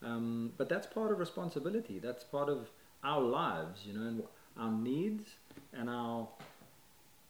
Um, 0.03 0.53
but 0.59 0.68
that's 0.68 0.87
part 0.87 1.11
of 1.11 1.18
responsibility. 1.18 1.98
That's 1.98 2.22
part 2.22 2.48
of 2.51 2.68
our 3.05 3.22
lives 3.22 3.87
you 3.87 3.92
know 3.96 4.07
and 4.09 4.22
our 4.59 4.72
needs 4.72 5.27
and 5.72 5.88
our 5.88 6.27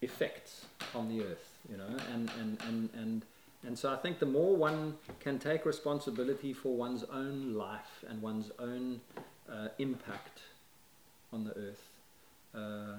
effects 0.01 0.65
on 0.95 1.05
the 1.11 1.23
earth 1.23 1.49
you 1.71 1.77
know. 1.77 1.93
And 2.15 2.31
and 2.41 2.51
and 2.69 2.91
and 2.95 3.23
and 3.67 3.79
so 3.79 3.93
I 3.93 3.97
think 3.97 4.19
the 4.19 4.33
more 4.41 4.57
one 4.57 4.97
can 5.21 5.39
take 5.39 5.67
responsibility 5.67 6.53
for 6.53 6.77
one's 6.77 7.05
own 7.05 7.55
life 7.55 8.05
and 8.09 8.23
one's 8.23 8.51
own 8.59 9.01
uh, 9.51 9.69
impact 9.79 10.41
on 11.33 11.45
the 11.45 11.53
earth, 11.57 11.91
uh, 12.55 12.99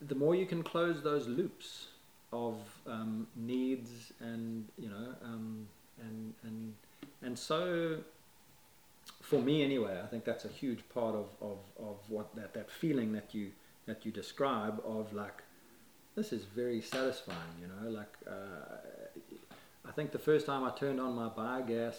the 0.00 0.14
more 0.14 0.34
you 0.34 0.46
can 0.46 0.62
close 0.62 1.02
those 1.02 1.26
loops 1.26 1.88
of 2.32 2.56
um, 2.86 3.26
needs 3.36 4.12
and 4.20 4.66
you 4.78 4.88
know 4.88 5.14
um, 5.22 5.66
and 6.00 6.32
and 6.44 6.74
and 7.22 7.38
so 7.38 7.98
for 9.20 9.40
me 9.40 9.62
anyway, 9.62 10.00
I 10.02 10.06
think 10.06 10.24
that's 10.24 10.44
a 10.44 10.48
huge 10.48 10.80
part 10.92 11.14
of, 11.14 11.26
of, 11.40 11.58
of 11.78 11.96
what 12.08 12.34
that, 12.36 12.54
that 12.54 12.70
feeling 12.70 13.12
that 13.12 13.34
you 13.34 13.50
that 13.86 14.04
you 14.06 14.12
describe 14.12 14.80
of 14.86 15.12
like 15.12 15.42
this 16.14 16.32
is 16.32 16.44
very 16.44 16.80
satisfying, 16.80 17.38
you 17.60 17.68
know. 17.68 17.90
Like, 17.90 18.14
uh, 18.28 18.76
I 19.88 19.92
think 19.92 20.12
the 20.12 20.18
first 20.18 20.46
time 20.46 20.62
I 20.62 20.70
turned 20.70 21.00
on 21.00 21.14
my 21.14 21.28
biogas, 21.28 21.96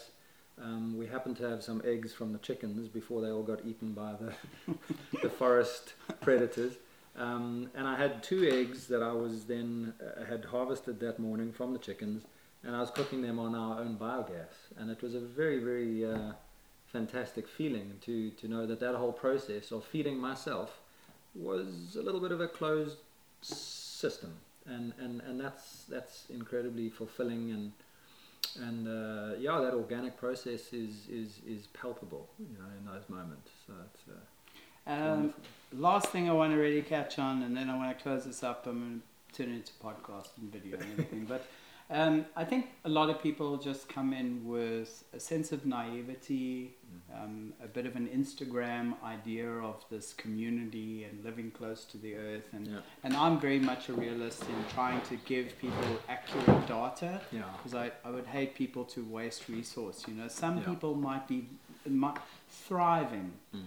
um, 0.61 0.97
we 0.97 1.07
happened 1.07 1.37
to 1.37 1.49
have 1.49 1.63
some 1.63 1.81
eggs 1.85 2.13
from 2.13 2.31
the 2.31 2.39
chickens 2.39 2.87
before 2.87 3.21
they 3.21 3.29
all 3.29 3.43
got 3.43 3.65
eaten 3.65 3.93
by 3.93 4.13
the 4.13 4.75
the 5.21 5.29
forest 5.29 5.93
predators. 6.21 6.73
Um, 7.15 7.69
and 7.75 7.87
I 7.87 7.95
had 7.95 8.23
two 8.23 8.49
eggs 8.51 8.87
that 8.87 9.03
I 9.03 9.11
was 9.11 9.45
then 9.45 9.93
uh, 10.01 10.25
had 10.25 10.45
harvested 10.45 10.99
that 11.01 11.19
morning 11.19 11.51
from 11.51 11.73
the 11.73 11.79
chickens, 11.79 12.23
and 12.63 12.75
I 12.75 12.79
was 12.79 12.89
cooking 12.89 13.21
them 13.21 13.39
on 13.39 13.53
our 13.55 13.79
own 13.79 13.97
biogas, 13.97 14.55
and 14.77 14.89
it 14.89 15.01
was 15.01 15.15
a 15.15 15.19
very 15.19 15.59
very 15.59 16.05
uh, 16.05 16.33
fantastic 16.91 17.47
feeling 17.47 17.93
to 18.01 18.31
to 18.31 18.47
know 18.47 18.65
that 18.65 18.79
that 18.79 18.95
whole 18.95 19.13
process 19.13 19.71
of 19.71 19.83
feeding 19.83 20.17
myself 20.17 20.79
was 21.35 21.95
a 21.99 22.01
little 22.01 22.21
bit 22.21 22.31
of 22.31 22.41
a 22.41 22.47
closed 22.47 22.97
system, 23.41 24.33
and, 24.65 24.93
and, 24.99 25.21
and 25.21 25.39
that's 25.39 25.85
that's 25.85 26.25
incredibly 26.29 26.89
fulfilling 26.89 27.51
and 27.51 27.71
and 28.55 28.87
uh, 28.87 29.35
yeah, 29.39 29.59
that 29.59 29.73
organic 29.73 30.17
process 30.17 30.73
is, 30.73 31.07
is 31.09 31.39
is 31.47 31.67
palpable, 31.67 32.29
you 32.39 32.57
know, 32.57 32.69
in 32.77 32.85
those 32.85 33.07
moments. 33.09 33.51
So 33.67 33.73
it's 33.85 34.03
uh, 34.09 34.19
Um, 34.85 35.33
last 35.71 36.07
thing 36.09 36.29
I 36.29 36.33
want 36.33 36.51
to 36.53 36.57
really 36.57 36.81
catch 36.81 37.17
on, 37.19 37.43
and 37.43 37.55
then 37.55 37.69
I 37.69 37.77
want 37.77 37.97
to 37.97 38.03
close 38.03 38.25
this 38.25 38.43
up. 38.43 38.67
I'm 38.67 38.79
going 38.79 39.01
to 39.31 39.43
turn 39.43 39.53
it 39.53 39.55
into 39.57 39.73
podcast 39.83 40.29
and 40.37 40.51
video 40.51 40.77
and 40.77 40.91
everything. 40.91 41.25
but 41.25 41.45
um, 41.89 42.25
I 42.35 42.43
think 42.43 42.67
a 42.85 42.89
lot 42.89 43.09
of 43.09 43.21
people 43.21 43.57
just 43.57 43.87
come 43.89 44.13
in 44.13 44.47
with 44.47 45.03
a 45.13 45.19
sense 45.19 45.51
of 45.51 45.65
naivety, 45.65 46.75
um, 47.13 47.53
a 47.63 47.67
bit 47.67 47.85
of 47.85 47.95
an 47.95 48.07
Instagram 48.07 48.95
idea 49.03 49.47
of 49.47 49.83
this 49.91 50.13
community 50.13 51.03
and 51.03 51.23
living 51.23 51.51
close 51.51 51.85
to 51.85 51.97
the 51.97 52.15
earth. 52.15 52.49
And, 52.53 52.67
yeah, 52.67 52.79
and 53.03 53.15
I'm 53.15 53.39
very 53.39 53.59
much 53.59 53.89
a 53.89 53.93
realist 53.93 54.43
in 54.43 54.73
trying 54.73 55.01
to 55.01 55.17
give 55.25 55.57
people 55.59 55.99
accurate 56.09 56.67
data 56.67 57.21
yeah, 57.31 57.43
because 57.57 57.75
I, 57.75 57.91
I 58.05 58.09
would 58.11 58.25
hate 58.27 58.55
people 58.55 58.85
to 58.85 59.03
waste 59.05 59.49
resource. 59.49 60.05
You 60.07 60.15
know, 60.15 60.27
some 60.27 60.57
Yeah. 60.57 60.65
people 60.69 60.95
might 60.95 61.27
be 61.27 61.47
might, 61.85 62.17
thriving 62.49 63.33
mm. 63.53 63.61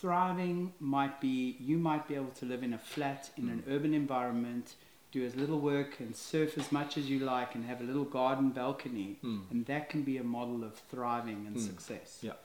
thriving 0.00 0.72
might 0.78 1.20
be 1.20 1.56
you 1.58 1.78
might 1.78 2.06
be 2.06 2.14
able 2.14 2.30
to 2.30 2.44
live 2.46 2.62
in 2.62 2.72
a 2.74 2.78
flat 2.78 3.30
in 3.36 3.48
an 3.48 3.64
urban 3.68 3.92
environment 3.92 4.74
do 5.16 5.24
as 5.24 5.34
little 5.34 5.58
work 5.60 5.98
and 6.00 6.14
surf 6.14 6.58
as 6.58 6.70
much 6.70 6.98
as 6.98 7.08
you 7.12 7.18
like 7.20 7.54
and 7.54 7.64
have 7.64 7.80
a 7.80 7.84
little 7.90 8.04
garden 8.04 8.50
balcony 8.50 9.16
Mm. 9.24 9.42
and 9.50 9.66
that 9.66 9.88
can 9.92 10.02
be 10.02 10.16
a 10.18 10.24
model 10.38 10.62
of 10.68 10.74
thriving 10.90 11.40
and 11.48 11.56
Mm. 11.56 11.66
success 11.70 12.18
Yeah. 12.28 12.36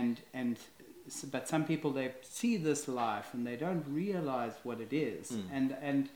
and 0.00 0.20
and 0.40 0.56
but 1.34 1.48
some 1.48 1.64
people 1.64 1.90
they 1.98 2.08
see 2.22 2.56
this 2.68 2.82
life 2.88 3.28
and 3.34 3.46
they 3.46 3.56
don't 3.66 3.84
realize 4.02 4.52
what 4.68 4.78
it 4.86 4.92
is 4.92 5.30
Mm. 5.32 5.46
and 5.56 5.68
and 5.90 6.08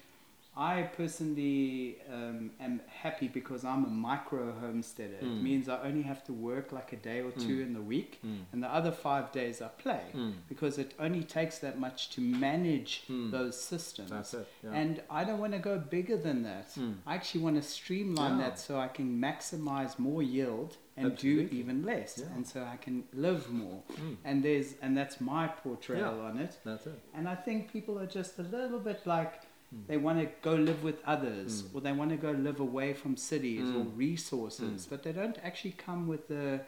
I 0.57 0.83
personally 0.97 1.97
um, 2.13 2.51
am 2.61 2.81
happy 2.87 3.29
because 3.29 3.65
I'm 3.65 3.85
a 3.85 3.89
micro 3.89 4.53
homesteader. 4.61 5.15
It 5.21 5.25
Mm. 5.25 5.43
means 5.43 5.69
I 5.69 5.81
only 5.83 6.03
have 6.03 6.23
to 6.25 6.33
work 6.33 6.71
like 6.73 6.93
a 6.93 6.97
day 6.97 7.21
or 7.21 7.33
two 7.33 7.59
Mm. 7.59 7.67
in 7.67 7.73
the 7.75 7.83
week, 7.83 8.21
Mm. 8.25 8.45
and 8.53 8.63
the 8.63 8.69
other 8.73 8.93
five 8.93 9.33
days 9.33 9.61
I 9.61 9.69
play 9.69 10.05
Mm. 10.13 10.35
because 10.49 10.79
it 10.79 10.95
only 10.99 11.25
takes 11.25 11.59
that 11.59 11.79
much 11.79 12.11
to 12.11 12.21
manage 12.21 13.03
Mm. 13.09 13.31
those 13.31 13.61
systems. 13.61 14.11
That's 14.11 14.35
it. 14.35 14.47
Yeah. 14.63 14.73
And 14.73 15.03
I 15.11 15.25
don't 15.25 15.41
want 15.41 15.53
to 15.55 15.59
go 15.59 15.79
bigger 15.79 16.17
than 16.17 16.43
that. 16.45 16.69
Mm. 16.77 16.95
I 17.07 17.15
actually 17.17 17.43
want 17.43 17.57
to 17.57 17.63
streamline 17.63 18.39
Yeah. 18.39 18.45
that 18.51 18.59
so 18.59 18.79
I 18.79 18.89
can 18.89 19.19
maximize 19.21 19.99
more 19.99 20.23
yield 20.23 20.77
and 20.97 21.11
Absolutely. 21.13 21.47
do 21.47 21.57
even 21.57 21.83
less, 21.83 22.19
Yeah. 22.19 22.33
and 22.37 22.47
so 22.47 22.63
I 22.63 22.77
can 22.77 23.03
live 23.13 23.51
more. 23.51 23.83
Mm. 23.95 24.17
And 24.25 24.43
there's 24.45 24.75
and 24.81 24.97
that's 24.97 25.21
my 25.21 25.49
portrayal 25.49 26.21
on 26.21 26.39
it. 26.39 26.61
That's 26.65 26.87
it. 26.87 27.01
And 27.13 27.29
I 27.29 27.35
think 27.35 27.73
people 27.73 27.99
are 27.99 28.07
just 28.07 28.39
a 28.39 28.43
little 28.45 28.79
bit 28.79 29.05
like 29.05 29.33
Mm. 29.43 29.44
They 29.87 29.97
want 29.97 30.19
to 30.21 30.27
go 30.43 30.55
live 30.55 30.83
with 30.83 30.99
others 31.05 31.63
Mm. 31.63 31.75
or 31.75 31.81
they 31.81 31.93
want 31.93 32.11
to 32.11 32.17
go 32.17 32.31
live 32.31 32.61
away 32.61 32.93
from 32.95 33.17
cities 33.17 33.69
or 33.71 33.85
Mm. 33.85 33.97
resources, 33.97 34.87
Mm. 34.87 34.91
but 34.91 35.03
they 35.03 35.13
don't 35.13 35.39
actually 35.43 35.73
come 35.87 36.07
with 36.07 36.29
the 36.29 36.61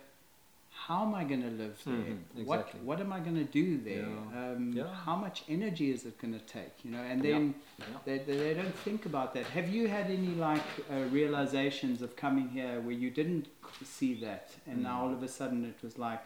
how 0.87 1.03
am 1.07 1.15
I 1.15 1.25
going 1.25 1.43
to 1.43 1.51
live 1.51 1.83
there? 1.87 1.95
Mhm, 1.95 2.19
What 2.45 2.61
exactly. 2.61 2.81
what 2.89 3.01
am 3.01 3.11
I 3.13 3.21
going 3.21 3.37
to 3.37 3.51
do 3.63 3.79
there? 3.79 4.11
Yeah. 4.11 4.41
Um, 4.53 4.73
Yeah. 4.73 4.95
How 5.07 5.17
much 5.17 5.43
energy 5.49 5.91
is 5.91 6.05
it 6.05 6.19
going 6.19 6.35
to 6.35 6.45
take? 6.59 6.85
You 6.85 6.91
know, 6.91 7.03
and 7.03 7.23
then 7.23 7.55
Yeah. 7.79 7.85
they, 8.05 8.19
they, 8.19 8.55
don't 8.55 8.75
think 8.87 9.07
about 9.07 9.33
that. 9.35 9.47
Have 9.47 9.69
you 9.71 9.89
had 9.89 10.11
any 10.11 10.35
like 10.35 10.69
uh, 10.91 10.97
realizations 11.11 12.03
of 12.03 12.15
coming 12.15 12.49
here 12.51 12.81
where 12.81 12.93
you 13.05 13.11
didn't 13.11 13.47
see 13.85 14.13
that, 14.21 14.47
and 14.67 14.83
now 14.83 14.97
Mm. 14.99 15.03
all 15.03 15.13
of 15.15 15.23
a 15.23 15.29
sudden 15.29 15.65
it 15.65 15.79
was 15.83 15.99
like, 15.99 16.21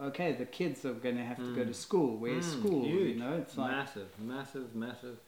okay, 0.00 0.32
the 0.32 0.46
kids 0.46 0.84
are 0.84 0.94
going 0.94 1.16
to 1.16 1.24
have 1.24 1.38
to 1.48 1.52
go 1.60 1.64
to 1.64 1.70
Mm. 1.70 1.84
school. 1.86 2.16
Where's 2.16 2.46
Mm, 2.46 2.58
school? 2.58 2.84
You 2.86 3.14
know, 3.22 3.34
it's 3.42 3.56
like 3.58 3.72
massive, 3.72 4.10
massive, 4.18 4.74
massive. 4.74 5.18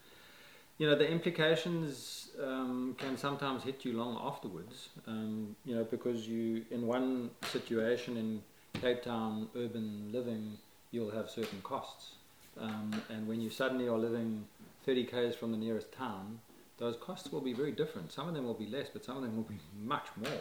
You 0.76 0.90
know, 0.90 0.96
the 0.96 1.08
implications 1.08 2.30
um, 2.42 2.96
can 2.98 3.16
sometimes 3.16 3.62
hit 3.62 3.84
you 3.84 3.92
long 3.92 4.18
afterwards. 4.20 4.88
Um, 5.06 5.54
you 5.64 5.76
know, 5.76 5.84
because 5.84 6.26
you, 6.26 6.64
in 6.72 6.88
one 6.88 7.30
situation 7.44 8.16
in 8.16 8.42
Cape 8.80 9.04
Town 9.04 9.48
urban 9.54 10.10
living, 10.10 10.58
you'll 10.90 11.12
have 11.12 11.30
certain 11.30 11.60
costs, 11.62 12.16
um, 12.60 12.90
and 13.08 13.28
when 13.28 13.40
you 13.40 13.50
suddenly 13.50 13.86
are 13.86 13.98
living 13.98 14.44
30 14.84 15.04
k's 15.04 15.36
from 15.36 15.52
the 15.52 15.58
nearest 15.58 15.92
town, 15.92 16.40
those 16.78 16.96
costs 16.96 17.30
will 17.30 17.40
be 17.40 17.52
very 17.52 17.70
different. 17.70 18.10
Some 18.10 18.28
of 18.28 18.34
them 18.34 18.44
will 18.44 18.54
be 18.54 18.66
less, 18.66 18.88
but 18.92 19.04
some 19.04 19.16
of 19.16 19.22
them 19.22 19.36
will 19.36 19.44
be 19.44 19.60
much 19.80 20.08
more. 20.16 20.40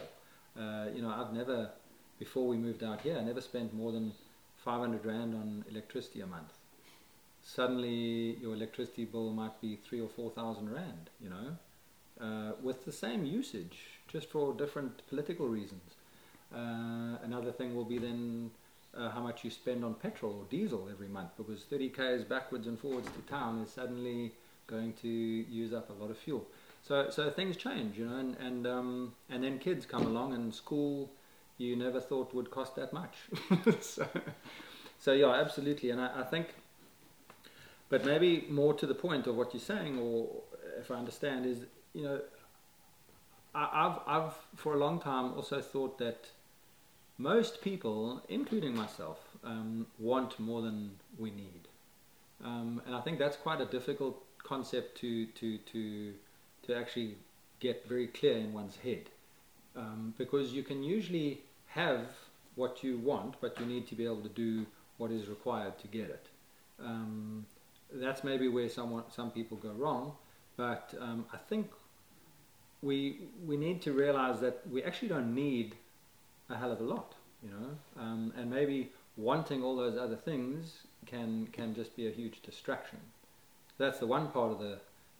Uh, 0.57 0.87
you 0.95 1.03
know, 1.03 1.09
I've 1.09 1.31
never, 1.31 1.69
before 2.17 2.47
we 2.47 2.57
moved 2.57 2.83
out 2.83 3.01
here, 3.01 3.17
I 3.19 3.23
never 3.23 3.41
spent 3.41 3.71
more 3.71 3.91
than 3.91 4.13
500 4.57 5.05
rand 5.05 5.35
on 5.35 5.63
electricity 5.69 6.21
a 6.21 6.27
month 6.27 6.53
suddenly 7.43 8.37
your 8.41 8.53
electricity 8.53 9.05
bill 9.05 9.31
might 9.31 9.59
be 9.61 9.75
three 9.87 10.01
or 10.01 10.07
four 10.07 10.31
thousand 10.31 10.73
rand, 10.73 11.09
you 11.21 11.29
know, 11.29 12.25
uh, 12.25 12.53
with 12.61 12.85
the 12.85 12.91
same 12.91 13.25
usage, 13.25 13.77
just 14.07 14.29
for 14.29 14.53
different 14.53 15.07
political 15.09 15.47
reasons. 15.47 15.95
Uh, 16.53 17.17
another 17.23 17.51
thing 17.51 17.75
will 17.75 17.85
be 17.85 17.97
then 17.97 18.51
uh, 18.95 19.09
how 19.09 19.21
much 19.21 19.43
you 19.43 19.49
spend 19.49 19.83
on 19.83 19.93
petrol 19.95 20.33
or 20.33 20.45
diesel 20.49 20.87
every 20.91 21.07
month, 21.07 21.31
because 21.37 21.63
30 21.63 21.89
k's 21.89 22.23
backwards 22.23 22.67
and 22.67 22.79
forwards 22.79 23.09
to 23.11 23.21
town 23.31 23.61
is 23.61 23.71
suddenly 23.71 24.31
going 24.67 24.93
to 25.01 25.07
use 25.07 25.73
up 25.73 25.89
a 25.89 25.93
lot 25.93 26.09
of 26.09 26.17
fuel. 26.17 26.45
So, 26.81 27.09
so 27.09 27.29
things 27.29 27.57
change, 27.57 27.97
you 27.97 28.05
know, 28.05 28.17
and 28.17 28.35
and 28.37 28.67
um, 28.67 29.13
and 29.29 29.43
then 29.43 29.59
kids 29.59 29.85
come 29.85 30.05
along, 30.05 30.33
and 30.33 30.53
school 30.53 31.09
you 31.57 31.75
never 31.75 31.99
thought 31.99 32.33
would 32.33 32.51
cost 32.51 32.75
that 32.75 32.93
much. 32.93 33.15
so, 33.81 34.07
so 34.99 35.13
yeah, 35.13 35.31
absolutely, 35.31 35.91
and 35.91 36.01
I, 36.01 36.21
I 36.21 36.23
think 36.23 36.47
but 37.93 38.07
maybe 38.07 38.47
more 38.49 38.73
to 38.73 38.87
the 38.87 38.95
point 38.95 39.27
of 39.27 39.35
what 39.35 39.53
you're 39.53 39.61
saying, 39.61 39.99
or 39.99 40.27
if 40.79 40.89
I 40.89 40.95
understand, 40.95 41.45
is 41.45 41.59
you 41.93 42.01
know, 42.01 42.19
I, 43.53 43.69
I've 43.83 43.99
I've 44.07 44.33
for 44.55 44.73
a 44.73 44.77
long 44.77 44.99
time 44.99 45.25
also 45.35 45.61
thought 45.61 45.99
that 45.99 46.21
most 47.19 47.61
people, 47.61 48.23
including 48.29 48.75
myself, 48.75 49.19
um, 49.43 49.85
want 49.99 50.39
more 50.39 50.63
than 50.63 50.77
we 51.19 51.29
need, 51.29 51.67
um, 52.43 52.81
and 52.87 52.95
I 52.95 53.01
think 53.01 53.19
that's 53.19 53.37
quite 53.37 53.61
a 53.61 53.65
difficult 53.77 54.15
concept 54.41 54.97
to 55.01 55.27
to 55.27 55.59
to 55.71 56.13
to 56.65 56.75
actually 56.75 57.17
get 57.59 57.87
very 57.87 58.07
clear 58.07 58.37
in 58.37 58.53
one's 58.53 58.77
head, 58.77 59.05
um, 59.75 60.15
because 60.17 60.51
you 60.51 60.63
can 60.63 60.81
usually 60.81 61.41
have 61.67 62.07
what 62.55 62.83
you 62.83 62.97
want, 62.97 63.35
but 63.39 63.59
you 63.59 63.67
need 63.67 63.85
to 63.89 63.93
be 63.93 64.05
able 64.05 64.23
to 64.23 64.35
do 64.47 64.65
what 64.97 65.11
is 65.11 65.27
required 65.27 65.77
to 65.77 65.87
get 65.87 66.09
it. 66.09 66.25
Um, 66.79 67.45
that's 67.93 68.23
maybe 68.23 68.47
where 68.47 68.69
someone, 68.69 69.03
some 69.09 69.31
people 69.31 69.57
go 69.57 69.71
wrong. 69.71 70.13
But 70.57 70.93
um, 70.99 71.25
I 71.33 71.37
think 71.37 71.71
we 72.81 73.21
we 73.45 73.57
need 73.57 73.81
to 73.83 73.93
realize 73.93 74.39
that 74.41 74.61
we 74.69 74.83
actually 74.83 75.07
don't 75.07 75.33
need 75.33 75.75
a 76.49 76.55
hell 76.55 76.71
of 76.71 76.79
a 76.79 76.83
lot, 76.83 77.13
you 77.43 77.49
know. 77.49 78.01
Um, 78.01 78.33
and 78.37 78.49
maybe 78.49 78.91
wanting 79.17 79.63
all 79.63 79.75
those 79.75 79.97
other 79.97 80.15
things 80.15 80.73
can 81.05 81.47
can 81.51 81.73
just 81.73 81.95
be 81.95 82.07
a 82.07 82.11
huge 82.11 82.41
distraction. 82.41 82.99
That's 83.77 83.99
the 83.99 84.07
one 84.07 84.27
part 84.29 84.51
of 84.51 84.59
the 84.59 84.79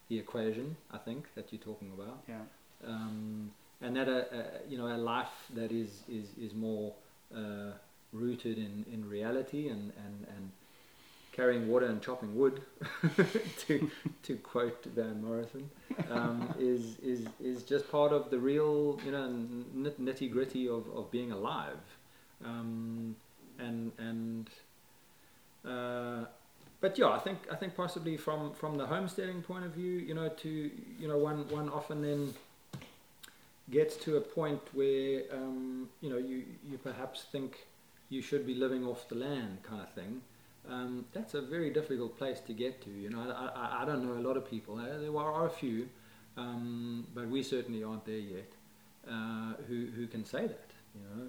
the 0.10 0.20
equation 0.20 0.76
I 0.92 0.98
think 0.98 1.34
that 1.36 1.52
you're 1.52 1.62
talking 1.62 1.92
about. 1.98 2.24
yeah. 2.28 2.42
Um, 2.86 3.52
and 3.82 3.96
that 3.96 4.08
a, 4.08 4.20
a 4.40 4.44
you 4.70 4.78
know 4.78 4.88
a 4.88 4.98
life 4.98 5.50
that 5.56 5.72
is 5.72 6.04
is 6.10 6.28
is 6.38 6.54
more 6.54 6.94
uh, 7.36 7.72
rooted 8.14 8.58
in, 8.58 8.86
in 8.92 9.10
reality 9.10 9.68
and, 9.68 9.92
and, 10.06 10.28
and 10.36 10.52
carrying 11.34 11.68
water 11.68 11.88
and 11.88 12.02
chopping 12.02 12.34
wood, 12.36 12.62
to 13.68 13.92
to 14.24 14.38
quote 14.38 14.86
Van 14.86 15.22
Morrison, 15.22 15.70
um, 16.10 16.54
is 16.58 16.98
is 17.00 17.28
is 17.44 17.64
just 17.64 17.92
part 17.92 18.14
of 18.14 18.30
the 18.30 18.40
real 18.40 19.00
you 19.06 19.12
know 19.12 19.28
nit- 19.74 20.00
nitty 20.00 20.32
gritty 20.32 20.70
of, 20.70 20.88
of 20.96 21.12
being 21.12 21.32
alive, 21.32 21.82
um, 22.46 23.16
and 23.60 23.92
and. 23.98 24.50
Uh, 25.66 26.26
but 26.82 26.98
yeah, 26.98 27.08
I 27.08 27.20
think 27.20 27.40
I 27.50 27.56
think 27.56 27.76
possibly 27.76 28.18
from, 28.18 28.52
from 28.52 28.78
the 28.78 28.86
homesteading 28.86 29.42
point 29.42 29.64
of 29.64 29.72
view, 29.72 30.00
you 30.00 30.14
know, 30.14 30.28
to 30.28 30.50
you 31.00 31.08
know 31.08 31.18
one 31.18 31.48
one 31.48 31.70
often 31.70 32.02
then 32.02 32.34
gets 33.72 33.96
to 33.96 34.18
a 34.18 34.22
point 34.22 34.60
where 34.74 35.22
um, 35.32 35.88
you 36.02 36.10
know 36.10 36.18
you 36.18 36.44
you 36.70 36.78
perhaps 36.78 37.24
think 37.32 37.68
you 38.10 38.22
should 38.22 38.46
be 38.46 38.54
living 38.54 38.86
off 38.86 39.08
the 39.08 39.16
land 39.16 39.60
kind 39.64 39.82
of 39.82 39.94
thing. 39.94 40.22
Um, 40.70 41.06
that's 41.12 41.34
a 41.34 41.42
very 41.42 41.70
difficult 41.70 42.18
place 42.18 42.40
to 42.42 42.54
get 42.54 42.82
to. 42.84 42.90
You 42.90 43.10
know, 43.10 43.20
I, 43.20 43.48
I, 43.60 43.84
I 43.84 43.86
don't 43.86 44.06
know 44.06 44.14
a 44.14 44.26
lot 44.26 44.38
of 44.38 44.50
people. 44.50 44.80
Uh, 44.80 44.98
there 45.00 45.16
are, 45.18 45.46
a 45.46 45.50
few, 45.50 45.90
um, 46.38 47.08
but 47.14 47.28
we 47.28 47.44
certainly 47.44 47.84
aren't 47.84 48.06
there 48.06 48.16
yet. 48.16 48.52
Uh, 49.06 49.54
who 49.68 49.88
who 49.88 50.08
can 50.08 50.24
say 50.24 50.48
that? 50.48 50.72
You 50.96 51.02
know, 51.02 51.28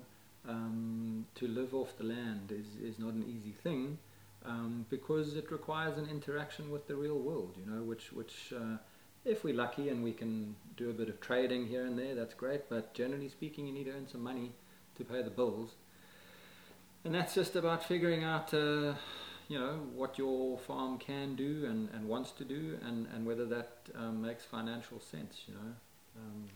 um, 0.49 1.27
to 1.35 1.49
live 1.49 1.75
off 1.75 1.97
the 1.99 2.05
land 2.05 2.53
is 2.53 2.77
is 2.81 2.99
not 2.99 3.15
an 3.15 3.25
easy 3.29 3.53
thing. 3.53 3.99
Um, 4.47 4.85
because 4.91 5.37
it 5.37 5.51
requires 5.51 5.97
an 5.97 6.07
interaction 6.11 6.71
with 6.71 6.87
the 6.87 6.95
real 6.95 7.19
world, 7.19 7.57
you 7.57 7.65
know, 7.65 7.83
which 7.83 8.13
which 8.13 8.53
uh, 8.55 8.77
if 9.25 9.43
we're 9.43 9.55
lucky 9.55 9.89
and 9.89 10.05
we 10.05 10.13
can 10.13 10.55
do 10.77 10.91
a 10.91 10.93
bit 10.93 11.09
of 11.09 11.21
trading 11.21 11.67
here 11.67 11.87
and 11.87 11.99
there, 11.99 12.15
that's 12.15 12.35
great. 12.35 12.69
But 12.69 12.93
generally 12.95 13.29
speaking, 13.29 13.67
you 13.67 13.73
need 13.73 13.85
to 13.85 13.93
earn 13.93 14.07
some 14.07 14.23
money 14.23 14.53
to 14.97 15.05
pay 15.05 15.23
the 15.23 15.31
bills, 15.31 15.71
and 17.05 17.15
that's 17.15 17.35
just 17.35 17.57
about 17.57 17.85
figuring 17.85 18.25
out, 18.25 18.53
uh, 18.55 18.95
you 19.49 19.59
know, 19.59 19.81
what 19.95 20.19
your 20.19 20.59
farm 20.59 20.99
can 20.99 21.35
do 21.37 21.67
and, 21.69 21.89
and 21.93 22.09
wants 22.09 22.31
to 22.33 22.45
do, 22.45 22.79
and, 22.83 23.07
and 23.15 23.27
whether 23.27 23.45
that 23.47 23.79
um, 23.95 24.23
makes 24.23 24.45
financial 24.45 25.01
sense, 25.01 25.43
you 25.47 25.55
know. 25.55 25.75
Um, 26.17 26.49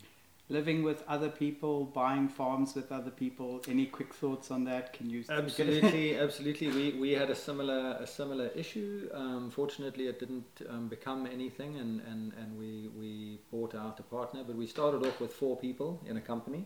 Living 0.51 0.83
with 0.83 1.05
other 1.07 1.29
people, 1.29 1.85
buying 1.85 2.27
farms 2.27 2.75
with 2.75 2.91
other 2.91 3.11
people. 3.11 3.61
Any 3.69 3.85
quick 3.85 4.15
thoughts 4.15 4.51
on 4.51 4.65
that? 4.65 4.95
Can 4.95 5.11
you 5.11 5.23
Absolutely, 5.29 6.19
absolutely. 6.27 6.69
We 6.69 6.99
we 6.99 7.13
had 7.13 7.29
a 7.29 7.35
similar 7.35 7.99
a 8.01 8.07
similar 8.07 8.47
issue. 8.55 9.11
Um, 9.13 9.51
fortunately, 9.51 10.07
it 10.07 10.19
didn't 10.19 10.63
um, 10.71 10.89
become 10.89 11.27
anything, 11.27 11.77
and, 11.77 12.01
and, 12.01 12.33
and 12.41 12.59
we 12.59 12.89
we 12.99 13.41
bought 13.51 13.75
out 13.75 14.01
a 14.01 14.03
partner. 14.05 14.43
But 14.43 14.57
we 14.57 14.67
started 14.67 15.07
off 15.07 15.21
with 15.21 15.35
four 15.35 15.55
people 15.55 16.01
in 16.07 16.17
a 16.17 16.23
company, 16.23 16.65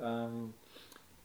um, 0.00 0.54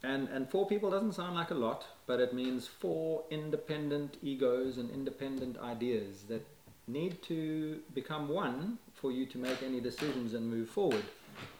and 0.04 0.28
and 0.28 0.48
four 0.48 0.66
people 0.66 0.90
doesn't 0.90 1.14
sound 1.14 1.34
like 1.34 1.50
a 1.50 1.54
lot, 1.54 1.86
but 2.06 2.20
it 2.20 2.34
means 2.34 2.66
four 2.66 3.24
independent 3.30 4.16
egos 4.22 4.78
and 4.78 4.90
independent 4.90 5.58
ideas 5.58 6.24
that 6.28 6.46
need 6.86 7.22
to 7.22 7.80
become 7.94 8.28
one 8.28 8.78
for 8.94 9.10
you 9.10 9.26
to 9.26 9.38
make 9.38 9.62
any 9.62 9.80
decisions 9.80 10.34
and 10.34 10.48
move 10.48 10.68
forward. 10.68 11.04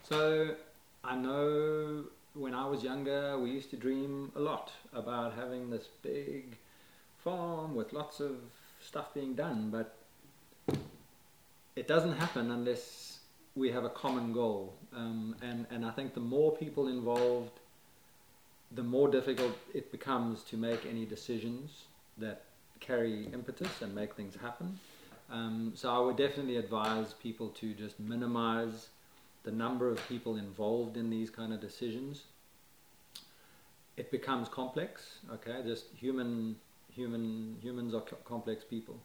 So 0.02 0.54
I 1.02 1.16
know 1.16 2.04
when 2.34 2.54
I 2.54 2.66
was 2.66 2.82
younger, 2.82 3.38
we 3.38 3.50
used 3.50 3.70
to 3.70 3.76
dream 3.76 4.32
a 4.36 4.40
lot 4.40 4.72
about 4.92 5.34
having 5.34 5.70
this 5.70 5.88
big 6.02 6.56
farm 7.18 7.74
with 7.74 7.92
lots 7.92 8.20
of 8.20 8.36
stuff 8.80 9.14
being 9.14 9.34
done, 9.34 9.70
but 9.70 9.96
it 11.76 11.88
doesn't 11.88 12.16
happen 12.16 12.50
unless 12.50 13.20
we 13.54 13.70
have 13.70 13.84
a 13.84 13.88
common 13.88 14.32
goal. 14.32 14.74
Um, 14.94 15.36
and, 15.42 15.66
and 15.70 15.86
I 15.86 15.90
think 15.90 16.14
the 16.14 16.20
more 16.20 16.56
people 16.56 16.88
involved, 16.88 17.60
the 18.74 18.82
more 18.82 19.08
difficult 19.08 19.56
it 19.72 19.92
becomes 19.92 20.42
to 20.44 20.56
make 20.56 20.84
any 20.86 21.04
decisions 21.04 21.84
that 22.18 22.42
carry 22.80 23.26
impetus 23.32 23.82
and 23.82 23.94
make 23.94 24.14
things 24.14 24.34
happen. 24.40 24.78
Um, 25.30 25.72
so 25.74 25.90
I 25.90 25.98
would 25.98 26.16
definitely 26.16 26.56
advise 26.56 27.12
people 27.14 27.48
to 27.60 27.72
just 27.72 27.98
minimize 27.98 28.88
the 29.42 29.52
number 29.52 29.90
of 29.90 29.98
people 30.08 30.36
involved 30.36 30.96
in 30.96 31.10
these 31.10 31.30
kind 31.30 31.52
of 31.52 31.60
decisions. 31.60 32.24
It 33.96 34.10
becomes 34.10 34.48
complex. 34.48 35.18
Okay, 35.32 35.62
just 35.64 35.86
human 35.96 36.56
human 36.92 37.56
humans 37.62 37.94
are 37.94 38.00
co- 38.00 38.16
complex 38.24 38.64
people, 38.64 38.96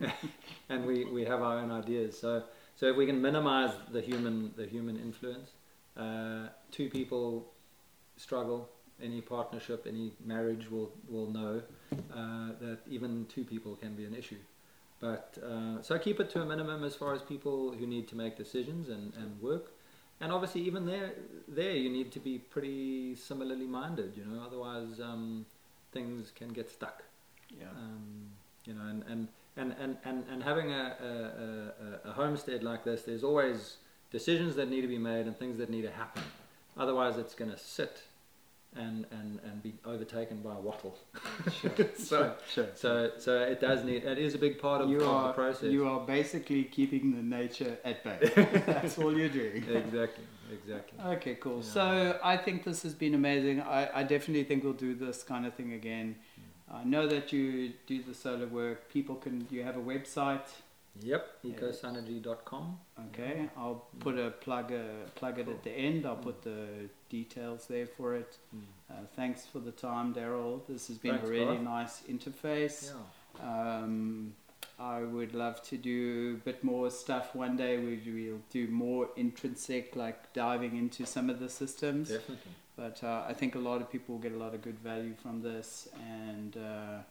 and 0.68 0.86
we, 0.86 1.04
we 1.04 1.24
have 1.24 1.42
our 1.42 1.58
own 1.58 1.70
ideas. 1.70 2.18
So 2.18 2.44
so 2.76 2.86
if 2.86 2.96
we 2.96 3.04
can 3.04 3.20
minimize 3.20 3.72
the 3.90 4.00
human 4.00 4.52
the 4.56 4.66
human 4.66 4.96
influence, 4.96 5.50
uh, 5.96 6.48
two 6.70 6.88
people 6.88 7.46
struggle. 8.20 8.68
Any 9.02 9.22
partnership, 9.22 9.86
any 9.88 10.12
marriage 10.24 10.70
will 10.70 10.90
will 11.08 11.30
know 11.38 11.62
uh, 11.92 12.48
that 12.60 12.78
even 12.88 13.26
two 13.34 13.44
people 13.44 13.74
can 13.76 13.94
be 13.94 14.04
an 14.04 14.14
issue. 14.14 14.42
But 15.00 15.38
uh, 15.42 15.80
so 15.80 15.98
keep 15.98 16.20
it 16.20 16.28
to 16.30 16.42
a 16.42 16.46
minimum 16.46 16.84
as 16.84 16.94
far 16.94 17.14
as 17.14 17.22
people 17.22 17.72
who 17.72 17.86
need 17.86 18.06
to 18.08 18.16
make 18.16 18.36
decisions 18.36 18.90
and, 18.90 19.14
and 19.14 19.40
work. 19.40 19.72
And 20.20 20.30
obviously, 20.30 20.60
even 20.62 20.84
there, 20.84 21.12
there 21.48 21.72
you 21.72 21.88
need 21.88 22.12
to 22.12 22.20
be 22.20 22.38
pretty 22.38 23.16
similarly 23.16 23.66
minded. 23.66 24.12
You 24.14 24.26
know, 24.26 24.42
otherwise 24.46 25.00
um, 25.00 25.46
things 25.92 26.30
can 26.34 26.48
get 26.48 26.70
stuck. 26.70 27.02
Yeah. 27.58 27.70
Um, 27.74 28.28
you 28.66 28.74
know, 28.74 28.82
and, 28.82 29.02
and, 29.08 29.28
and, 29.56 29.74
and, 29.80 29.96
and, 30.04 30.24
and 30.30 30.42
having 30.42 30.70
a, 30.70 30.94
a, 31.02 32.08
a, 32.08 32.10
a 32.10 32.12
homestead 32.12 32.62
like 32.62 32.84
this, 32.84 33.00
there's 33.02 33.24
always 33.24 33.78
decisions 34.10 34.54
that 34.56 34.68
need 34.68 34.82
to 34.82 34.88
be 34.88 34.98
made 34.98 35.26
and 35.26 35.34
things 35.38 35.56
that 35.56 35.70
need 35.70 35.82
to 35.82 35.90
happen. 35.90 36.22
Otherwise, 36.76 37.16
it's 37.16 37.34
going 37.34 37.50
to 37.50 37.58
sit 37.58 38.02
and, 38.76 39.04
and, 39.10 39.40
and 39.44 39.62
be 39.62 39.74
overtaken 39.84 40.38
by 40.42 40.54
a 40.54 40.60
wattle. 40.60 40.96
Sure. 41.60 41.70
so, 41.98 42.34
sure. 42.52 42.68
so, 42.74 43.10
so 43.18 43.40
it 43.40 43.60
does 43.60 43.84
need. 43.84 44.04
It 44.04 44.18
is 44.18 44.34
a 44.34 44.38
big 44.38 44.60
part 44.60 44.82
of, 44.82 44.90
you 44.90 45.04
are 45.04 45.28
the 45.28 45.32
process. 45.32 45.72
you 45.72 45.88
are 45.88 46.00
basically 46.00 46.64
keeping 46.64 47.14
the 47.14 47.22
nature 47.22 47.78
at 47.84 48.04
bay. 48.04 48.62
That's 48.66 48.98
all 48.98 49.16
you're 49.16 49.28
doing. 49.28 49.64
exactly, 49.68 50.24
exactly. 50.52 50.98
Okay, 51.04 51.34
cool. 51.36 51.58
Yeah. 51.58 51.72
So 51.72 52.20
I 52.22 52.36
think 52.36 52.64
this 52.64 52.82
has 52.84 52.94
been 52.94 53.14
amazing. 53.14 53.60
I, 53.60 54.00
I 54.00 54.02
definitely 54.04 54.44
think 54.44 54.62
we'll 54.62 54.72
do 54.72 54.94
this 54.94 55.22
kind 55.22 55.46
of 55.46 55.54
thing 55.54 55.72
again. 55.72 56.16
Hmm. 56.36 56.76
I 56.76 56.84
know 56.84 57.08
that 57.08 57.32
you 57.32 57.72
do 57.86 58.02
the 58.02 58.14
solar 58.14 58.46
work. 58.46 58.88
People 58.88 59.16
can. 59.16 59.46
You 59.50 59.64
have 59.64 59.76
a 59.76 59.82
website. 59.82 60.46
Yep, 61.02 61.44
ecosynergy.com. 61.44 62.78
Okay, 63.08 63.48
I'll 63.56 63.86
hmm. 63.92 63.98
put 63.98 64.18
a 64.18 64.30
plug 64.30 64.72
uh, 64.72 65.08
plug 65.16 65.40
it 65.40 65.48
at 65.48 65.64
the 65.64 65.72
end. 65.72 66.06
I'll 66.06 66.14
hmm. 66.14 66.22
put 66.22 66.42
the 66.42 66.88
details 67.10 67.66
there 67.66 67.86
for 67.86 68.14
it. 68.14 68.38
Uh, 68.90 68.94
thanks 69.14 69.44
for 69.44 69.58
the 69.58 69.72
time, 69.72 70.14
Daryl. 70.14 70.60
This 70.66 70.88
has 70.88 70.96
been 70.96 71.12
Thanks, 71.12 71.28
a 71.28 71.30
really 71.30 71.56
Garth. 71.56 71.62
nice 71.62 72.02
interface. 72.08 72.92
Yeah. 73.38 73.78
Um, 73.78 74.32
I 74.78 75.02
would 75.02 75.34
love 75.34 75.62
to 75.64 75.76
do 75.76 76.38
a 76.40 76.44
bit 76.44 76.64
more 76.64 76.90
stuff 76.90 77.34
one 77.34 77.56
day. 77.56 77.76
We, 77.76 78.00
we'll 78.06 78.40
do 78.50 78.66
more 78.68 79.10
intrinsic, 79.16 79.94
like 79.94 80.32
diving 80.32 80.76
into 80.76 81.04
some 81.04 81.28
of 81.28 81.38
the 81.38 81.50
systems. 81.50 82.08
Definitely. 82.08 82.52
But 82.76 83.04
uh, 83.04 83.24
I 83.28 83.34
think 83.34 83.56
a 83.56 83.58
lot 83.58 83.82
of 83.82 83.92
people 83.92 84.14
will 84.14 84.22
get 84.22 84.32
a 84.32 84.38
lot 84.38 84.54
of 84.54 84.62
good 84.62 84.78
value 84.78 85.12
from 85.22 85.42
this, 85.42 85.88
and 86.08 86.56
uh, 86.56 87.02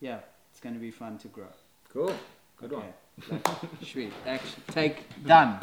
yeah, 0.00 0.20
it's 0.52 0.60
going 0.60 0.74
to 0.74 0.80
be 0.80 0.92
fun 0.92 1.18
to 1.18 1.28
grow. 1.28 1.48
Cool. 1.92 2.14
Good 2.58 2.72
okay. 2.72 2.86
one. 3.28 3.40
Sweet. 3.82 4.12
Action. 4.24 4.62
Take. 4.68 5.02
Done. 5.26 5.58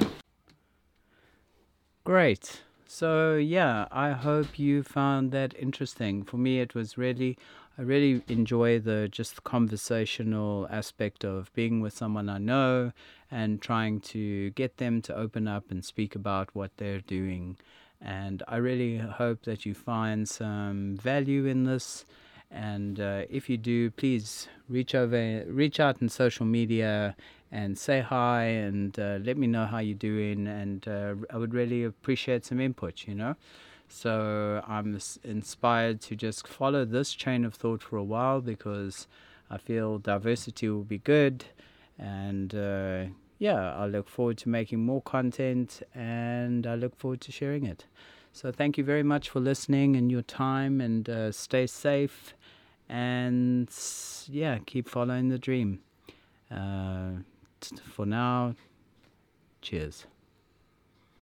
Great. 2.04 2.62
So 2.90 3.36
yeah, 3.36 3.86
I 3.92 4.12
hope 4.12 4.58
you 4.58 4.82
found 4.82 5.32
that 5.32 5.54
interesting. 5.60 6.24
For 6.24 6.38
me, 6.38 6.62
it 6.62 6.74
was 6.74 6.98
really, 6.98 7.38
I 7.78 7.82
really 7.82 8.22
enjoy 8.30 8.80
the 8.80 9.10
just 9.12 9.44
conversational 9.44 10.68
aspect 10.72 11.26
of 11.26 11.54
being 11.54 11.82
with 11.82 11.94
someone 11.94 12.30
I 12.30 12.38
know 12.38 12.94
and 13.30 13.62
trying 13.62 14.00
to 14.02 14.52
get 14.52 14.78
them 14.78 15.02
to 15.04 15.16
open 15.16 15.50
up 15.50 15.70
and 15.70 15.84
speak 15.84 16.16
about 16.16 16.56
what 16.56 16.72
they're 16.78 17.02
doing. 17.02 17.58
And 18.02 18.42
I 18.48 18.56
really 18.56 18.98
hope 18.98 19.44
that 19.44 19.66
you 19.66 19.74
find 19.74 20.28
some 20.28 20.96
value 20.96 21.46
in 21.46 21.66
this. 21.66 22.06
And 22.50 23.02
uh, 23.02 23.24
if 23.30 23.50
you 23.50 23.58
do, 23.58 23.92
please 23.92 24.48
reach 24.70 24.96
over, 24.96 25.44
reach 25.48 25.82
out 25.82 26.02
in 26.02 26.08
social 26.08 26.46
media 26.46 27.18
and 27.52 27.78
say 27.78 28.02
hi 28.02 28.44
and 28.44 29.00
uh, 29.00 29.20
let 29.24 29.38
me 29.38 29.48
know 29.48 29.66
how 29.66 29.80
you're 29.80 29.96
doing. 29.96 30.48
And 30.48 30.88
uh, 30.88 31.16
I 31.30 31.38
would 31.38 31.54
really 31.54 31.84
appreciate 31.84 32.46
some 32.46 32.60
input, 32.60 33.08
you 33.08 33.16
know. 33.16 33.36
So 33.88 34.62
I'm 34.68 35.00
inspired 35.24 36.02
to 36.02 36.16
just 36.16 36.48
follow 36.48 36.84
this 36.86 37.14
chain 37.14 37.46
of 37.46 37.54
thought 37.54 37.82
for 37.82 37.98
a 37.98 38.04
while 38.04 38.42
because 38.42 39.08
I 39.50 39.58
feel 39.58 39.98
diversity 39.98 40.70
will 40.70 40.84
be 40.84 40.98
good. 40.98 41.46
And 41.98 42.54
uh, 42.54 43.06
yeah, 43.40 43.76
I 43.76 43.86
look 43.86 44.10
forward 44.10 44.38
to 44.40 44.50
making 44.50 44.80
more 44.84 45.02
content 45.02 45.82
and 45.96 46.68
I 46.68 46.76
look 46.76 46.96
forward 46.98 47.22
to 47.22 47.32
sharing 47.32 47.66
it. 47.66 47.86
So 48.34 48.52
thank 48.52 48.78
you 48.78 48.84
very 48.84 49.04
much 49.04 49.30
for 49.30 49.40
listening 49.40 49.96
and 49.96 50.12
your 50.12 50.22
time 50.22 50.82
and 50.82 51.10
uh, 51.10 51.32
stay 51.32 51.66
safe 51.66 52.36
and 52.90 53.70
yeah, 54.30 54.60
keep 54.66 54.88
following 54.88 55.30
the 55.30 55.40
dream. 55.40 55.80
Uh, 56.52 57.22
for 57.94 58.06
now, 58.06 58.56
cheers. 59.62 60.06